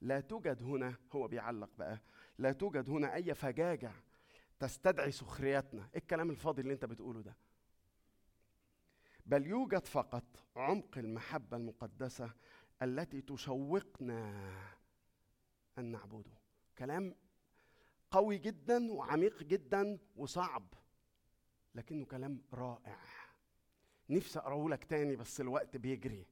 لا 0.00 0.20
توجد 0.20 0.62
هنا 0.62 0.94
هو 1.12 1.28
بيعلق 1.28 1.70
بقى 1.78 2.00
لا 2.38 2.52
توجد 2.52 2.90
هنا 2.90 3.14
أي 3.14 3.34
فجاجة 3.34 3.92
تستدعي 4.58 5.10
سخريتنا. 5.12 5.88
إيه 5.94 6.00
الكلام 6.00 6.30
الفاضي 6.30 6.62
اللي 6.62 6.72
أنت 6.72 6.84
بتقوله 6.84 7.20
ده؟ 7.22 7.36
بل 9.26 9.46
يوجد 9.46 9.86
فقط 9.86 10.24
عمق 10.56 10.98
المحبة 10.98 11.56
المقدسة 11.56 12.30
التي 12.82 13.20
تشوقنا 13.20 14.34
أن 15.78 15.84
نعبده. 15.84 16.30
كلام 16.78 17.14
قوي 18.12 18.38
جدا 18.38 18.92
وعميق 18.92 19.42
جدا 19.42 19.98
وصعب 20.16 20.74
لكنه 21.74 22.04
كلام 22.04 22.42
رائع. 22.52 22.98
نفسي 24.10 24.38
أقرأه 24.38 24.68
لك 24.68 24.84
تاني 24.84 25.16
بس 25.16 25.40
الوقت 25.40 25.76
بيجري. 25.76 26.26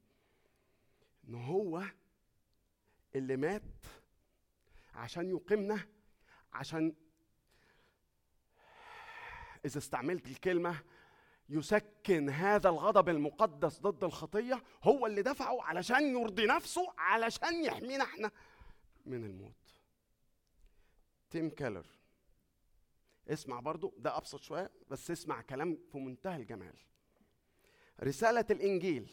إن 1.28 1.34
هو 1.34 1.82
اللي 3.14 3.36
مات 3.36 3.62
عشان 4.94 5.30
يقيمنا 5.30 5.86
عشان 6.52 6.94
إذا 9.64 9.78
استعملت 9.78 10.26
الكلمة 10.26 10.82
يسكن 11.48 12.30
هذا 12.30 12.68
الغضب 12.68 13.08
المقدس 13.08 13.80
ضد 13.80 14.04
الخطية 14.04 14.62
هو 14.82 15.06
اللي 15.06 15.22
دفعه 15.22 15.62
علشان 15.62 16.02
يرضي 16.02 16.46
نفسه 16.46 16.94
علشان 16.98 17.64
يحمينا 17.64 18.04
إحنا 18.04 18.30
من 19.06 19.24
الموت. 19.24 19.59
تيم 21.30 21.50
كيلر. 21.50 21.86
اسمع 23.28 23.60
برضو 23.60 23.94
ده 23.98 24.16
أبسط 24.16 24.42
شوية 24.42 24.70
بس 24.88 25.10
اسمع 25.10 25.42
كلام 25.42 25.78
في 25.92 25.98
منتهى 25.98 26.36
الجمال. 26.36 26.74
رسالة 28.02 28.44
الإنجيل. 28.50 29.10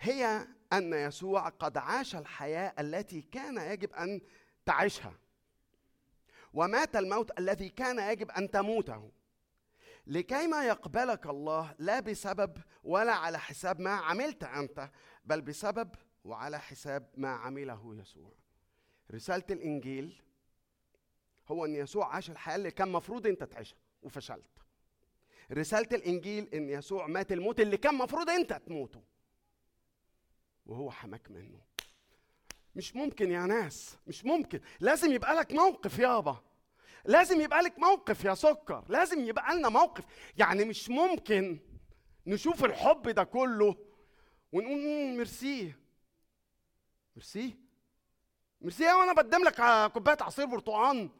هي 0.00 0.46
أن 0.72 0.92
يسوع 0.92 1.48
قد 1.48 1.76
عاش 1.76 2.16
الحياة 2.16 2.74
التي 2.78 3.22
كان 3.22 3.72
يجب 3.72 3.92
أن 3.92 4.20
تعيشها 4.66 5.14
ومات 6.54 6.96
الموت 6.96 7.38
الذي 7.38 7.68
كان 7.68 8.12
يجب 8.12 8.30
أن 8.30 8.50
تموته. 8.50 9.12
لكيما 10.06 10.64
يقبلك 10.64 11.26
الله 11.26 11.74
لا 11.78 12.00
بسبب 12.00 12.58
ولا 12.84 13.12
على 13.12 13.38
حساب 13.38 13.80
ما 13.80 13.90
عملت 13.90 14.44
أنت 14.44 14.90
بل 15.24 15.40
بسبب 15.40 15.94
وعلى 16.24 16.60
حساب 16.60 17.10
ما 17.16 17.28
عمله 17.28 17.96
يسوع. 18.00 18.41
رسالة 19.14 19.44
الإنجيل 19.50 20.22
هو 21.48 21.64
إن 21.64 21.74
يسوع 21.74 22.14
عاش 22.14 22.30
الحياة 22.30 22.56
اللي 22.56 22.70
كان 22.70 22.88
مفروض 22.88 23.26
أنت 23.26 23.44
تعيشها 23.44 23.76
وفشلت. 24.02 24.44
رسالة 25.52 25.88
الإنجيل 25.92 26.48
إن 26.54 26.68
يسوع 26.70 27.06
مات 27.06 27.32
الموت 27.32 27.60
اللي 27.60 27.76
كان 27.76 27.94
مفروض 27.94 28.30
أنت 28.30 28.52
تموته. 28.66 29.02
وهو 30.66 30.90
حماك 30.90 31.30
منه. 31.30 31.60
مش 32.76 32.96
ممكن 32.96 33.30
يا 33.30 33.46
ناس 33.46 33.96
مش 34.06 34.24
ممكن. 34.24 34.60
لازم 34.80 35.12
يبقى 35.12 35.34
لك 35.34 35.52
موقف 35.52 35.98
يابا. 35.98 36.42
لازم 37.04 37.40
يبقى 37.40 37.62
لك 37.62 37.78
موقف 37.78 38.24
يا 38.24 38.34
سكر. 38.34 38.84
لازم 38.88 39.24
يبقى 39.24 39.56
لنا 39.56 39.68
موقف. 39.68 40.04
يعني 40.38 40.64
مش 40.64 40.88
ممكن 40.90 41.58
نشوف 42.26 42.64
الحب 42.64 43.08
ده 43.08 43.24
كله 43.24 43.76
ونقول 44.52 44.80
"مم، 44.80 45.16
ميرسي. 45.16 45.72
ميرسي 48.62 48.84
ميرسي 48.84 48.92
وأنا 48.92 49.12
بقدم 49.12 49.44
لك 49.44 49.56
كوباية 49.92 50.16
عصير 50.20 50.46
برتقال 50.46 51.10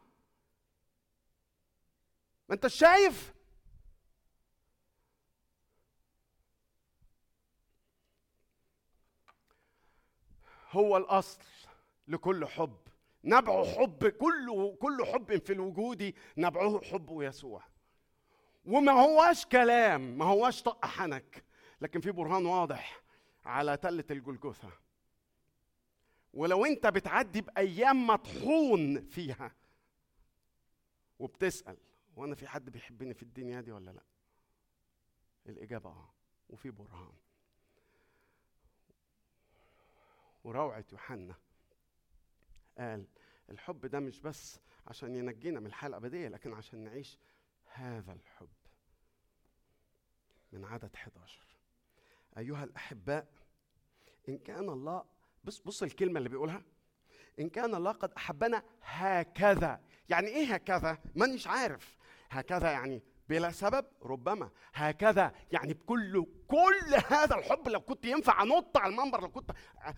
ما 2.49 2.55
انت 2.55 2.67
شايف؟ 2.67 3.33
هو 10.71 10.97
الأصل 10.97 11.39
لكل 12.07 12.45
حب. 12.45 12.77
نبع 13.23 13.63
حب 13.63 14.07
كله 14.07 14.75
كل 14.81 15.05
حب 15.05 15.37
في 15.45 15.53
الوجود 15.53 16.13
نبعه 16.37 16.81
حب 16.81 17.21
يسوع. 17.21 17.63
وما 18.65 18.91
هواش 18.91 19.45
كلام 19.45 20.17
ما 20.17 20.25
هواش 20.25 20.63
طق 20.63 20.85
حنك 20.85 21.45
لكن 21.81 22.01
في 22.01 22.11
برهان 22.11 22.45
واضح 22.45 23.01
على 23.45 23.77
تلة 23.77 24.05
الجلجثة. 24.11 24.82
ولو 26.33 26.65
انت 26.65 26.87
بتعدي 26.87 27.41
بأيام 27.41 28.07
مطحون 28.07 29.01
فيها. 29.05 29.55
وبتسأل 31.19 31.77
وأنا 32.15 32.35
في 32.35 32.47
حد 32.47 32.69
بيحبني 32.69 33.13
في 33.13 33.23
الدنيا 33.23 33.61
دي 33.61 33.71
ولا 33.71 33.91
لأ؟ 33.91 34.03
الإجابة 35.45 35.89
آه 35.89 36.09
وفي 36.49 36.69
برهان. 36.71 37.13
وروعة 40.43 40.85
يوحنا 40.91 41.35
قال 42.77 43.05
الحب 43.49 43.85
ده 43.85 43.99
مش 43.99 44.19
بس 44.19 44.59
عشان 44.87 45.15
ينجينا 45.15 45.59
من 45.59 45.65
الحياة 45.65 45.89
الأبدية 45.89 46.27
لكن 46.27 46.53
عشان 46.53 46.79
نعيش 46.83 47.17
هذا 47.65 48.13
الحب 48.13 48.49
من 50.51 50.65
عدد 50.65 50.89
11 50.95 51.39
أيها 52.37 52.63
الأحباء 52.63 53.27
إن 54.29 54.37
كان 54.37 54.69
الله 54.69 55.05
بص 55.43 55.59
بص 55.59 55.83
الكلمة 55.83 56.17
اللي 56.17 56.29
بيقولها. 56.29 56.61
إن 57.39 57.49
كان 57.49 57.75
الله 57.75 57.91
قد 57.91 58.11
أحبنا 58.17 58.63
هكذا. 58.81 59.81
يعني 60.09 60.27
إيه 60.27 60.53
هكذا؟ 60.53 60.97
مانيش 61.15 61.47
عارف. 61.47 61.97
هكذا 62.29 62.71
يعني 62.71 63.03
بلا 63.29 63.51
سبب 63.51 63.85
ربما. 64.03 64.49
هكذا 64.73 65.31
يعني 65.51 65.73
بكل 65.73 66.25
كل 66.47 66.95
هذا 67.07 67.35
الحب 67.35 67.67
لو 67.69 67.81
كنت 67.81 68.05
ينفع 68.05 68.43
أنط 68.43 68.77
على 68.77 68.91
المنبر 68.91 69.21
لو 69.21 69.29
كنت 69.29 69.51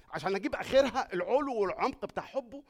عشان 0.09 0.35
أجيب 0.35 0.55
آخرها 0.55 1.13
العلو 1.13 1.55
والعمق 1.61 2.05
بتاع 2.05 2.23
حبه. 2.23 2.63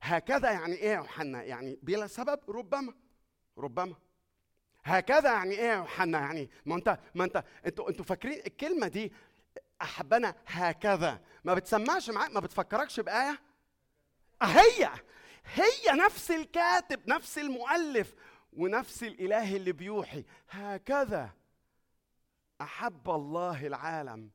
هكذا 0.00 0.50
يعني 0.50 0.74
إيه 0.74 0.88
يا 0.90 0.96
يوحنا؟ 0.96 1.42
يعني 1.42 1.78
بلا 1.82 2.06
سبب 2.06 2.40
ربما. 2.50 2.94
ربما. 3.58 3.94
هكذا 4.84 5.32
يعني 5.32 5.50
إيه 5.50 5.68
يا 5.68 5.74
يوحنا؟ 5.74 6.18
يعني 6.18 6.50
ما 6.66 6.74
أنت 6.76 6.98
ما 7.14 7.24
أنت 7.24 7.44
أنتوا 7.66 7.90
أنتوا 7.90 8.04
فاكرين 8.04 8.40
الكلمة 8.46 8.88
دي؟ 8.88 9.12
أحبنا 9.82 10.34
هكذا. 10.46 11.20
ما 11.44 11.54
بتسمعش 11.54 12.10
معاك 12.10 12.30
ما 12.30 12.40
بتفكركش 12.40 13.00
بآية؟ 13.00 13.40
هي 14.42 14.90
هي 15.44 15.92
نفس 15.92 16.30
الكاتب 16.30 17.08
نفس 17.08 17.38
المؤلف 17.38 18.14
ونفس 18.52 19.02
الإله 19.02 19.56
اللي 19.56 19.72
بيوحي. 19.72 20.24
هكذا. 20.50 21.30
أحب 22.60 23.10
الله 23.10 23.66
العالم. 23.66 24.30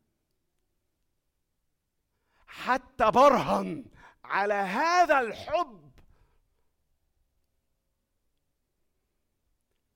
حتى 2.48 3.11
برهن 3.11 3.86
على 4.24 4.53
هذا 4.53 5.20
الحب. 5.20 5.91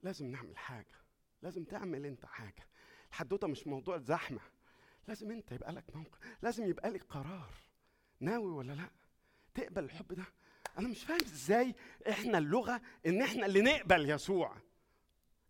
لازم 0.02 0.26
نعمل 0.26 0.58
حاجة. 0.58 0.98
لازم 1.42 1.64
تعمل 1.64 2.06
أنت 2.06 2.26
حاجة. 2.26 2.68
الحدوتة 3.08 3.46
مش 3.46 3.66
موضوع 3.66 3.98
زحمة. 3.98 4.40
لازم 5.08 5.30
انت 5.30 5.52
يبقى 5.52 5.72
لك 5.72 5.96
موقف 5.96 6.18
لازم 6.42 6.64
يبقى 6.64 6.90
لك 6.90 7.02
قرار. 7.02 7.50
ناوي 8.20 8.50
ولا 8.52 8.72
لا؟ 8.72 8.90
تقبل 9.54 9.84
الحب 9.84 10.12
ده. 10.12 10.24
أنا 10.78 10.88
مش 10.88 11.04
فاهم 11.04 11.20
إزاي 11.20 11.74
إحنا 12.10 12.38
اللغة 12.38 12.80
إن 13.06 13.22
إحنا 13.22 13.46
اللي 13.46 13.62
نقبل 13.62 14.10
يسوع. 14.10 14.56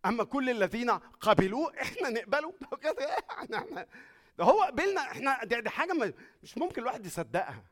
أما 0.07 0.25
كل 0.25 0.51
الذين 0.51 0.91
قبلوه 0.91 1.83
إحنا 1.83 2.09
نقبله. 2.09 2.55
ده 2.71 2.77
كده 2.77 3.17
إحنا 3.31 3.87
ده 4.39 4.45
هو 4.45 4.63
قبلنا 4.63 5.01
إحنا 5.01 5.45
دي, 5.45 5.71
حاجة 5.71 6.15
مش 6.43 6.59
ممكن 6.59 6.83
الواحد 6.83 7.07
يصدقها. 7.07 7.65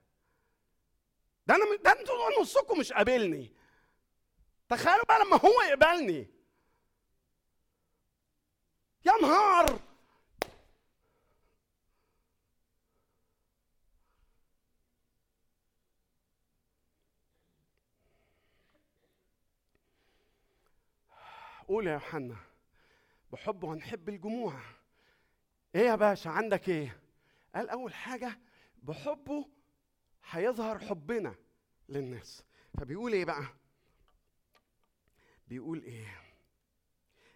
ده 1.47 1.55
أنا 1.55 1.65
ده 1.85 2.01
أنتوا 2.01 2.41
نصكم 2.41 2.79
مش 2.79 2.93
قابلني. 2.93 3.53
تخيلوا 4.69 5.05
بقى 5.05 5.25
لما 5.25 5.37
هو 5.37 5.63
يقبلني. 5.63 6.31
يا 9.05 9.13
نهار! 9.23 9.86
قول 21.69 21.87
يا 21.87 21.93
يوحنا 21.93 22.37
بحبه 23.33 23.73
هنحب 23.75 24.09
الجموع. 24.09 24.55
إيه 25.75 25.87
يا 25.87 25.95
باشا 25.95 26.31
عندك 26.31 26.69
إيه؟ 26.69 27.01
قال 27.55 27.69
أول 27.71 27.95
حاجة 27.95 28.39
بحبه 28.83 29.49
هيظهر 30.31 30.79
حبنا 30.79 31.35
للناس. 31.89 32.45
فبيقول 32.79 33.13
إيه 33.13 33.25
بقى؟ 33.25 33.45
بيقول 35.49 35.83
إيه؟ 35.83 36.07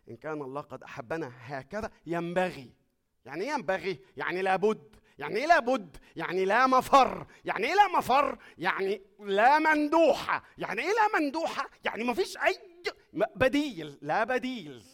إن 0.08 0.16
كان 0.16 0.42
الله 0.42 0.60
قد 0.60 0.82
أحبنا 0.82 1.32
هكذا 1.40 1.90
ينبغي. 2.06 2.74
يعني 3.24 3.44
إيه 3.44 3.50
ينبغي؟ 3.50 4.00
يعني 4.16 4.42
لابد 4.42 4.96
يعني 5.18 5.36
إيه 5.36 5.46
لابد 5.46 5.96
يعني 6.16 6.44
لا 6.44 6.66
مفر. 6.66 7.26
يعني 7.44 7.66
إيه 7.66 7.74
لا 7.74 7.88
مفر؟ 7.98 8.38
يعني 8.58 9.02
لا 9.20 9.58
مندوحة. 9.58 10.42
يعني 10.58 10.80
إيه 10.82 10.92
لا 10.92 11.18
مندوحة؟ 11.20 11.70
يعني 11.84 12.04
مفيش 12.04 12.36
أي 12.36 12.58
بديل 13.12 13.98
لا 14.02 14.24
بديل. 14.24 14.84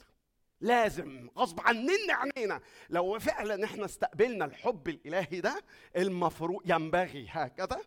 لازم 0.61 1.29
غصب 1.37 1.61
عننا 1.61 2.15
عنينا 2.15 2.61
لو 2.91 3.19
فعلا 3.19 3.65
إحنا 3.65 3.85
استقبلنا 3.85 4.45
الحب 4.45 4.89
الإلهي 4.89 5.41
ده 5.41 5.63
المفروض 5.97 6.63
ينبغي 6.71 7.27
هكذا 7.31 7.81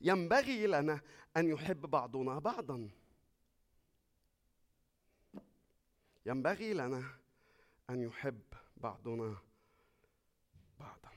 ينبغي 0.00 0.66
لنا 0.66 1.00
أن 1.36 1.48
يحب 1.48 1.80
بعضنا 1.80 2.38
بعضا. 2.38 2.90
ينبغي 6.26 6.74
لنا 6.74 7.04
أن 7.90 8.02
يحب 8.02 8.42
بعضنا 8.76 9.36
بعضا. 10.80 11.10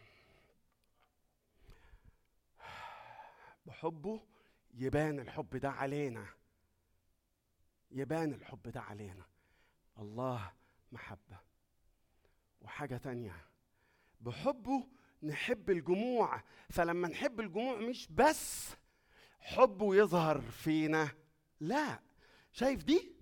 بحبه 3.65 4.22
يبان 4.73 5.19
الحب 5.19 5.57
ده 5.57 5.69
علينا. 5.69 6.36
يبان 7.91 8.34
الحب 8.34 8.68
ده 8.69 8.81
علينا. 8.81 9.26
الله 9.99 10.51
محبة. 10.91 11.39
وحاجة 12.61 12.97
تانية 12.97 13.45
بحبه 14.22 14.88
نحب 15.23 15.69
الجموع. 15.69 16.43
فلما 16.69 17.07
نحب 17.07 17.39
الجموع 17.39 17.77
مش 17.77 18.07
بس 18.07 18.76
حبه 19.39 19.95
يظهر 19.95 20.41
فينا 20.41 21.09
لا 21.59 21.99
شايف 22.51 22.84
دي؟ 22.84 23.15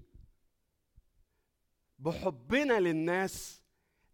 بحبنا 2.00 2.80
للناس. 2.80 3.62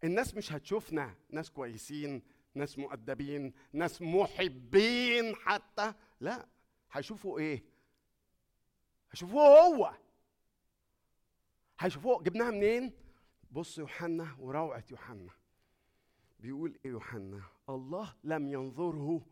الناس 0.04 0.34
مش 0.34 0.52
هتشوفنا. 0.52 1.16
ناس 1.30 1.50
كويسين 1.50 2.22
ناس 2.54 2.78
مؤدبين 2.78 3.52
ناس 3.72 4.02
محبين 4.02 5.36
حتى. 5.36 5.94
لا 6.20 6.48
هيشوفوا 6.92 7.38
إيه؟ 7.38 7.64
هيشوفوه 9.12 9.42
هو. 9.42 9.94
هيشوفوه 11.82 12.22
جبناها 12.22 12.50
منين؟ 12.50 12.92
بص 13.50 13.78
يوحنا 13.78 14.36
وروعة 14.38 14.84
يوحنا. 14.90 15.32
بيقول 16.40 16.78
إيه 16.84 16.90
يوحنا؟ 16.90 17.42
الله 17.68 18.14
لم 18.24 18.48
ينظره 18.48 19.26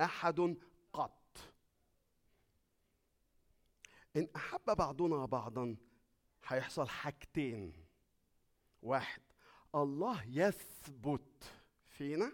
أحد 0.00 0.56
قط. 0.92 1.38
إن 4.16 4.28
أحب 4.36 4.64
بعضنا 4.64 5.26
بعضا 5.26 5.76
هيحصل 6.46 6.88
حاجتين. 6.88 7.72
واحد 8.82 9.22
الله 9.74 10.24
يثبت 10.24 11.52
فينا 11.84 12.32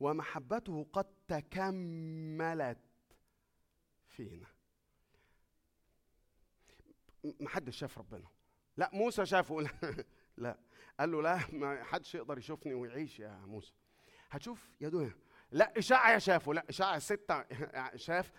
ومحبته 0.00 0.86
قد 0.92 1.06
تكملت 1.28 2.78
فينا. 4.08 4.46
محدش 7.40 7.78
شاف 7.78 7.98
ربنا. 7.98 8.33
لا 8.76 8.90
موسى 8.92 9.26
شافه. 9.26 9.60
لا. 10.36 10.58
قال 11.00 11.12
له 11.12 11.22
لا 11.22 11.40
ما 11.52 11.84
حدش 11.84 12.14
يقدر 12.14 12.38
يشوفني 12.38 12.74
ويعيش 12.74 13.20
يا 13.20 13.42
موسى. 13.46 13.72
هتشوف 14.30 14.68
يا 14.80 14.88
دويا 14.88 15.12
لا 15.50 15.78
اشعيا 15.78 16.18
شافه. 16.18 16.54
لا 16.54 16.64
اشعيا 16.68 16.98
ستة. 16.98 17.44
شاف 17.96 18.32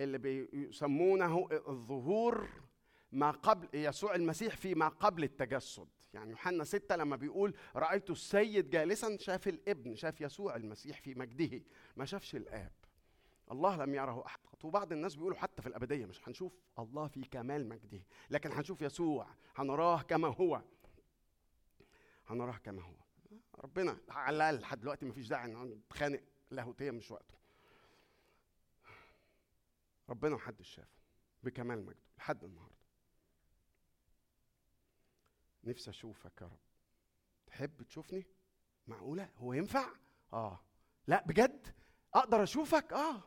اللي 0.00 0.18
بيسمونه 0.18 1.48
الظهور 1.68 2.48
ما 3.12 3.30
قبل 3.30 3.68
يسوع 3.74 4.14
المسيح 4.14 4.56
فيما 4.56 4.88
قبل 4.88 5.24
التجسد. 5.24 5.88
يعني 6.14 6.30
يوحنا 6.30 6.64
ستة 6.64 6.96
لما 6.96 7.16
بيقول 7.16 7.54
رأيت 7.76 8.10
السيد 8.10 8.70
جالسا 8.70 9.16
شاف 9.16 9.48
الابن 9.48 9.94
شاف 9.96 10.20
يسوع 10.20 10.56
المسيح 10.56 11.00
في 11.00 11.14
مجده 11.14 11.62
ما 11.96 12.04
شافش 12.04 12.34
الآب. 12.34 12.72
الله 13.50 13.76
لم 13.76 13.94
يره 13.94 14.24
قط 14.52 14.64
وبعض 14.64 14.92
الناس 14.92 15.14
بيقولوا 15.16 15.36
حتى 15.38 15.62
في 15.62 15.68
الأبدية 15.68 16.06
مش 16.06 16.28
هنشوف 16.28 16.52
الله 16.78 17.06
في 17.08 17.24
كمال 17.24 17.68
مجده 17.68 18.02
لكن 18.30 18.52
هنشوف 18.52 18.82
يسوع 18.82 19.26
هنراه 19.56 20.02
كما 20.02 20.28
هو. 20.28 20.62
هنراه 22.26 22.56
كما 22.56 22.82
هو. 22.82 22.94
ربنا 23.58 23.98
على 24.08 24.36
الأقل 24.36 24.60
لحد 24.60 24.80
دلوقتي 24.80 25.06
مفيش 25.06 25.28
داعي 25.28 25.54
نتخانق 25.54 26.20
لاهوتيا 26.50 26.90
مش 26.90 27.10
وقته. 27.10 27.34
ربنا 30.08 30.34
محدش 30.34 30.68
شافه 30.74 30.98
بكمال 31.42 31.86
مجده 31.86 31.98
لحد 32.18 32.44
النهارده. 32.44 32.74
نفسي 35.64 35.90
أشوفك 35.90 36.40
يا 36.42 36.46
رب. 36.46 36.58
تحب 37.46 37.82
تشوفني؟ 37.82 38.26
معقولة؟ 38.86 39.30
هو 39.38 39.52
ينفع؟ 39.52 39.88
آه. 40.32 40.60
لا 41.06 41.24
بجد؟ 41.26 41.74
أقدر 42.14 42.42
أشوفك؟ 42.42 42.92
آه. 42.92 43.22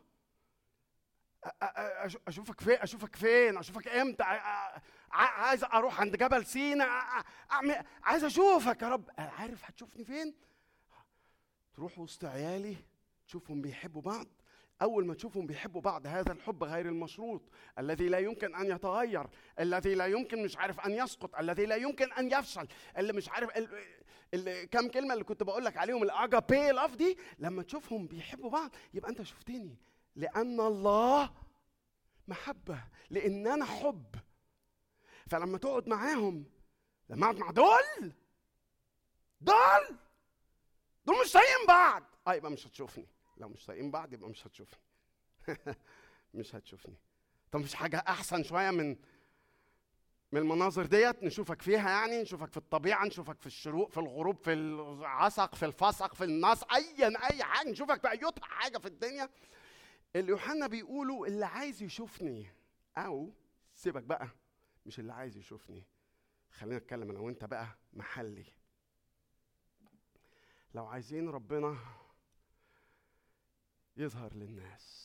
أشوفك 2.28 2.60
فين 2.60 2.76
أشوفك 2.80 3.16
فين 3.16 3.58
أشوفك 3.58 3.88
إمتى 3.88 4.22
عايز 5.10 5.64
أروح 5.64 6.00
عند 6.00 6.16
جبل 6.16 6.46
سينا 6.46 6.84
أعمل 7.52 7.84
عايز 8.02 8.24
أشوفك 8.24 8.82
يا 8.82 8.88
رب. 8.88 9.10
عارف 9.18 9.64
هتشوفني 9.64 10.04
فين؟ 10.04 10.34
تروح 11.74 11.98
وسط 11.98 12.24
عيالي 12.24 12.76
تشوفهم 13.26 13.62
بيحبوا 13.62 14.02
بعض. 14.02 14.26
أول 14.82 15.06
ما 15.06 15.14
تشوفهم 15.14 15.46
بيحبوا 15.46 15.80
بعض 15.80 16.06
هذا 16.06 16.32
الحب 16.32 16.64
غير 16.64 16.86
المشروط. 16.86 17.42
الذي 17.78 18.08
لا 18.08 18.18
يمكن 18.18 18.54
أن 18.54 18.70
يتغير 18.70 19.26
الذي 19.60 19.94
لا 19.94 20.06
يمكن 20.06 20.42
مش 20.42 20.56
عارف 20.56 20.80
أن 20.80 20.92
يسقط 20.92 21.36
الذي 21.36 21.66
لا 21.66 21.76
يمكن 21.76 22.12
أن 22.12 22.32
يفشل 22.32 22.68
اللي 22.98 23.12
مش 23.12 23.28
عارف 23.28 23.50
اللي 24.34 24.66
كم 24.66 24.88
كلمة 24.88 25.12
اللي 25.14 25.24
كنت 25.24 25.42
بقول 25.42 25.64
لك 25.64 25.76
عليهم 25.76 26.02
الأجابي 26.02 26.70
لاف 26.70 26.96
دي 26.96 27.18
لما 27.38 27.62
تشوفهم 27.62 28.06
بيحبوا 28.06 28.50
بعض 28.50 28.70
يبقى 28.94 29.10
أنت 29.10 29.22
شفتني. 29.22 29.76
لأن 30.16 30.60
الله 30.60 31.30
محبة 32.28 32.84
لأن 33.10 33.46
أنا 33.46 33.64
حب. 33.64 34.14
فلما 35.30 35.58
تقعد 35.58 35.88
معاهم 35.88 36.44
لما 37.08 37.24
أقعد 37.24 37.38
مع 37.38 37.50
دول 37.50 38.12
دول 39.40 39.98
دول 41.04 41.20
مش 41.24 41.32
طايقين 41.32 41.66
بعض. 41.68 42.02
آه 42.26 42.34
يبقى 42.34 42.50
مش 42.50 42.66
هتشوفني. 42.66 43.06
لو 43.36 43.48
مش 43.48 43.66
طايقين 43.66 43.90
بعض 43.90 44.12
يبقى 44.12 44.30
مش 44.30 44.46
هتشوفني. 44.46 44.80
مش 46.34 46.54
هتشوفني. 46.54 46.96
طب 47.52 47.60
مش 47.60 47.74
حاجة 47.74 48.04
أحسن 48.08 48.42
شوية 48.42 48.70
من 48.70 48.96
من 50.32 50.40
المناظر 50.40 50.86
ديت؟ 50.86 51.22
نشوفك 51.22 51.62
فيها 51.62 51.90
يعني؟ 51.90 52.22
نشوفك 52.22 52.50
في 52.50 52.56
الطبيعة؟ 52.56 53.04
نشوفك 53.04 53.40
في 53.40 53.46
الشروق 53.46 53.90
في 53.90 53.98
الغروب 53.98 54.36
في 54.36 54.52
العسق 54.52 55.54
في 55.54 55.66
الفسق 55.66 56.14
في 56.14 56.24
النص 56.24 56.62
ايا 56.62 57.30
اي 57.30 57.42
حاجة 57.44 57.68
نشوفك 57.70 58.02
بايوت 58.02 58.38
حاجة 58.44 58.78
في 58.78 58.86
الدنيا. 58.86 59.28
اللي 60.16 60.30
يوحنا 60.30 60.66
بيقولوا 60.66 61.26
اللي 61.26 61.46
عايز 61.46 61.82
يشوفني. 61.82 62.46
أو 62.96 63.32
سيبك 63.74 64.02
بقى 64.02 64.28
مش 64.86 64.98
اللي 64.98 65.12
عايز 65.12 65.36
يشوفني. 65.36 65.86
خلينا 66.50 66.78
نتكلم 66.78 67.10
أنا 67.10 67.20
وأنت 67.20 67.44
بقى 67.44 67.66
محلي. 67.92 68.44
لو 70.74 70.86
عايزين 70.86 71.28
ربنا 71.28 71.76
يظهر 73.96 74.34
للناس. 74.34 75.02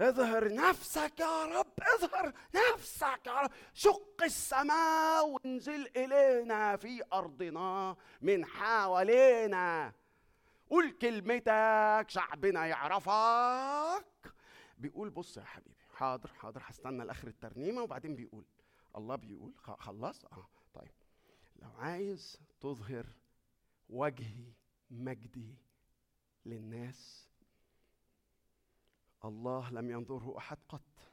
اظهر 0.00 0.54
نفسك 0.54 1.20
يا 1.20 1.44
رب 1.44 1.72
اظهر 1.82 2.32
نفسك 2.54 3.26
يا 3.26 3.40
رب. 3.40 3.50
شق 3.74 4.22
السماء 4.22 5.28
وانزل 5.28 5.88
إلينا 5.96 6.76
في 6.76 7.02
أرضنا 7.12 7.96
من 8.20 8.44
حوالينا. 8.44 9.92
قول 10.70 10.90
كلمتك 10.92 12.04
شعبنا 12.08 12.66
يعرفك. 12.66 14.32
بيقول 14.78 15.10
بص 15.10 15.36
يا 15.36 15.44
حبيبي 15.44 15.76
حاضر 15.94 16.28
حاضر 16.32 16.62
هستنى 16.64 17.04
لآخر 17.04 17.28
الترنيمة 17.28 17.82
وبعدين 17.82 18.14
بيقول. 18.14 18.44
الله 18.96 19.16
بيقول 19.16 19.54
خلص؟ 19.58 20.24
آه 20.24 20.48
طيب. 20.74 20.92
لو 21.56 21.70
عايز 21.70 22.38
تظهر 22.60 23.06
وجهي 23.88 24.52
مجدي 24.90 25.54
للناس 26.46 27.28
الله 29.24 29.70
لم 29.70 29.90
ينظره 29.90 30.38
أحد 30.38 30.58
قط. 30.68 31.12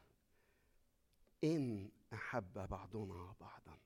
إن 1.44 1.90
أحب 2.12 2.68
بعضنا 2.68 3.34
بعضا. 3.40 3.78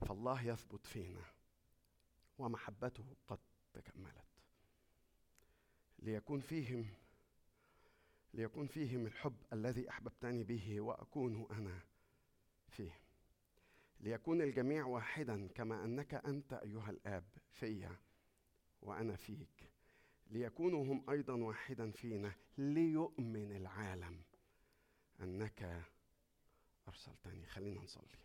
فالله 0.00 0.42
يثبت 0.42 0.86
فينا 0.86 1.24
ومحبته 2.38 3.16
قد 3.28 3.38
تكملت 3.74 4.24
ليكون 5.98 6.40
فيهم 6.40 6.86
ليكون 8.34 8.66
فيهم 8.66 9.06
الحب 9.06 9.36
الذي 9.52 9.90
أحببتني 9.90 10.44
به 10.44 10.80
وأكون 10.80 11.46
أنا 11.50 11.80
فيه. 12.68 12.98
ليكون 14.00 14.42
الجميع 14.42 14.86
واحدا 14.86 15.48
كما 15.48 15.84
أنك 15.84 16.14
أنت 16.14 16.52
أيها 16.52 16.90
الآب 16.90 17.24
فيا 17.50 17.96
وأنا 18.82 19.16
فيك. 19.16 19.70
ليكونوا 20.30 20.84
هم 20.84 21.10
أيضا 21.10 21.34
واحدا 21.34 21.90
فينا 21.90 22.34
ليؤمن 22.58 23.56
العالم 23.56 24.22
أنك 25.20 25.84
أرسلتني. 26.88 27.46
خلينا 27.46 27.80
نصلي. 27.80 28.18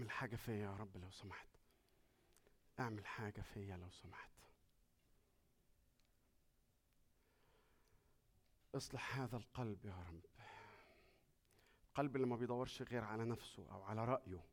أعمل 0.00 0.10
حاجة 0.10 0.36
فيا 0.36 0.54
يا 0.54 0.76
رب 0.76 0.96
لو 0.96 1.10
سمحت. 1.10 1.48
أعمل 2.80 3.06
حاجة 3.06 3.40
فيا 3.40 3.76
لو 3.76 3.90
سمحت. 3.90 4.30
اصلح 8.74 9.16
هذا 9.16 9.36
القلب 9.36 9.84
يا 9.84 10.04
رب. 10.08 10.20
القلب 11.84 12.16
اللي 12.16 12.26
ما 12.26 12.36
بيدورش 12.36 12.82
غير 12.82 13.04
على 13.04 13.24
نفسه 13.24 13.72
أو 13.72 13.82
على 13.82 14.04
رأيه. 14.04 14.44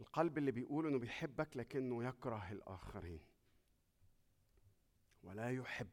القلب 0.00 0.38
اللي 0.38 0.50
بيقول 0.50 0.86
إنه 0.86 0.98
بيحبك 0.98 1.56
لكنه 1.56 2.04
يكره 2.04 2.52
الآخرين. 2.52 3.20
ولا 5.22 5.50
يحب. 5.50 5.90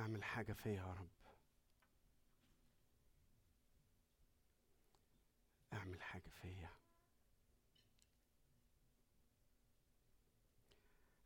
أعمل 0.00 0.24
حاجة 0.24 0.52
فيا 0.52 0.72
يا 0.72 0.92
رب. 0.92 1.08
أعمل 5.72 6.02
حاجة 6.02 6.28
فيا. 6.42 6.70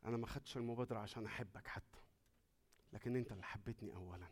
أنا 0.05 0.17
ما 0.17 0.27
خدتش 0.27 0.57
المبادرة 0.57 0.99
عشان 0.99 1.27
أحبك 1.27 1.67
حتى 1.69 1.99
لكن 2.93 3.17
أنت 3.17 3.33
اللي 3.33 3.45
حبيتني 3.45 3.95
اولا. 3.95 4.27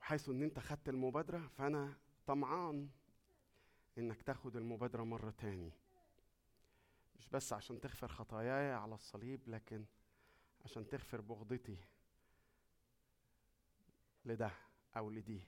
وحيث 0.00 0.28
إن 0.28 0.42
أنت 0.42 0.58
خدت 0.58 0.88
المبادرة 0.88 1.46
فأنا 1.46 1.96
طمعان 2.26 2.88
إنك 3.98 4.22
تاخد 4.22 4.56
المبادرة 4.56 5.02
مرة 5.04 5.30
تاني. 5.30 5.72
مش 7.16 7.28
بس 7.28 7.52
عشان 7.52 7.80
تغفر 7.80 8.08
خطاياي 8.08 8.72
على 8.72 8.94
الصليب 8.94 9.48
لكن 9.48 9.84
عشان 10.68 10.88
تغفر 10.88 11.20
بغضتي 11.20 11.76
لده 14.24 14.50
أو 14.96 15.10
لدي. 15.10 15.42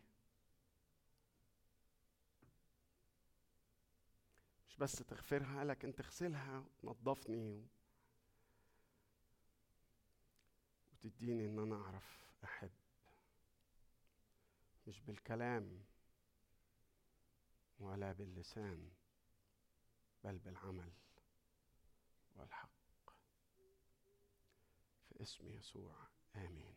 مش 4.69 4.77
بس 4.77 4.93
تغفرها 4.93 5.65
لكن 5.65 5.95
تغسلها 5.95 6.65
وتنظفني 6.83 7.67
وتديني 10.93 11.47
إن 11.47 11.59
أنا 11.59 11.83
أعرف 11.83 12.19
أحب. 12.45 12.71
مش 14.87 15.01
بالكلام 15.01 15.85
ولا 17.81 18.13
باللسان 18.13 18.91
بل 20.25 20.39
بالعمل 20.39 20.93
والحق. 22.37 22.80
اسم 25.21 25.49
يسوع. 25.49 25.95
آمين. 26.37 26.75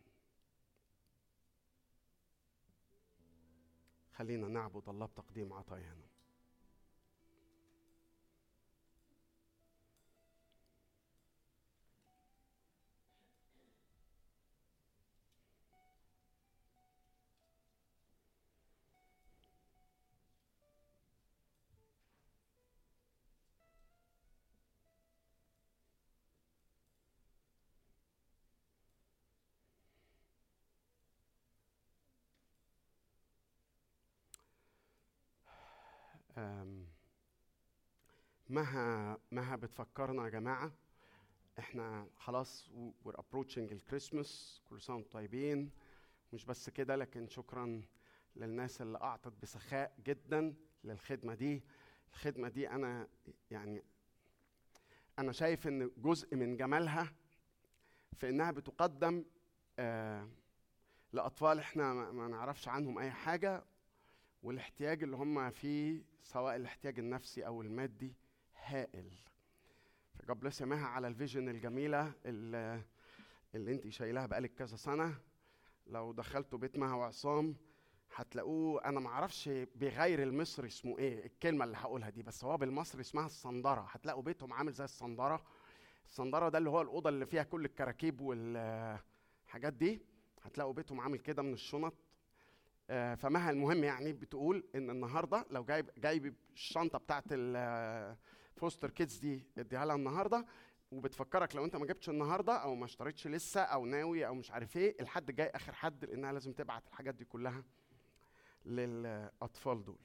خلينا 4.14 4.48
نعبد 4.48 4.90
الله 4.90 5.06
بتقديم 5.06 5.54
عطايانا. 5.54 6.13
مها 38.50 39.18
مها 39.32 39.56
بتفكرنا 39.56 40.24
يا 40.24 40.30
جماعة 40.30 40.72
إحنا 41.60 42.08
خلاص 42.18 42.70
we're 43.06 43.18
approaching 43.20 43.58
الكريسماس 43.58 44.62
كل 44.70 44.82
سنة 44.82 44.96
وأنتم 44.96 45.10
طيبين. 45.10 45.72
مش 46.34 46.46
بس 46.46 46.70
كده 46.70 46.96
لكن 46.96 47.28
شكرا 47.28 47.82
للناس 48.36 48.82
اللي 48.82 48.98
أعطت 48.98 49.34
بسخاء 49.42 49.96
جدا 50.06 50.54
للخدمة 50.84 51.34
دي. 51.34 51.64
الخدمة 52.10 52.50
دي 52.50 52.70
أنا 52.70 53.08
يعني 53.52 53.84
أنا 55.20 55.32
شايف 55.32 55.68
إن 55.68 55.92
جزء 55.98 56.36
من 56.36 56.58
جمالها 56.58 57.14
في 58.18 58.30
إنها 58.30 58.52
بتقدم 58.52 59.26
آه 59.80 60.30
لأطفال 61.14 61.60
إحنا 61.60 61.94
ما 61.94 62.28
نعرفش 62.28 62.68
عنهم 62.68 62.98
أي 63.00 63.12
حاجة. 63.12 63.64
والاحتياج 64.44 65.04
اللي 65.04 65.16
هم 65.16 65.50
فيه 65.50 66.02
سواء 66.24 66.56
الاحتياج 66.56 67.00
النفسي 67.00 67.46
أو 67.46 67.62
المادي 67.62 68.14
هائل. 68.66 69.12
فجاب 70.14 70.50
سماها 70.50 70.86
على 70.86 71.08
الفيجن 71.08 71.50
الجميلة 71.50 72.14
اللي, 72.26 72.82
اللي 73.56 73.72
انت 73.72 73.90
شايلها 73.90 74.26
بقالك 74.26 74.54
كذا 74.54 74.76
سنة. 74.76 75.16
لو 75.88 76.12
دخلتوا 76.12 76.60
بيت 76.60 76.78
مها 76.78 76.96
وعصام 76.96 77.56
هتلاقوه 78.16 78.86
أنا 78.86 79.00
ما 79.00 79.10
أعرفش 79.10 79.50
بغير 79.76 80.24
المصري 80.24 80.68
اسمه 80.68 81.00
إيه 81.00 81.26
الكلمة 81.26 81.66
اللي 81.66 81.78
هقولها 81.78 82.10
دي 82.10 82.24
بس 82.24 82.44
هو 82.44 82.58
بالمصري 82.58 83.02
اسمها 83.02 83.26
الصندرة. 83.26 83.88
هتلاقوا 83.92 84.22
بيتهم 84.24 84.54
عامل 84.54 84.74
زي 84.74 84.84
الصندرة. 84.84 85.44
الصندرة 86.06 86.50
ده 86.50 86.58
اللي 86.58 86.70
هو 86.70 86.82
الأوضة 86.82 87.10
اللي 87.10 87.26
فيها 87.26 87.44
كل 87.44 87.66
الكراكيب 87.66 88.22
والحاجات 88.22 89.74
دي. 89.74 90.02
هتلاقوا 90.42 90.74
بيتهم 90.74 91.02
عامل 91.02 91.20
كده 91.20 91.42
من 91.42 91.54
الشنط. 91.54 91.94
فمها 92.90 93.52
المهم 93.52 93.84
يعني 93.84 94.14
بتقول 94.14 94.64
إن 94.76 94.90
النهارده 94.90 95.46
لو 95.50 95.64
جايب 95.66 95.90
جايب 95.98 96.36
الشنطة 96.54 97.00
بتاعت 97.00 97.24
الفوستر 97.32 98.90
كيدز 98.90 99.18
دي 99.18 99.48
اديها 99.58 99.86
لها 99.86 99.96
النهارده 99.96 100.46
وبتفكرك 100.92 101.56
لو 101.56 101.66
أنت 101.66 101.76
ما 101.76 101.86
جبتش 101.86 102.10
النهارده 102.10 102.54
أو 102.56 102.76
ما 102.76 102.86
اشتريتش 102.86 103.28
لسه 103.28 103.62
أو 103.62 103.86
ناوي 103.86 104.28
أو 104.28 104.36
مش 104.36 104.52
عارف 104.52 104.78
إيه 104.78 104.96
الحد 105.02 105.32
جاي 105.32 105.48
آخر 105.50 105.74
حد 105.74 106.06
لأنها 106.06 106.32
لازم 106.34 106.54
تبعت 106.54 106.88
الحاجات 106.88 107.16
دي 107.16 107.26
كلها 107.26 107.64
للأطفال 108.66 109.84
دول. 109.84 110.00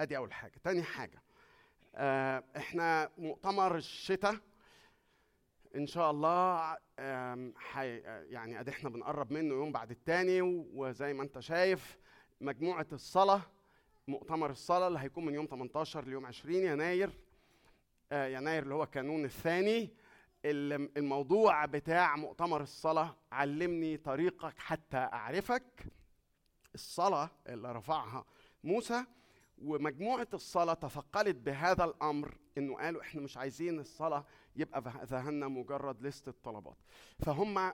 أدي 0.00 0.16
أول 0.16 0.32
حاجة. 0.32 0.58
تاني 0.64 0.82
حاجة 0.82 1.22
آه 1.94 2.44
إحنا 2.56 3.10
مؤتمر 3.18 3.76
الشتاء 3.76 4.36
إن 5.76 5.86
شاء 5.86 6.10
الله 6.10 6.76
حي 7.56 7.96
يعني 8.30 8.60
ادي 8.60 8.70
إحنا 8.70 8.90
بنقرب 8.90 9.32
منه 9.32 9.54
يوم 9.54 9.72
بعد 9.72 9.90
التاني 9.90 10.42
وزي 10.74 11.12
ما 11.12 11.22
أنت 11.22 11.38
شايف 11.40 11.98
مجموعة 12.40 12.86
الصلاة 12.92 13.42
مؤتمر 14.08 14.50
الصلاة 14.50 14.88
اللي 14.88 14.98
هيكون 14.98 15.24
من 15.24 15.34
يوم 15.34 15.46
18 15.46 16.04
ليوم 16.04 16.26
20 16.26 16.54
يناير 16.56 17.10
آه، 18.12 18.26
يناير 18.26 18.62
اللي 18.62 18.74
هو 18.74 18.86
كانون 18.86 19.24
الثاني. 19.24 19.90
ال- 20.44 20.98
الموضوع 20.98 21.64
بتاع 21.64 22.16
مؤتمر 22.16 22.60
الصلاة 22.62 23.16
علمني 23.32 23.96
طريقك 23.96 24.58
حتى 24.58 24.96
أعرفك. 24.96 25.86
الصلاة 26.74 27.30
اللي 27.46 27.72
رفعها 27.72 28.24
موسى 28.64 29.04
ومجموعة 29.62 30.28
الصلاة 30.34 30.74
تثقلت 30.74 31.36
بهذا 31.36 31.84
الأمر 31.84 32.34
إنه 32.58 32.76
قالوا 32.76 33.02
إحنا 33.02 33.20
مش 33.20 33.36
عايزين 33.36 33.78
الصلاة 33.80 34.24
يبقى 34.56 34.82
ذهننا 35.04 35.48
مجرد 35.48 36.02
لستة 36.06 36.34
طلبات 36.44 36.76
فهم 37.18 37.72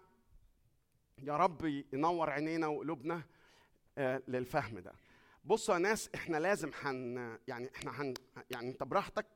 يا 1.23 1.37
رب 1.37 1.65
ينور 1.93 2.31
عينينا 2.31 2.67
وقلوبنا 2.67 3.23
آه، 3.99 4.23
للفهم 4.29 4.79
ده. 4.79 4.93
بصوا 5.45 5.75
يا 5.75 5.79
ناس 5.81 6.11
إحنا 6.15 6.37
لازم 6.37 6.73
حن 6.73 7.17
يعني 7.49 7.71
إحنا 7.77 8.03
هن 8.03 8.15
يعني 8.51 8.69
أنت 8.69 8.83
براحتك 8.83 9.27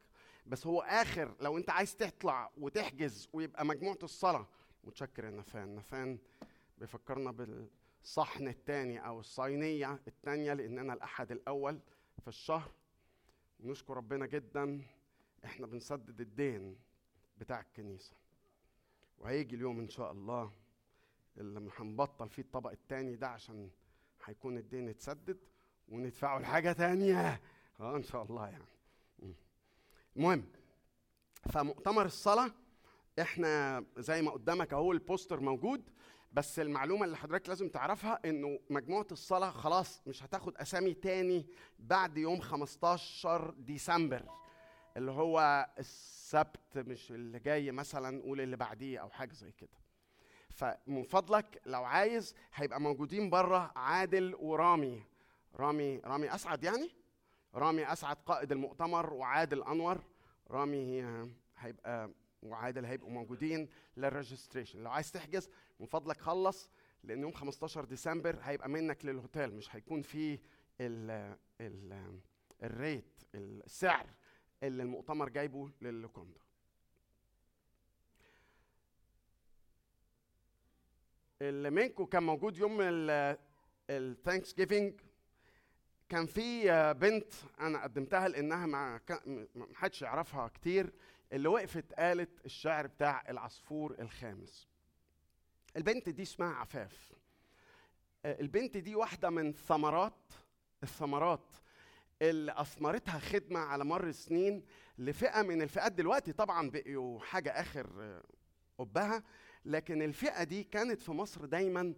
بس 0.47 0.67
هو 0.67 0.81
آخر 0.81 1.35
لو 1.41 1.59
أنت 1.59 1.71
عايز 1.71 1.97
تطلع 1.97 2.51
وتحجز 2.59 3.29
ويبقى 3.33 3.67
مجموعة 3.67 3.99
الصلاة 4.03 4.49
متشكر 4.85 5.25
يا 5.25 5.31
نفان. 5.31 5.75
نفان 5.75 6.19
بيفكرنا 6.79 7.31
بالصحن 7.31 8.49
الثاني 8.49 9.07
أو 9.07 9.21
الصينية 9.21 10.01
الثانية 10.09 10.53
لأننا 10.55 10.93
الأحد 10.93 11.33
الأول 11.33 11.81
في 12.23 12.29
الشهر. 12.29 12.73
نشكر 13.61 13.97
ربنا 13.97 14.27
جدا. 14.27 14.81
إحنا 15.45 15.67
بنسدد 15.67 16.21
الدين 16.21 16.77
بتاع 17.39 17.61
الكنيسة. 17.61 18.15
وهيجي 19.19 19.57
اليوم 19.57 19.81
إن 19.81 19.89
شاء 19.89 20.13
الله 20.13 20.53
اللي 21.39 21.71
هنبطل 21.79 22.29
فيه 22.29 22.43
الطبق 22.43 22.71
الثاني 22.71 23.17
ده 23.17 23.29
عشان 23.29 23.71
هيكون 24.25 24.59
الدين 24.59 24.89
اتسدد 24.89 25.39
وندفعه 25.89 26.39
لحاجة 26.39 26.73
تانية. 26.73 27.41
آه 27.81 27.97
إن 27.97 28.03
شاء 28.03 28.23
الله 28.23 28.49
يعني. 28.49 28.65
المهم 30.17 30.45
فمؤتمر 31.53 32.05
الصلاة 32.07 32.51
إحنا 33.21 33.85
زي 33.99 34.23
ما 34.23 34.31
قدامك 34.31 34.73
اهو 34.73 34.93
البوستر 34.93 35.41
موجود 35.41 35.91
بس 36.33 36.59
المعلومة 36.59 37.05
اللي 37.05 37.17
حضرتك 37.17 37.49
لازم 37.49 37.69
تعرفها 37.69 38.21
إنه 38.25 38.61
مجموعة 38.71 39.07
الصلاة 39.13 39.51
خلاص 39.51 40.03
مش 40.07 40.23
هتاخد 40.23 40.57
أسامي 40.57 40.95
تاني 40.95 41.47
بعد 41.79 42.19
يوم 42.19 42.41
15 42.41 43.51
ديسمبر. 43.59 44.40
اللي 44.97 45.11
هو 45.11 45.67
السبت 45.79 46.79
مش 46.79 47.11
اللي 47.11 47.39
جاي 47.39 47.71
مثلا 47.73 48.11
نقول 48.11 48.41
اللي 48.41 48.57
بعديه 48.57 48.99
أو 48.99 49.11
حاجة 49.11 49.33
زي 49.33 49.53
كده. 49.53 49.79
فمن 50.51 51.03
فضلك 51.03 51.61
لو 51.67 51.85
عايز 51.85 52.35
هيبقى 52.55 52.81
موجودين 52.81 53.31
بره 53.31 53.73
عادل 53.77 54.35
ورامي. 54.35 55.03
رامي 55.57 55.99
رامي 56.05 56.35
أسعد 56.35 56.65
يعني؟ 56.65 56.91
رامي 57.55 57.93
أسعد 57.93 58.17
قائد 58.27 58.53
المؤتمر 58.53 59.13
وعادل 59.13 59.63
أنور. 59.63 59.99
رامي 60.51 61.05
هيبقى 61.59 62.11
وعادل 62.43 62.85
هيبقوا 62.85 63.11
موجودين 63.11 63.69
للريجستريشن 63.97 64.83
لو 64.83 64.91
عايز 64.91 65.13
تحجز 65.13 65.49
من 65.81 65.87
فضلك 65.87 66.21
خلص 66.21 66.71
لأن 67.05 67.21
يوم 67.21 67.33
15 67.33 67.85
ديسمبر 67.85 68.39
هيبقى 68.43 68.69
منك 68.69 69.05
للهوتيل 69.05 69.55
مش 69.55 69.77
هيكون 69.77 70.03
فيه 70.03 70.39
ال 70.81 71.37
ال 71.61 72.19
ال 72.63 72.74
rate 72.74 73.21
السعر. 73.35 74.07
اللي 74.63 74.83
المؤتمر 74.83 75.29
جايبه 75.29 75.71
للوكاندا 75.83 76.41
اللي 81.43 81.71
منكم 81.71 82.05
كان 82.05 82.23
موجود 82.23 82.59
يوم 82.59 82.79
ال 83.91 84.55
Thanksgiving 84.55 85.01
كان 86.09 86.27
في 86.27 86.65
بنت 87.01 87.33
أنا 87.61 87.83
قدمتها 87.83 88.29
لأنها 88.29 88.67
ما 88.67 89.01
حدش 89.75 90.03
يعرفها 90.03 90.49
كتير 90.49 90.93
اللي 91.33 91.49
وقفت 91.49 91.93
قالت 91.93 92.45
الشعر 92.47 92.87
بتاع 92.87 93.25
العصفور 93.29 93.97
الخامس. 93.99 94.69
البنت 95.77 96.09
دي 96.09 96.23
اسمها 96.23 96.55
عفاف. 96.55 97.13
آه، 98.25 98.41
البنت 98.41 98.77
دي 98.77 98.95
واحدة 98.95 99.31
من 99.31 99.53
ثمرات 99.53 100.33
الثمرات 100.83 101.53
اللي 102.23 102.53
أثمرتها 102.57 103.19
خدمة 103.19 103.61
على 103.61 103.85
مر 103.85 104.07
السنين 104.07 104.65
لفئة 104.99 105.43
من 105.43 105.63
الفئات 105.63 105.93
دلوقتي 105.93 106.33
طبعا 106.33 106.71
بقيوا 106.71 107.21
حاجة 107.21 107.51
آخر 107.51 107.91
آه، 107.99 108.23
قبها. 108.79 109.23
لكن 109.65 110.03
الفئة 110.03 110.43
دي 110.45 110.65
كانت 110.65 111.03
في 111.03 111.13
مصر 111.13 111.45
دايما 111.45 111.95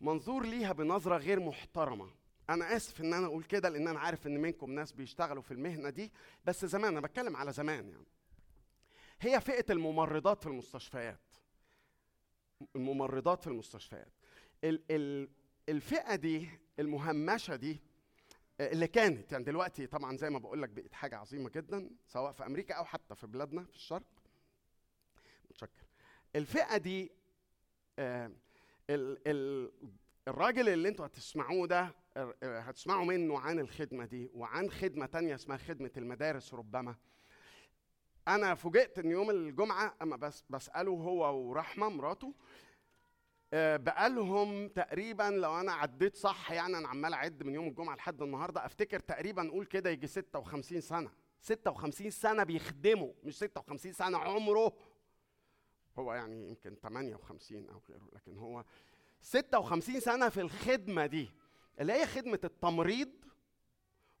منظور 0.00 0.46
ليها 0.46 0.72
بنظرة 0.72 1.16
غير 1.16 1.40
محترمة. 1.40 2.10
أنا 2.50 2.76
آسف 2.76 3.00
إن 3.00 3.14
أنا 3.14 3.26
أقول 3.26 3.44
كده 3.44 3.68
لأن 3.68 3.88
أنا 3.88 4.00
عارف 4.00 4.26
إن 4.26 4.40
منكم 4.40 4.70
ناس 4.70 4.92
بيشتغلوا 4.92 5.42
في 5.42 5.50
المهنة 5.54 5.90
دي. 5.90 6.12
بس 6.44 6.64
زمان 6.64 6.92
أنا 6.92 7.00
بتكلم 7.00 7.36
على 7.36 7.52
زمان 7.52 7.88
يعني. 7.88 8.06
هي 9.20 9.40
فئة 9.40 9.72
الممرضات 9.72 10.40
في 10.40 10.46
المستشفيات. 10.46 11.20
الممرضات 12.76 13.40
في 13.42 13.46
المستشفيات. 13.46 14.12
ال 14.64 14.82
ال 14.90 15.28
الفئة 15.68 16.14
دي 16.14 16.48
المهمشة 16.78 17.56
دي 17.56 17.82
اللي 18.60 18.86
كانت 18.86 19.32
يعني 19.32 19.44
دلوقتي 19.44 19.86
طبعا 19.86 20.16
زي 20.16 20.30
ما 20.30 20.38
بقول 20.38 20.62
لك 20.62 20.68
بقت 20.68 20.92
حاجة 20.92 21.16
عظيمة 21.16 21.50
جدا 21.50 21.90
سواء 22.06 22.32
في 22.32 22.46
أمريكا 22.46 22.74
أو 22.74 22.84
حتى 22.84 23.14
في 23.14 23.26
بلادنا 23.26 23.64
في 23.64 23.76
الشرق. 23.76 24.02
متشكر. 25.50 25.82
الفئة 26.36 26.76
دي 26.76 27.12
آه 27.98 28.30
ال 28.90 29.18
ال 29.28 29.72
الراجل 30.28 30.68
اللي 30.68 30.88
أنتوا 30.88 31.06
هتسمعوه 31.06 31.66
ده 31.66 31.94
آه، 32.16 32.34
آه، 32.42 32.60
هتسمعوا 32.60 33.04
منه 33.04 33.38
عن 33.38 33.58
الخدمة 33.58 34.04
دي 34.04 34.30
وعن 34.34 34.70
خدمة 34.70 35.06
تانية 35.06 35.34
اسمها 35.34 35.56
خدمة 35.56 35.90
المدارس 35.96 36.54
ربما. 36.54 36.96
أنا 38.28 38.54
فوجئت 38.54 38.98
إن 38.98 39.10
يوم 39.10 39.30
الجمعة 39.30 39.96
أما 40.02 40.16
بس 40.16 40.44
بسأله 40.50 40.92
هو 40.92 41.38
ورحمة 41.48 41.88
مراته 41.88 42.34
بقالهم 43.54 44.68
تقريبا 44.68 45.22
لو 45.22 45.60
أنا 45.60 45.72
عديت 45.72 46.16
صح 46.16 46.52
يعني 46.52 46.78
أنا 46.78 46.88
عمال 46.88 47.14
أعد 47.14 47.42
من 47.42 47.54
يوم 47.54 47.68
الجمعة 47.68 47.94
لحد 47.94 48.22
النهارده 48.22 48.66
أفتكر 48.66 49.00
تقريبا 49.00 49.42
نقول 49.42 49.64
كده 49.66 49.90
يجي 49.90 50.06
56 50.06 50.80
سنة. 50.80 51.10
56 51.40 52.10
سنة 52.10 52.44
بيخدموا 52.44 53.12
مش 53.24 53.38
56 53.38 53.92
سنة 53.92 54.18
عمره. 54.18 54.72
هو 55.98 56.14
يعني 56.14 56.48
يمكن 56.48 56.74
58 56.82 57.68
أو 57.68 57.80
غيره 57.88 58.08
لكن 58.12 58.38
هو 58.38 58.64
56 59.20 60.00
سنة 60.00 60.28
في 60.28 60.40
الخدمة 60.40 61.06
دي 61.06 61.30
اللي 61.80 61.92
هي 61.92 62.06
خدمة 62.06 62.40
التمريض 62.44 63.10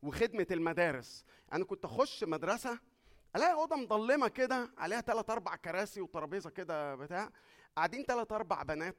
وخدمة 0.02 0.46
المدارس. 0.50 1.24
أنا 1.52 1.64
كنت 1.64 1.84
أخش 1.84 2.24
مدرسة 2.24 2.78
ألاقي 3.36 3.52
أوضة 3.52 3.76
مظلمة 3.76 4.28
كده 4.28 4.70
عليها 4.78 5.00
ثلاث 5.00 5.30
أربع 5.30 5.56
كراسي 5.56 6.00
وترابيزة 6.00 6.50
كده 6.50 6.94
بتاع 6.94 7.30
قاعدين 7.76 8.02
ثلاث 8.04 8.32
أربع 8.32 8.62
بنات. 8.62 8.96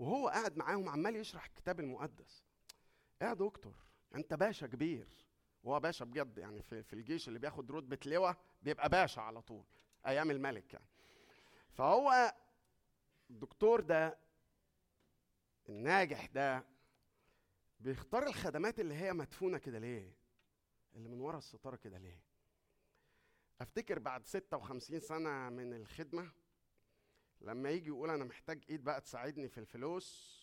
وهو 0.00 0.28
قاعد 0.28 0.56
معاهم 0.56 0.88
عمال 0.88 1.16
يشرح 1.16 1.44
الكتاب 1.44 1.80
المقدس. 1.80 2.44
إيه 3.22 3.28
يا 3.28 3.34
دكتور؟ 3.34 3.74
انت 4.14 4.34
باشا 4.34 4.66
كبير. 4.66 5.08
وهو 5.64 5.80
باشا 5.80 6.04
بجد 6.04 6.38
يعني 6.38 6.62
في, 6.62 6.82
في 6.82 6.92
الجيش 6.92 7.28
اللي 7.28 7.38
بياخد 7.38 7.72
رتبة 7.72 7.98
لواء 8.06 8.36
بيبقى 8.62 8.88
باشا 8.88 9.22
على 9.22 9.42
طول 9.42 9.64
أيام 10.06 10.30
الملك 10.30 10.74
يعني. 10.74 10.86
فهو 11.70 12.34
الدكتور 13.30 13.80
ده 13.80 14.18
الناجح 15.68 16.26
ده 16.26 16.64
بيختار 17.80 18.26
الخدمات 18.26 18.80
اللي 18.80 18.94
هي 18.94 19.12
مدفونة 19.12 19.58
كده 19.58 19.78
ليه؟ 19.78 20.12
اللي 20.94 21.08
من 21.08 21.20
ورا 21.20 21.38
الستارة 21.38 21.76
كده 21.76 21.98
ليه؟ 21.98 22.22
أفتكر 23.60 23.98
بعد 23.98 24.26
56 24.26 25.00
سنة 25.00 25.48
من 25.50 25.74
الخدمة 25.74 26.32
لما 27.40 27.70
يجي 27.70 27.86
يقول 27.88 28.10
أنا 28.10 28.24
محتاج 28.24 28.64
إيد 28.70 28.84
بقى 28.84 29.00
تساعدني 29.00 29.48
في 29.48 29.58
الفلوس 29.58 30.40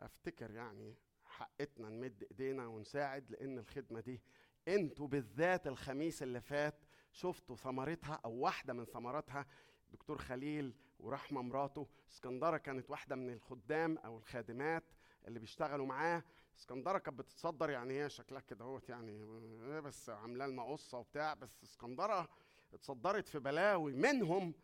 أفتكر 0.00 0.50
يعني 0.50 0.94
حقتنا 1.24 1.88
نمد 1.88 2.26
إيدينا 2.30 2.66
ونساعد 2.66 3.30
لأن 3.30 3.58
الخدمة 3.58 4.00
دي 4.00 4.22
أنتوا 4.68 5.06
بالذات 5.08 5.66
الخميس 5.66 6.22
اللي 6.22 6.40
فات 6.40 6.84
شفتوا 7.12 7.56
ثمرتها 7.56 8.20
أو 8.24 8.32
واحدة 8.32 8.72
من 8.72 8.84
ثمراتها 8.84 9.46
دكتور 9.92 10.18
خليل 10.18 10.74
ورحمة 11.00 11.42
مراته. 11.42 11.88
اسكندرة 12.10 12.56
كانت 12.56 12.90
واحدة 12.90 13.16
من 13.16 13.32
الخدام 13.32 13.98
أو 13.98 14.18
الخادمات 14.18 14.84
اللي 15.26 15.38
بيشتغلوا 15.38 15.86
معاه. 15.86 16.24
اسكندرة 16.58 16.98
كانت 16.98 17.18
بتتصدر 17.18 17.70
يعني 17.70 18.02
هي 18.04 18.10
شكلها 18.10 18.40
كده 18.40 18.64
أهوت 18.64 18.88
يعني 18.88 19.22
آه، 19.22 19.80
بس 19.80 20.10
عاملة 20.10 20.46
لنا 20.46 20.62
قصة 20.72 20.98
وبتاع. 20.98 21.34
بس 21.34 21.62
اسكندرة 21.62 22.28
اتصدرت 22.74 23.28
في 23.28 23.38
بلاوي 23.38 23.92
منهم 23.92 24.54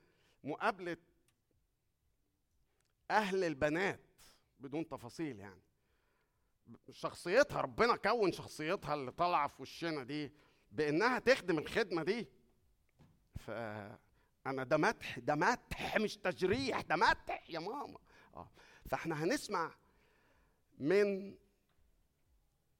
مقابلة 0.44 0.96
أهل 3.10 3.44
البنات 3.44 4.00
بدون 4.60 4.88
تفاصيل 4.88 5.38
يعني. 5.40 5.60
شخصيتها 6.90 7.60
ربنا 7.60 7.96
كون 7.96 8.32
شخصيتها 8.32 8.94
اللي 8.94 9.10
طالعة 9.12 9.48
في 9.48 9.62
وشنا 9.62 10.02
دي 10.02 10.32
بإنها 10.72 11.18
تخدم 11.18 11.58
الخدمة 11.58 12.02
دي. 12.02 12.28
فانا 13.38 14.64
ده 14.64 14.76
مدح 14.76 15.18
ده 15.18 15.34
مدح 15.34 15.96
مش 15.96 16.16
تجريح 16.16 16.80
ده 16.80 16.96
مدح 16.96 17.50
يا 17.50 17.58
ماما. 17.58 17.98
آه. 18.34 18.50
فإحنا 18.86 19.24
هنسمع 19.24 19.74
من 20.78 21.36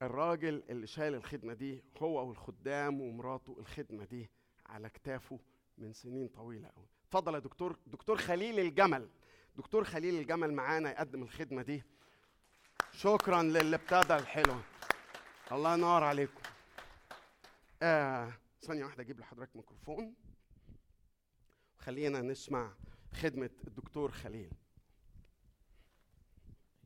الراجل 0.02 0.62
اللي 0.70 0.86
شايل 0.86 1.14
الخدمة 1.14 1.54
دي 1.54 1.84
هو 1.98 2.28
والخدام 2.28 3.00
ومراته 3.00 3.56
الخدمة 3.58 4.04
دي 4.04 4.30
على 4.66 4.90
كتافه 4.90 5.40
من 5.78 5.92
سنين 5.92 6.28
طويلة 6.28 6.68
قوي 6.68 6.88
اتفضل 7.14 7.34
يا 7.34 7.38
دكتور. 7.38 7.76
دكتور 7.86 8.16
خليل 8.16 8.60
الجمل. 8.60 9.08
دكتور 9.56 9.84
خليل 9.84 10.14
الجمل 10.14 10.52
معانا 10.52 10.90
يقدم 10.90 11.22
الخدمة 11.22 11.62
دي. 11.62 11.82
شكرا 12.92 13.42
للي 13.42 13.76
ابتدى 13.76 14.16
الحلو. 14.16 14.56
الله 15.52 15.74
ينور 15.74 16.04
عليكم. 16.04 16.42
آه 17.82 18.32
ثانية 18.62 18.84
واحدة 18.84 19.02
أجيب 19.02 19.20
لحضرتك 19.20 19.56
ميكروفون. 19.56 20.14
خلينا 21.78 22.20
نسمع 22.20 22.74
خدمة 23.12 23.50
الدكتور 23.66 24.10
خليل. 24.12 24.52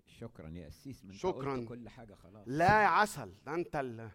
شكرا 0.06 0.48
يا 0.48 0.66
قسيس 0.66 1.05
أنت 1.05 1.12
شكراً. 1.12 1.64
كل 1.68 1.88
حاجة 1.88 2.14
خلاص. 2.14 2.44
لا 2.46 2.82
يا 2.82 2.88
عسل 2.88 3.34
ده 3.46 3.55
أنت 3.55 3.76
ال 3.76 4.10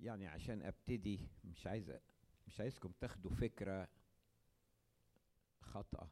يعني 0.00 0.26
عشان 0.26 0.62
أبتدي 0.62 1.28
مش 1.44 1.66
عايز 1.66 1.92
مش 2.46 2.60
عايزكم 2.60 2.92
تاخدوا 3.00 3.30
فكرة 3.30 3.88
خاطئة. 5.60 6.10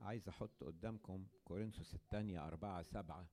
عايز 0.00 0.28
أحط 0.28 0.64
قدامكم 0.64 1.26
كورنثوس 1.44 1.94
الثانية 1.94 2.46
أربعة 2.46 2.82
سبعة. 2.82 3.28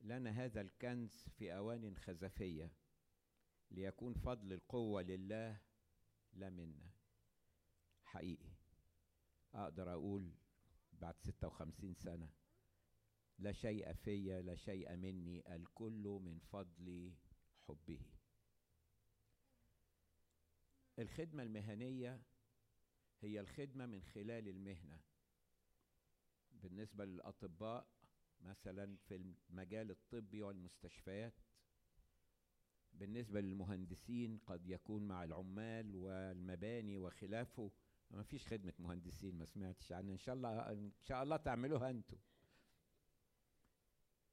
لنا 0.00 0.30
هذا 0.30 0.60
الكنز 0.60 1.28
في 1.38 1.56
أوان 1.56 1.96
خزفية. 1.96 2.72
ليكون 3.70 4.14
فضل 4.14 4.52
القوة 4.52 5.02
لله 5.02 5.60
لا 6.32 6.50
منا. 6.50 6.90
حقيقي. 8.04 8.52
أقدر 9.54 9.92
أقول 9.92 10.32
بعد 10.92 11.18
ستة 11.20 11.46
وخمسين 11.46 11.94
سنة. 11.94 12.30
لا 13.38 13.52
شيء 13.52 13.92
في 13.92 14.42
لا 14.42 14.54
شيء 14.56 14.96
مني 14.96 15.54
الكل 15.54 16.20
من 16.22 16.38
فضل 16.38 17.12
حبه. 17.68 18.00
الخدمة 20.98 21.42
المهنية 21.42 22.22
هي 23.20 23.40
الخدمة 23.40 23.86
من 23.86 24.02
خلال 24.02 24.48
المهنة. 24.48 25.00
بالنسبة 26.50 27.04
للأطباء 27.04 27.88
مثلا 28.40 28.96
في 28.96 29.14
المجال 29.50 29.90
الطبي 29.90 30.42
والمستشفيات 30.42 31.34
بالنسبة 32.92 33.40
للمهندسين 33.40 34.38
قد 34.38 34.66
يكون 34.66 35.08
مع 35.08 35.24
العمال 35.24 35.96
والمباني 35.96 36.96
وخلافه. 36.96 37.70
ما 38.10 38.22
فيش 38.22 38.46
خدمة 38.46 38.72
مهندسين 38.78 39.38
ما 39.38 39.44
سمعتش 39.44 39.92
عنها. 39.92 40.12
إن 40.12 40.18
شاء 40.18 40.34
الله 40.34 40.72
إن 40.72 40.92
شاء 41.02 41.22
الله 41.22 41.36
تعملوها 41.36 41.90
أنتم. 41.90 42.16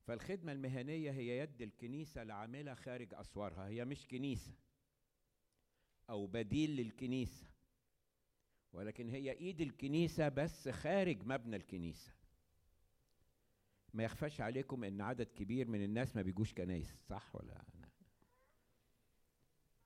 فالخدمة 0.05 0.51
المهنية 0.51 1.11
هي 1.11 1.37
يد 1.39 1.61
الكنيسة 1.61 2.21
العاملة 2.21 2.73
خارج 2.73 3.13
أسوارها. 3.13 3.67
هي 3.67 3.85
مش 3.85 4.07
كنيسة 4.07 4.53
أو 6.09 6.27
بديل 6.27 6.75
للكنيسة 6.75 7.45
ولكن 8.73 9.09
هي 9.09 9.31
إيد 9.31 9.61
الكنيسة 9.61 10.29
بس 10.29 10.69
خارج 10.69 11.23
مبنى 11.25 11.55
الكنيسة. 11.55 12.11
ما 13.93 14.03
يخفاش 14.03 14.41
عليكم 14.41 14.83
إن 14.83 15.01
عدد 15.01 15.27
كبير 15.27 15.67
من 15.67 15.83
الناس 15.83 16.15
ما 16.15 16.21
بيجوش 16.21 16.53
كنايس 16.53 16.95
صح 17.09 17.35
ولا 17.35 17.53
أنا؟ 17.53 17.89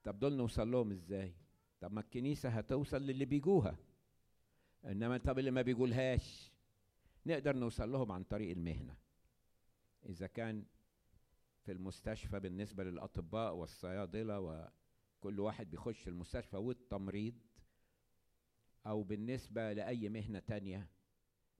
طب 0.03 0.19
دول 0.19 0.33
نوصل 0.33 0.71
لهم 0.71 0.91
إزاي؟ 0.91 1.33
طب 1.79 1.91
ما 1.93 2.01
الكنيسة 2.01 2.49
هتوصل 2.49 3.01
للي 3.01 3.25
بيجوها 3.25 3.77
إنما 4.85 5.17
طب 5.17 5.39
اللي 5.39 5.51
ما 5.51 5.61
بيجولهاش 5.61 6.51
نقدر 7.25 7.55
نوصل 7.55 7.91
لهم 7.91 8.11
عن 8.11 8.23
طريق 8.23 8.51
المهنة. 8.51 8.95
إذا 10.05 10.27
كان 10.27 10.65
في 11.65 11.71
المستشفى 11.71 12.39
بالنسبة 12.39 12.84
للأطباء 12.84 13.53
والصيادلة 13.55 14.39
وكل 15.19 15.39
واحد 15.39 15.71
بيخش 15.71 16.07
المستشفى 16.07 16.57
والتمريض 16.57 17.35
أو 18.85 19.03
بالنسبة 19.03 19.73
لأي 19.73 20.09
مهنة 20.09 20.39
تانية 20.39 20.88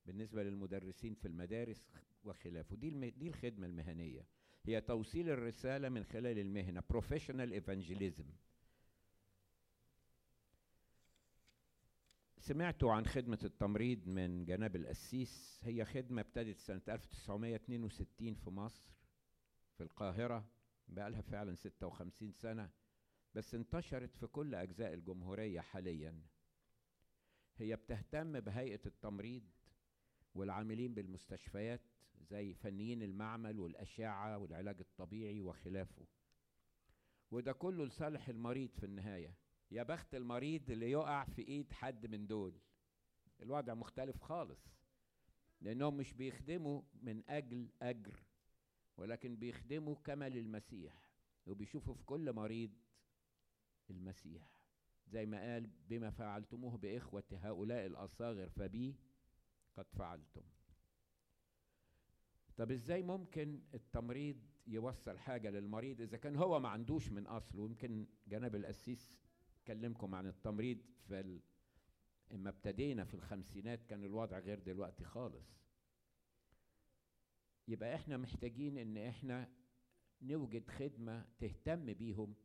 بالنسبة 0.06 0.44
للمدرسين 0.44 1.14
في 1.14 1.28
المدارس 1.28 1.86
وخلافه. 2.24 2.76
دي, 2.76 2.90
الم... 2.90 3.06
دي 3.06 3.28
الخدمة 3.28 3.68
المهنية. 3.68 4.26
هي 4.66 4.82
توصيل 4.82 5.30
الرسالة 5.30 5.90
من 5.90 6.04
خلال 6.04 6.40
المهنة 6.40 6.84
professional 6.94 7.62
evangelism. 7.64 8.26
سمعتوا 12.40 12.92
عن 12.94 13.06
خدمة 13.06 13.40
التمريض 13.44 14.08
من 14.08 14.46
جناب 14.46 14.76
القسيس 14.76 15.60
هي 15.64 15.86
خدمة 15.86 16.22
ابتدت 16.22 16.60
سنة 16.60 16.82
1962 16.90 18.34
في 18.36 18.50
مصر 18.50 18.84
في 19.78 19.84
القاهرة 19.84 20.46
بقالها 20.88 21.22
فعلا 21.22 21.56
56 21.56 22.32
سنة 22.32 22.70
بس 23.36 23.56
انتشرت 23.56 24.16
في 24.16 24.28
كل 24.28 24.56
أجزاء 24.56 24.94
الجمهورية 24.94 25.60
حاليا. 25.62 26.22
هي 27.58 27.76
بتهتم 27.76 28.40
بهيئة 28.40 28.82
التمريض 28.86 29.44
والعاملين 30.36 30.94
بالمستشفيات 30.94 31.82
زي 32.22 32.54
فنيين 32.54 33.04
المعمل 33.04 33.60
والأشعة 33.60 34.38
والعلاج 34.38 34.80
الطبيعي 34.80 35.42
وخلافه. 35.42 36.06
وده 37.32 37.52
كله 37.52 37.86
لصالح 37.86 38.30
المريض 38.30 38.70
في 38.76 38.86
النهاية. 38.86 39.34
يا 39.72 39.84
بخت 39.84 40.16
المريض 40.16 40.70
اللي 40.72 40.92
يقع 40.92 41.24
في 41.24 41.42
إيد 41.48 41.72
حد 41.74 42.06
من 42.06 42.28
دول. 42.28 42.54
الوضع 43.42 43.74
مختلف 43.74 44.22
خالص 44.22 44.60
لأنهم 45.62 45.98
مش 45.98 46.14
بيخدموا 46.14 46.82
من 47.02 47.24
أجل 47.30 47.70
أجر 47.82 48.24
ولكن 48.98 49.36
بيخدموا 49.36 49.96
كما 49.96 50.30
للمسيح 50.30 51.10
وبيشوفوا 51.46 51.94
في 51.94 52.04
كل 52.04 52.34
مريض 52.34 52.72
المسيح. 53.90 54.52
زي 55.08 55.26
ما 55.26 55.54
قال 55.54 55.70
بما 55.90 56.10
فعلتموه 56.10 56.78
بإخوة 56.78 57.24
هؤلاء 57.32 57.86
الأصاغر 57.86 58.50
فبي 58.50 58.96
قد 59.76 59.86
فعلتم. 59.92 60.44
طب 62.58 62.72
إزاي 62.72 63.04
ممكن 63.04 63.62
التمريض 63.74 64.38
يوصل 64.68 65.18
حاجة 65.18 65.50
للمريض 65.50 66.02
إذا 66.02 66.18
كان 66.18 66.36
هو 66.36 66.60
ما 66.60 66.70
عندوش 66.70 67.10
من 67.10 67.28
أصله؟ 67.28 67.62
ويمكن 67.62 68.08
جناب 68.28 68.56
القسيس 68.56 69.20
كلمكم 69.70 70.16
عن 70.16 70.28
التمريض 70.28 70.78
في 71.08 71.20
ال... 71.20 71.40
إما 72.34 72.50
ابتدينا 72.50 73.04
في 73.06 73.14
الخمسينات 73.14 73.86
كان 73.86 74.04
الوضع 74.04 74.40
غير 74.40 74.60
دلوقتي 74.60 75.04
خالص. 75.04 75.60
يبقى 77.68 77.96
إحنا 77.96 78.18
محتاجين 78.18 78.78
إن 78.78 78.98
إحنا 78.98 79.50
نوجد 80.22 80.68
خدمة 80.68 81.26
تهتم 81.40 81.86
بيهم 81.94 82.36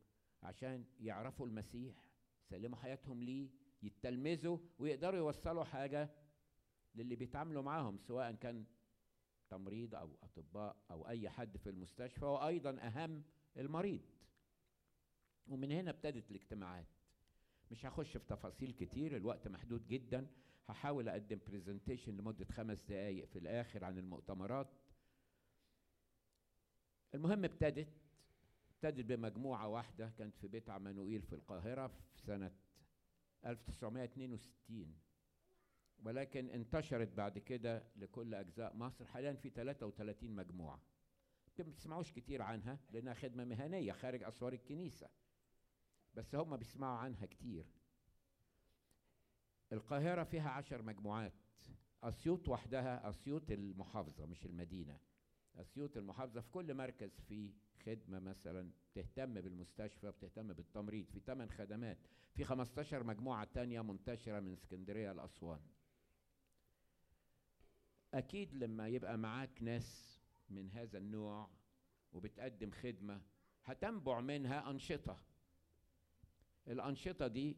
عشان 0.43 0.85
يعرفوا 0.99 1.47
المسيح 1.47 1.95
يسلموا 2.45 2.77
حياتهم 2.77 3.23
ليه 3.23 3.49
يتلمذوا 3.83 4.57
ويقدروا 4.79 5.19
يوصلوا 5.19 5.63
حاجة 5.63 6.09
للي 6.95 7.15
بيتعاملوا 7.15 7.63
معاهم 7.63 7.97
سواء 7.97 8.31
كان 8.31 8.65
تمريض 9.49 9.95
أو 9.95 10.17
أطباء 10.23 10.77
أو 10.91 11.07
أي 11.07 11.29
حد 11.29 11.57
في 11.57 11.69
المستشفى 11.69 12.25
وأيضا 12.25 12.77
أهم 12.79 13.23
المريض. 13.57 14.01
ومن 15.47 15.71
هنا 15.71 15.89
ابتدت 15.89 16.31
الاجتماعات. 16.31 16.85
مش 17.71 17.85
هخش 17.85 18.17
في 18.17 18.25
تفاصيل 18.27 18.71
كتير 18.71 19.15
الوقت 19.17 19.47
محدود 19.47 19.87
جدا. 19.87 20.27
هحاول 20.67 21.09
أقدم 21.09 21.39
برزنتيشن 21.47 22.17
لمدة 22.17 22.45
خمس 22.45 22.81
دقايق 22.83 23.25
في 23.27 23.39
الآخر 23.39 23.83
عن 23.85 23.97
المؤتمرات. 23.97 24.67
المهم 27.15 27.43
ابتدت 27.45 27.87
ابتدت 28.71 29.05
بمجموعة 29.05 29.67
واحدة 29.67 30.09
كانت 30.17 30.35
في 30.37 30.47
بيت 30.47 30.69
عمانوئيل 30.69 31.21
في 31.21 31.33
القاهرة 31.35 31.87
في 31.87 32.19
سنة 32.21 32.51
1962 33.45 34.95
ولكن 36.03 36.49
انتشرت 36.49 37.07
بعد 37.13 37.37
كده 37.37 37.83
لكل 37.95 38.33
أجزاء 38.33 38.75
مصر. 38.75 39.05
حاليا 39.05 39.33
في 39.33 39.49
33 39.49 40.31
مجموعة. 40.35 40.81
ما 41.59 41.63
بتسمعوش 41.63 42.11
كتير 42.11 42.41
عنها 42.41 42.79
لأنها 42.91 43.13
خدمة 43.13 43.45
مهنية 43.45 43.91
خارج 43.91 44.23
أسوار 44.23 44.53
الكنيسة. 44.53 45.09
بس 46.15 46.35
هم 46.35 46.57
بيسمعوا 46.57 46.97
عنها 46.97 47.25
كتير. 47.25 47.65
القاهرة 49.71 50.23
فيها 50.23 50.49
عشر 50.49 50.81
مجموعات. 50.81 51.33
أسيوط 52.03 52.49
وحدها 52.49 53.09
أسيوط 53.09 53.51
المحافظة 53.51 54.25
مش 54.25 54.45
المدينة. 54.45 54.99
أسيوط 55.55 55.97
المحافظة 55.97 56.41
في 56.41 56.49
كل 56.49 56.73
مركز 56.73 57.19
في 57.27 57.53
خدمة 57.85 58.19
مثلا 58.19 58.71
تهتم 58.93 59.33
بالمستشفى 59.33 60.11
بتهتم 60.11 60.53
بالتمريض 60.53 61.05
في 61.09 61.19
ثمان 61.19 61.49
خدمات. 61.49 61.97
في 62.33 62.43
15 62.43 63.03
مجموعة 63.03 63.47
تانية 63.53 63.81
منتشرة 63.81 64.39
من 64.39 64.53
اسكندرية 64.53 65.11
لأسوان. 65.11 65.59
أكيد 68.13 68.53
لما 68.53 68.87
يبقى 68.87 69.17
معاك 69.17 69.63
ناس 69.63 70.19
من 70.49 70.71
هذا 70.71 70.97
النوع 70.97 71.49
وبتقدم 72.13 72.71
خدمة 72.71 73.21
هتنبع 73.63 74.21
منها 74.21 74.69
أنشطة. 74.71 75.19
الأنشطة 76.67 77.27
دي 77.27 77.57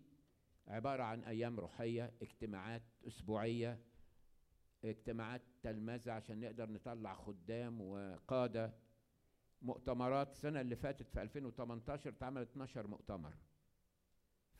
عبارة 0.67 1.03
عن 1.03 1.23
أيام 1.23 1.59
روحية 1.59 2.13
اجتماعات 2.21 2.83
أسبوعية 3.07 3.79
اجتماعات 4.85 5.41
تلمذة 5.63 6.11
عشان 6.11 6.39
نقدر 6.39 6.69
نطلع 6.69 7.15
خدام 7.15 7.81
وقادة. 7.81 8.73
مؤتمرات 9.61 10.31
السنة 10.31 10.61
اللي 10.61 10.75
فاتت 10.75 11.09
في 11.09 11.21
2018 11.21 12.09
اتعمل 12.09 12.41
12 12.41 12.87
مؤتمر 12.87 13.33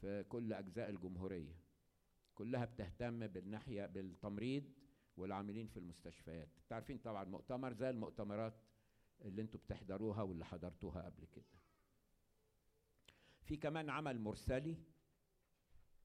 في 0.02 0.24
كل 0.24 0.54
أجزاء 0.54 0.90
الجمهورية. 0.90 1.56
كلها 2.36 2.66
بتهتم 2.66 3.28
بالناحية 3.28 3.86
بالتمريض 3.86 4.64
والعاملين 5.18 5.68
في 5.68 5.78
المستشفيات. 5.78 6.50
تعرفين 6.70 6.98
طبعا 6.98 7.24
مؤتمر 7.24 7.74
زي 7.74 7.90
المؤتمرات 7.90 8.54
اللي 9.22 9.42
أنتوا 9.42 9.60
بتحضروها 9.60 10.22
واللي 10.22 10.46
حضرتوها 10.46 11.02
قبل 11.02 11.26
كده. 11.26 11.67
في 13.48 13.58
كمان 13.58 13.90
عمل 13.90 14.20
مرسلي. 14.20 14.78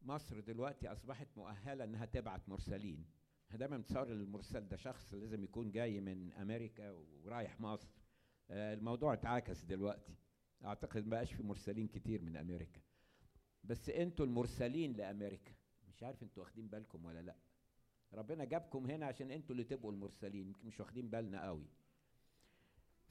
مصر 0.03 0.41
دلوقتي 0.41 0.89
أصبحت 0.93 1.29
مؤهلة 1.37 1.85
إنها 1.85 2.05
تبعت 2.05 2.49
مرسلين. 2.49 3.05
دايما 3.51 3.77
بتصور 3.77 4.13
المرسل 4.13 4.69
ده 4.69 4.77
شخص 4.77 5.15
لازم 5.15 5.45
يكون 5.45 5.71
جاي 5.71 6.01
من 6.01 6.33
أمريكا 6.33 6.91
ورايح 6.91 7.61
مصر. 7.61 7.89
آه 8.51 8.75
الموضوع 8.75 9.13
اتعكس 9.13 9.65
دلوقتي. 9.65 10.15
أعتقد 10.65 11.07
مبقاش 11.07 11.33
في 11.33 11.43
مرسلين 11.43 11.89
كتير 11.89 12.23
من 12.23 12.37
أمريكا. 12.37 12.81
بس 13.65 13.91
أنتوا 13.91 14.27
المرسلين 14.27 14.93
لأمريكا. 14.93 15.53
مش 15.89 16.03
عارف 16.03 16.23
أنتوا 16.23 16.43
واخدين 16.43 16.69
بالكم 16.69 17.05
ولا 17.05 17.23
لأ. 17.23 17.37
ربنا 18.13 18.45
جابكم 18.45 18.87
هنا 18.87 19.07
عشان 19.07 19.31
أنتوا 19.31 19.53
اللي 19.53 19.65
تبقوا 19.65 19.93
المرسلين 19.93 20.47
يمكن 20.47 20.67
مش 20.67 20.81
واخدين 20.81 21.11
بالنا 21.11 21.47
قوي. 21.47 21.67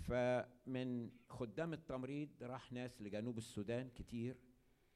فمن 0.02 1.10
خدام 1.30 1.74
التمريض 1.74 2.30
راح 2.42 2.72
ناس 2.72 3.02
لجنوب 3.02 3.38
السودان 3.38 3.90
كتير 3.90 4.36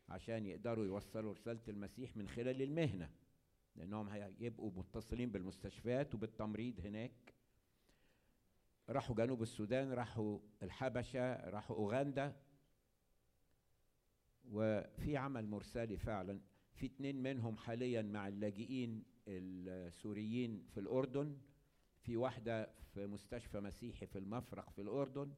عشان 0.09 0.45
يقدروا 0.45 0.85
يوصلوا 0.85 1.33
رسالة 1.33 1.61
المسيح 1.67 2.17
من 2.17 2.27
خلال 2.27 2.61
المهنة 2.61 3.09
لأنهم 3.75 4.09
هيبقوا 4.09 4.71
متصلين 4.75 5.31
بالمستشفيات 5.31 6.15
وبالتمريض 6.15 6.79
هناك. 6.79 7.33
راحوا 8.89 9.15
جنوب 9.15 9.41
السودان 9.41 9.91
راحوا 9.93 10.39
الحبشة 10.63 11.49
راحوا 11.49 11.75
أوغندا. 11.75 12.35
وفي 14.51 15.17
عمل 15.17 15.47
مرسلي 15.47 15.97
فعلا. 15.97 16.39
في 16.73 16.85
اتنين 16.85 17.23
منهم 17.23 17.57
حاليا 17.57 18.01
مع 18.01 18.27
اللاجئين 18.27 19.03
السوريين 19.27 20.65
في 20.73 20.79
الأردن. 20.79 21.37
في 22.05 22.17
واحدة 22.17 22.69
في 22.93 23.07
مستشفى 23.07 23.59
مسيحي 23.59 24.05
في 24.07 24.17
المفرق 24.17 24.69
في 24.69 24.81
الأردن 24.81 25.33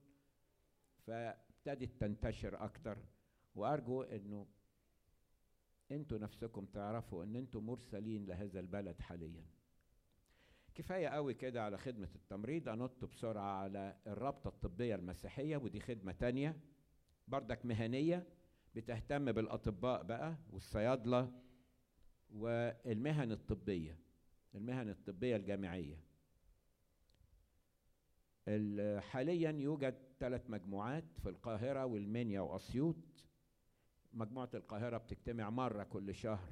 فابتدت 1.05 2.01
تنتشر 2.01 2.63
أكتر. 2.65 2.97
وأرجو 3.55 4.01
أنه 4.03 4.47
أنتوا 5.91 6.17
نفسكم 6.17 6.65
تعرفوا 6.65 7.23
أن 7.23 7.35
أنتوا 7.35 7.61
مرسلين 7.61 8.25
لهذا 8.25 8.59
البلد 8.59 9.01
حاليا. 9.01 9.45
كفاية 10.75 11.07
قوي 11.07 11.33
كده 11.33 11.63
على 11.63 11.77
خدمة 11.77 12.09
التمريض. 12.15 12.69
أنط 12.69 13.05
بسرعة 13.05 13.61
على 13.61 13.97
الرابطة 14.07 14.47
الطبية 14.47 14.95
المسيحية 14.95 15.57
ودي 15.57 15.79
خدمة 15.79 16.11
تانية. 16.11 16.59
بردك 17.27 17.65
مهنية 17.65 18.27
بتهتم 18.75 19.31
بالأطباء 19.31 20.03
بقى 20.03 20.35
والصيادلة 20.51 21.31
والمهن 22.29 23.31
الطبية 23.31 23.97
المهن 24.55 24.89
الطبية 24.89 25.35
الجامعية. 25.35 26.06
حاليا 28.99 29.51
يوجد 29.51 29.95
ثلاث 30.19 30.49
مجموعات 30.49 31.03
في 31.23 31.29
القاهرة 31.29 31.85
والمنيا 31.85 32.41
وأسيوط. 32.41 32.95
مجموعة 34.13 34.49
القاهرة 34.53 34.97
بتجتمع 34.97 35.49
مرة 35.49 35.83
كل 35.83 36.15
شهر 36.15 36.49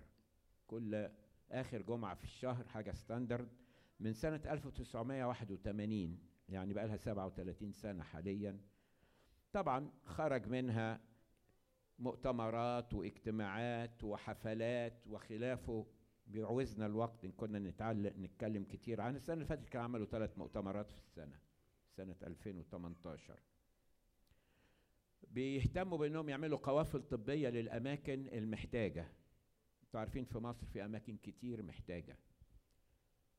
كل 0.68 1.10
آخر 1.52 1.82
جمعة 1.82 2.16
في 2.16 2.24
الشهر 2.24 2.68
حاجة 2.68 2.92
ستاندرد 2.92 3.50
من 4.00 4.14
سنة 4.14 4.42
1981 4.46 6.20
يعني 6.50 6.74
بقى 6.74 6.88
لها 6.88 6.98
37 6.98 7.72
سنة 7.72 8.04
حاليا. 8.04 8.60
طبعا 9.54 9.92
خرج 10.06 10.48
منها 10.48 11.02
مؤتمرات 12.00 12.94
واجتماعات 12.94 14.04
وحفلات 14.04 15.08
وخلافه. 15.08 15.86
بيعوزنا 16.28 16.86
الوقت 16.86 17.26
إن 17.26 17.32
كنا 17.32 17.60
نتعلم 17.60 18.26
نتكلم 18.26 18.64
كتير. 18.64 19.02
عن 19.02 19.16
السنة 19.16 19.34
اللي 19.34 19.46
فاتت 19.46 19.70
كان 19.70 19.82
عملوا 19.82 20.06
ثلاث 20.06 20.38
مؤتمرات 20.38 20.92
في 20.92 20.98
السنة. 20.98 21.45
سنة 21.98 22.16
2018 22.24 23.40
بيهتموا 25.32 25.98
بأنهم 25.98 26.30
يعملوا 26.30 26.58
قوافل 26.58 27.04
طبية 27.04 27.50
للأماكن 27.50 28.28
المحتاجة. 28.28 29.08
أنتوا 29.84 30.00
عارفين 30.00 30.26
في 30.26 30.38
مصر 30.38 30.66
في 30.66 30.86
أماكن 30.86 31.18
كتير 31.18 31.64
محتاجة. 31.64 32.18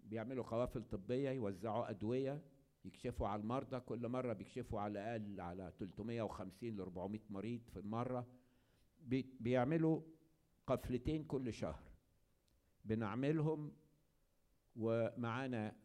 بيعملوا 0.00 0.44
قوافل 0.44 0.84
طبية 0.84 1.30
يوزعوا 1.30 1.90
أدوية 1.90 2.42
يكشفوا 2.84 3.28
على 3.28 3.40
المرضى. 3.42 3.80
كل 3.80 4.08
مرة 4.08 4.32
بيكشفوا 4.32 4.80
على 4.80 4.92
الأقل 4.92 5.40
على 5.40 5.72
350 5.78 6.76
ل 6.76 6.80
400 6.80 7.20
مريض 7.30 7.60
في 7.72 7.78
المره 7.78 8.26
بي 8.98 9.36
بيعملوا 9.40 10.00
قفلتين 10.66 11.24
كل 11.24 11.52
شهر. 11.52 11.82
بنعملهم 12.84 13.72
ومعانا 14.76 15.76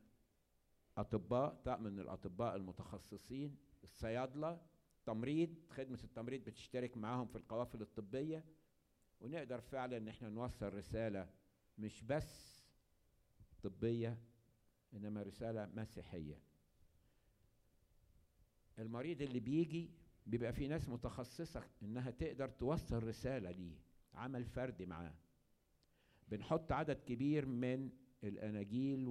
اطباء 0.97 1.61
طقم 1.65 1.83
من 1.83 1.99
الأطباء 1.99 2.55
المتخصصين 2.55 3.57
الصيادلة 3.83 4.61
تمريض 5.05 5.55
خدمة 5.69 5.99
التمريض 6.03 6.43
بتشترك 6.43 6.97
معاهم 6.97 7.27
في 7.27 7.35
القوافل 7.35 7.81
الطبية. 7.81 8.45
ونقدر 9.21 9.61
فعلا 9.61 9.97
إن 9.97 10.07
إحنا 10.07 10.29
نوصل 10.29 10.73
رسالة 10.73 11.29
مش 11.77 12.03
بس 12.03 12.61
طبية 13.63 14.17
إنما 14.93 15.23
رسالة 15.23 15.65
مسيحية. 15.75 16.39
المريض 18.79 19.21
اللي 19.21 19.39
بيجي 19.39 19.91
بيبقى 20.27 20.53
في 20.53 20.67
ناس 20.67 20.89
متخصصة 20.89 21.63
إنها 21.83 22.11
تقدر 22.11 22.49
توصل 22.49 23.03
رسالة 23.03 23.51
ليه 23.51 23.75
عمل 24.13 24.45
فردي 24.45 24.85
معاه. 24.85 25.13
بنحط 26.27 26.71
عدد 26.71 26.99
كبير 26.99 27.45
من 27.45 27.89
الأناجيل 28.23 29.07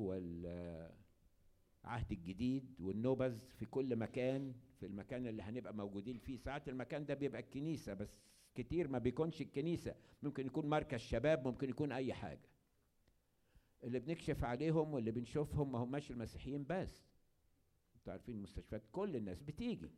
والعهد 1.85 2.13
الجديد 2.13 2.75
والنبذ 2.81 3.39
في 3.39 3.67
كل 3.67 3.97
مكان 3.97 4.55
في 4.81 4.87
المكان 4.87 5.27
اللي 5.27 5.43
هنبقى 5.43 5.75
موجودين 5.75 6.19
فيه. 6.19 6.37
ساعات 6.37 6.69
المكان 6.69 7.07
ده 7.07 7.15
بيبقى 7.15 7.41
الكنيسة 7.41 7.95
بس 7.95 8.17
كتير 8.55 8.89
ما 8.89 8.99
بيكونش 8.99 9.41
الكنيسة. 9.41 9.95
ممكن 10.23 10.47
يكون 10.47 10.67
مركز 10.69 11.01
شباب 11.01 11.47
ممكن 11.49 11.71
يكون 11.71 11.93
أي 11.93 12.13
حاجة. 12.15 12.49
اللي 13.85 13.99
بنكشف 13.99 14.45
عليهم 14.45 14.95
واللي 14.95 15.11
بنشوفهم 15.11 15.73
ما 15.73 15.79
هماش 15.79 16.11
المسيحيين 16.11 16.65
بس. 16.69 17.03
أنتوا 17.97 18.13
عارفين 18.13 18.35
المستشفيات 18.37 18.83
كل 18.93 19.17
الناس 19.17 19.43
بتيجي 19.43 19.91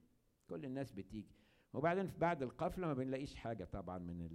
كل 0.46 0.64
الناس 0.64 0.92
بتيجي. 0.92 1.34
وبعدين 1.72 2.06
في 2.06 2.18
بعد 2.18 2.42
القفلة 2.42 2.86
ما 2.86 2.94
بنلاقيش 2.94 3.34
حاجة 3.34 3.64
طبعا 3.64 3.98
من 3.98 4.28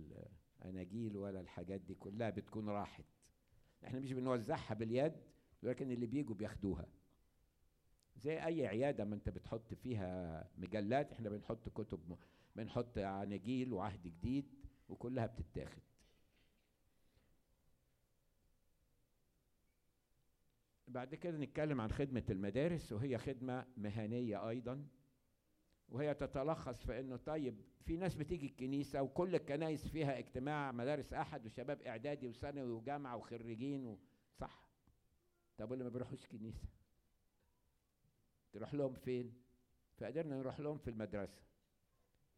الأناجيل 0.61 1.17
ولا 1.17 1.39
الحاجات 1.39 1.81
دي 1.81 1.93
كلها 1.95 2.29
بتكون 2.29 2.69
راحت. 2.69 3.05
إحنا 3.85 3.99
مش 3.99 4.13
بنوزعها 4.13 4.73
باليد 4.73 5.13
لكن 5.63 5.91
اللي 5.91 6.05
بيجوا 6.05 6.35
بياخدوها. 6.35 6.85
زي 8.17 8.45
أي 8.45 8.67
عيادة 8.67 9.05
ما 9.05 9.15
أنت 9.15 9.29
بتحط 9.29 9.73
فيها 9.73 10.43
مجلات 10.57 11.11
إحنا 11.11 11.29
بنحط 11.29 11.69
كتب. 11.69 12.17
بنحط 12.55 12.97
اناجيل 12.97 13.73
وعهد 13.73 14.03
جديد 14.03 14.45
وكلها 14.89 15.25
بتتاخد 15.25 15.81
بعد 20.87 21.15
كده 21.15 21.37
نتكلم 21.37 21.81
عن 21.81 21.91
خدمة 21.91 22.23
المدارس 22.29 22.91
وهي 22.91 23.17
خدمة 23.17 23.65
مهنية 23.77 24.49
أيضا 24.49 24.87
وهي 25.89 26.13
تتلخص 26.13 26.83
في 26.85 26.99
إنه 26.99 27.17
طيب 27.17 27.61
في 27.85 27.97
ناس 27.97 28.15
بتيجي 28.15 28.45
الكنيسة 28.45 29.01
وكل 29.01 29.35
الكنايس 29.35 29.87
فيها 29.87 30.17
اجتماع 30.19 30.71
مدارس 30.71 31.13
أحد 31.13 31.45
وشباب 31.45 31.81
إعدادي 31.81 32.27
وثانوي 32.27 32.71
وجامعة 32.71 33.15
وخريجين. 33.17 33.97
صح 34.39 34.69
طب 35.57 35.71
واللي 35.71 35.83
ما 35.83 35.89
بيروحوش 35.89 36.25
كنيسة 36.27 36.67
تروح 38.57 38.73
لهم 38.73 38.93
فين؟ 38.93 39.33
فقدرنا 39.97 40.37
نروح 40.37 40.59
لهم 40.59 40.77
في 40.77 40.89
المدرسة. 40.89 41.41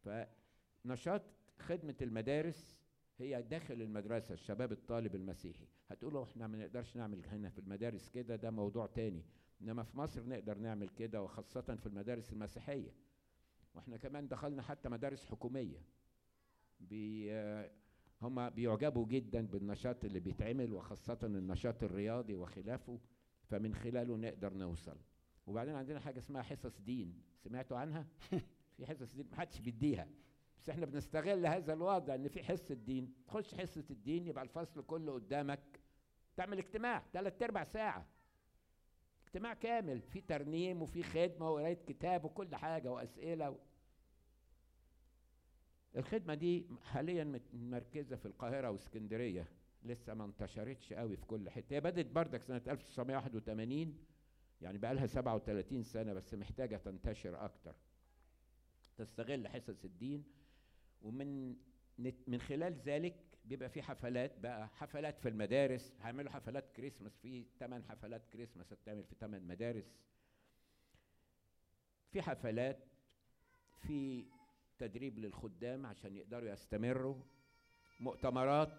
فنشاط 0.04 1.22
خدمة 1.58 1.94
المدارس 2.02 2.76
هي 3.18 3.42
داخل 3.42 3.82
المدرسة 3.82 4.34
الشباب 4.34 4.72
الطالب 4.72 5.14
المسيحي. 5.14 5.66
هتقولوا 5.88 6.24
إحنا 6.24 6.46
ما 6.46 6.58
نقدرش 6.58 6.96
نعمل 6.96 7.26
هنا 7.26 7.48
في 7.48 7.58
المدارس 7.58 8.08
كده 8.08 8.36
ده 8.36 8.50
موضوع 8.50 8.86
تاني. 8.86 9.24
إنما 9.62 9.82
في 9.82 9.98
مصر 9.98 10.26
نقدر 10.26 10.58
نعمل 10.58 10.88
كده 10.88 11.22
وخاصة 11.22 11.60
في 11.76 11.86
المدارس 11.86 12.32
المسيحية. 12.32 12.94
وإحنا 13.74 13.96
كمان 13.96 14.28
دخلنا 14.28 14.62
حتى 14.62 14.88
مدارس 14.88 15.26
حكومية. 15.26 15.82
بي 16.80 17.32
هم 18.22 18.50
بيعجبوا 18.50 19.06
جدا 19.06 19.46
بالنشاط 19.46 20.04
اللي 20.04 20.20
بيتعمل 20.20 20.72
وخاصة 20.72 21.18
النشاط 21.22 21.82
الرياضي 21.82 22.34
وخلافه. 22.34 22.98
فمن 23.44 23.74
خلاله 23.74 24.16
نقدر 24.16 24.54
نوصل. 24.54 24.96
وبعدين 25.50 25.74
عندنا 25.74 26.00
حاجة 26.00 26.18
اسمها 26.18 26.42
حصص 26.42 26.80
دين. 26.80 27.22
سمعتوا 27.44 27.78
عنها؟ 27.78 28.06
في 28.76 28.86
حصص 28.86 29.14
دين 29.14 29.26
محدش 29.32 29.58
بيديها. 29.60 30.08
بس 30.58 30.70
إحنا 30.70 30.86
بنستغل 30.86 31.46
هذا 31.46 31.72
الوضع 31.72 32.14
إن 32.14 32.28
في 32.28 32.42
حصة 32.42 32.74
دين. 32.74 33.14
تخش 33.26 33.54
حصة 33.54 33.84
الدين 33.90 34.26
يبقى 34.26 34.44
الفصل 34.44 34.82
كله 34.82 35.12
قدامك. 35.12 35.80
تعمل 36.36 36.58
اجتماع 36.58 37.02
ثلاث 37.12 37.42
ارباع 37.42 37.64
ساعة. 37.64 38.06
اجتماع 39.26 39.54
كامل. 39.54 40.00
في 40.00 40.20
ترنيم 40.20 40.82
وفي 40.82 41.02
خدمة 41.02 41.50
وقراية 41.50 41.78
كتاب 41.86 42.24
وكل 42.24 42.56
حاجة 42.56 42.92
وأسئلة 42.92 43.50
و... 43.50 43.56
الخدمة 45.96 46.34
دي 46.34 46.66
حاليا 46.84 47.40
مركزة 47.52 48.16
في 48.16 48.26
القاهرة 48.26 48.70
واسكندرية. 48.70 49.48
لسه 49.82 50.14
ما 50.14 50.24
انتشرتش 50.24 50.92
قوي 50.92 51.16
في 51.16 51.26
كل 51.26 51.50
حتة. 51.50 51.74
هي 51.74 51.80
بدأت 51.80 52.06
بردك 52.06 52.42
سنة 52.42 52.62
1981 52.68 54.09
يعني 54.60 54.78
بقى 54.78 54.94
لها 54.94 55.06
37 55.06 55.82
سنة 55.82 56.12
بس 56.12 56.34
محتاجة 56.34 56.76
تنتشر 56.76 57.44
أكتر. 57.44 57.74
تستغل 58.96 59.48
حصص 59.48 59.84
الدين 59.84 60.24
ومن 61.02 61.56
من 62.26 62.40
خلال 62.40 62.74
ذلك 62.74 63.16
بيبقى 63.44 63.68
في 63.70 63.82
حفلات 63.82 64.38
بقى 64.38 64.68
حفلات 64.68 65.18
في 65.18 65.28
المدارس 65.28 65.92
هيعملوا 66.00 66.30
حفلات 66.32 66.70
كريسماس 66.76 67.18
في 67.18 67.44
ثمان 67.58 67.84
حفلات 67.84 68.26
كريسماس 68.32 68.72
هتعمل 68.72 69.04
في 69.04 69.14
ثمان 69.14 69.46
مدارس. 69.46 70.00
في 72.12 72.22
حفلات 72.22 72.78
في 73.82 74.24
تدريب 74.78 75.18
للخدام 75.18 75.86
عشان 75.86 76.16
يقدروا 76.16 76.48
يستمروا. 76.50 77.16
مؤتمرات 78.00 78.72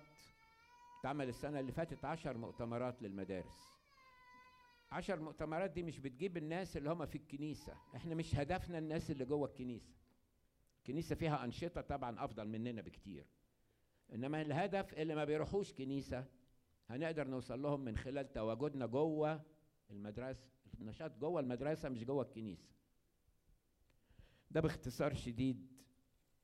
اتعمل 0.99 1.29
السنة 1.29 1.59
اللي 1.59 1.71
فاتت 1.71 2.05
عشر 2.05 2.37
مؤتمرات 2.37 3.01
للمدارس. 3.01 3.80
عشر 4.91 5.19
مؤتمرات 5.19 5.71
دي 5.71 5.83
مش 5.83 5.99
بتجيب 5.99 6.37
الناس 6.37 6.77
اللي 6.77 6.89
هم 6.89 7.05
في 7.05 7.15
الكنيسة. 7.15 7.77
إحنا 7.95 8.15
مش 8.15 8.35
هدفنا 8.35 8.77
الناس 8.77 9.11
اللي 9.11 9.25
جوه 9.25 9.47
الكنيسة. 9.47 9.93
الكنيسة 10.77 11.15
فيها 11.15 11.43
أنشطة 11.45 11.81
طبعا 11.81 12.25
أفضل 12.25 12.47
مننا 12.47 12.81
بكتير. 12.81 13.25
إنما 14.13 14.41
الهدف 14.41 14.93
اللي 14.93 15.15
ما 15.15 15.25
بيروحوش 15.25 15.73
كنيسة 15.73 16.25
هنقدر 16.89 17.27
نوصل 17.27 17.61
لهم 17.61 17.79
من 17.79 17.97
خلال 17.97 18.33
تواجدنا 18.33 18.85
جوه 18.85 19.41
المدرسة. 19.91 20.49
النشاط 20.79 21.17
جوه 21.17 21.39
المدرسة 21.39 21.89
مش 21.89 22.03
جوه 22.03 22.23
الكنيسة. 22.23 22.69
ده 24.51 24.61
باختصار 24.61 25.13
شديد 25.13 25.67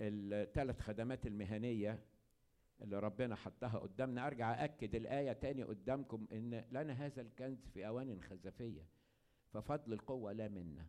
الثلاث 0.01 0.79
خدمات 0.81 1.27
المهنية 1.27 2.03
اللي 2.81 2.99
ربنا 2.99 3.35
حطها 3.35 3.77
قدامنا. 3.77 4.27
أرجع 4.27 4.63
اكد 4.63 4.95
الآية 4.95 5.33
تاني 5.33 5.63
قدامكم 5.63 6.27
إن 6.31 6.65
لنا 6.71 6.93
هذا 6.93 7.21
الكنز 7.21 7.67
في 7.67 7.87
أوان 7.87 8.21
خزفية 8.21 8.85
ففضل 9.53 9.93
القوة 9.93 10.31
لا 10.31 10.47
منا. 10.47 10.87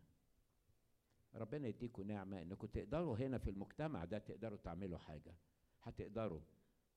ربنا 1.35 1.67
يديكم 1.67 2.07
نعمة 2.07 2.41
انكم 2.41 2.67
تقدروا 2.67 3.17
هنا 3.17 3.37
في 3.37 3.49
المجتمع 3.49 4.05
ده 4.05 4.17
تقدروا 4.17 4.57
تعملوا 4.57 4.97
حاجة. 4.97 5.35
هتقدروا. 5.83 6.41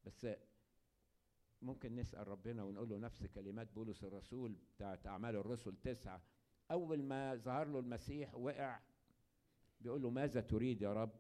بس 0.05 0.27
ممكن 1.63 1.97
نسأل 1.97 2.29
ربنا 2.29 2.63
ونقول 2.63 2.89
له 2.89 2.99
نفس 2.99 3.27
كلمات 3.27 3.73
بولس 3.73 4.05
الرسول 4.05 4.57
بتاعت 4.77 5.07
أعمال 5.07 5.37
الرسل 5.37 5.77
تسعة. 5.77 6.23
أول 6.71 7.03
ما 7.03 7.35
ظهر 7.35 7.69
له 7.69 7.79
المسيح 7.79 8.35
وقع 8.35 8.81
بيقول 9.81 10.03
له 10.03 10.11
ماذا 10.11 10.41
تريد 10.41 10.83
يا 10.83 10.93
رب؟ 10.93 11.11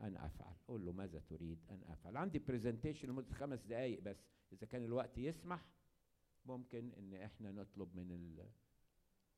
أن 0.00 0.16
أفعل. 0.16 0.54
قول 0.68 0.86
له 0.86 0.92
ماذا 0.92 1.18
تريد 1.30 1.58
أن 1.70 1.80
أفعل. 1.88 2.16
عندي 2.16 2.38
presentation 2.38 3.08
لمدة 3.08 3.34
خمس 3.34 3.62
دقايق 3.62 4.00
بس. 4.02 4.16
إذا 4.52 4.66
كان 4.66 4.84
الوقت 4.84 5.18
يسمح 5.18 5.60
ممكن 6.46 6.90
إن 6.98 7.14
إحنا 7.14 7.52
نطلب 7.52 7.96
من 7.96 8.10
ال... 8.10 8.46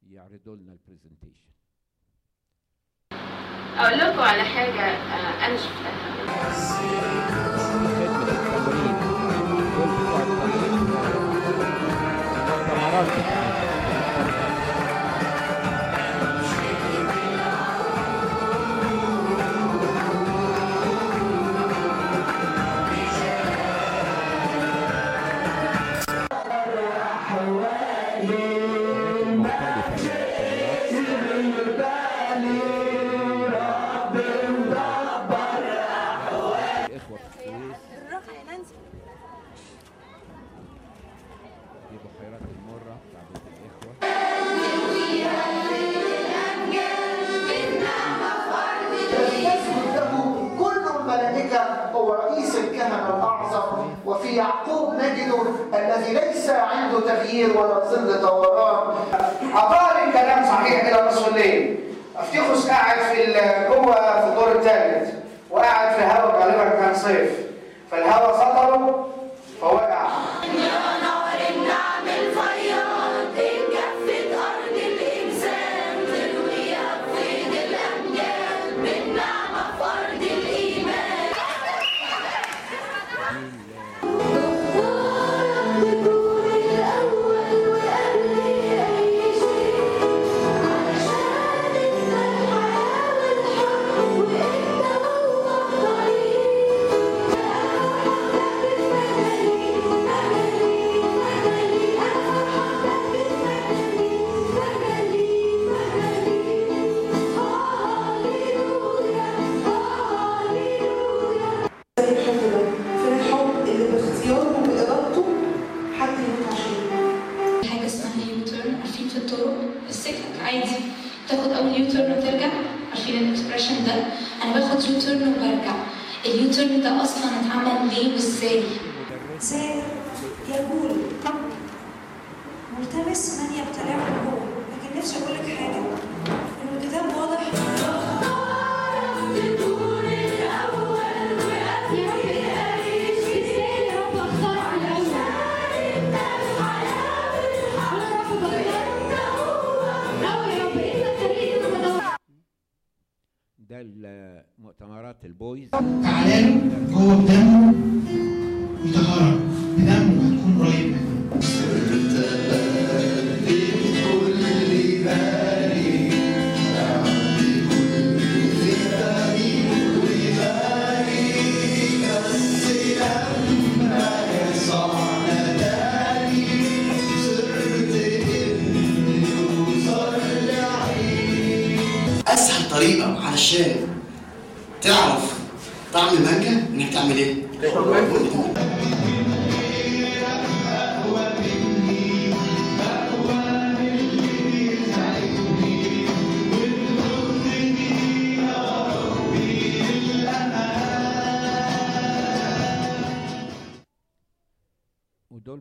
يعرضوا 0.02 0.56
لنا 0.56 0.72
ال 0.72 0.78
presentation 0.78 1.48
أقول 3.76 3.98
لكم 3.98 4.18
على 4.20 4.42
حاجة 4.44 4.80
آه، 4.82 5.46
أنا 5.46 5.56
شفتها. 5.56 5.95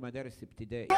مدارس 0.06 0.44
ابتدائي. 0.44 0.88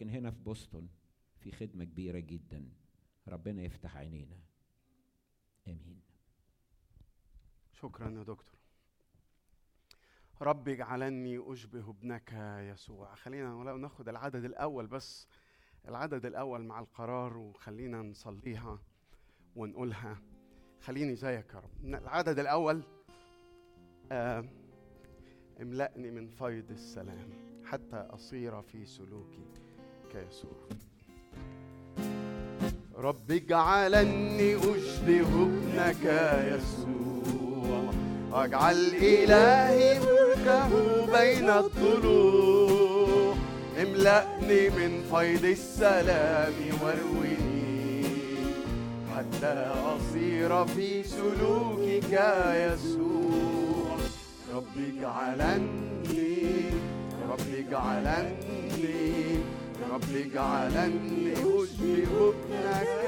ولكن 0.00 0.14
هنا 0.14 0.30
في 0.30 0.38
بوسطن 0.38 0.88
في 1.40 1.52
خدمة 1.52 1.84
كبيرة 1.84 2.18
جدا. 2.18 2.68
ربنا 3.28 3.62
يفتح 3.62 3.96
عينينا. 3.96 4.40
آمين. 5.68 6.00
شكرا 7.72 8.10
يا 8.10 8.22
دكتور. 8.22 8.60
رب 10.40 10.68
اجعلني 10.68 11.52
أشبه 11.52 11.90
ابنك 11.90 12.32
يسوع. 12.72 13.14
خلينا 13.14 13.54
ولو 13.54 13.76
ناخد 13.76 14.08
العدد 14.08 14.44
الأول 14.44 14.86
بس 14.86 15.28
العدد 15.88 16.26
الأول 16.26 16.64
مع 16.64 16.80
القرار 16.80 17.36
وخلينا 17.36 18.02
نصليها 18.02 18.78
ونقولها. 19.56 20.22
خليني 20.80 21.16
زيك 21.16 21.54
يا 21.54 21.58
رب. 21.58 21.84
العدد 21.84 22.38
الأول 22.38 22.84
آه 24.12 24.48
املأني 25.60 26.10
من 26.10 26.28
فيض 26.28 26.70
السلام 26.70 27.30
حتى 27.64 27.96
أصير 27.96 28.62
في 28.62 28.86
سلوكي. 28.86 29.69
كيسوع 30.12 30.60
رب 32.98 33.30
اجعلني 33.30 34.56
أشبه 34.56 35.30
ابنك 35.42 36.04
يسوع. 36.52 37.92
واجعل 38.32 38.76
إلهي 38.94 40.00
ملكه 40.00 40.70
بين 41.06 41.50
الضلوع 41.50 43.34
املأني 43.82 44.70
من 44.70 45.02
فيض 45.10 45.44
السلام 45.44 46.54
وارويني 46.82 48.04
حتى 49.16 49.72
أصير 49.96 50.66
في 50.66 51.02
سلوكك 51.02 52.12
يسوع. 52.54 53.96
رب 54.54 54.76
اجعلني 54.78 56.40
رب 57.30 57.46
اجعلني 57.54 59.38
رب 59.82 60.04
اجعلني 60.14 61.32
أشبه 61.32 62.28
ابنك 62.28 63.00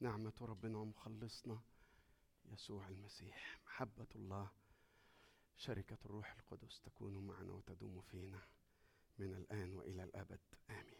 نعمة 0.00 0.32
ربنا 0.40 0.78
ومخلصنا 0.78 1.58
يسوع 2.52 2.88
المسيح. 2.88 3.58
محبة 3.66 4.06
الله 4.14 4.48
شركة 5.56 5.98
الروح 6.04 6.32
القدس 6.32 6.80
تكون 6.80 7.26
معنا 7.26 7.52
وتدوم 7.52 8.00
فينا 8.00 8.40
من 9.18 9.34
الآن 9.34 9.74
وإلى 9.74 10.04
الأبد. 10.04 10.40
آمين. 10.70 10.99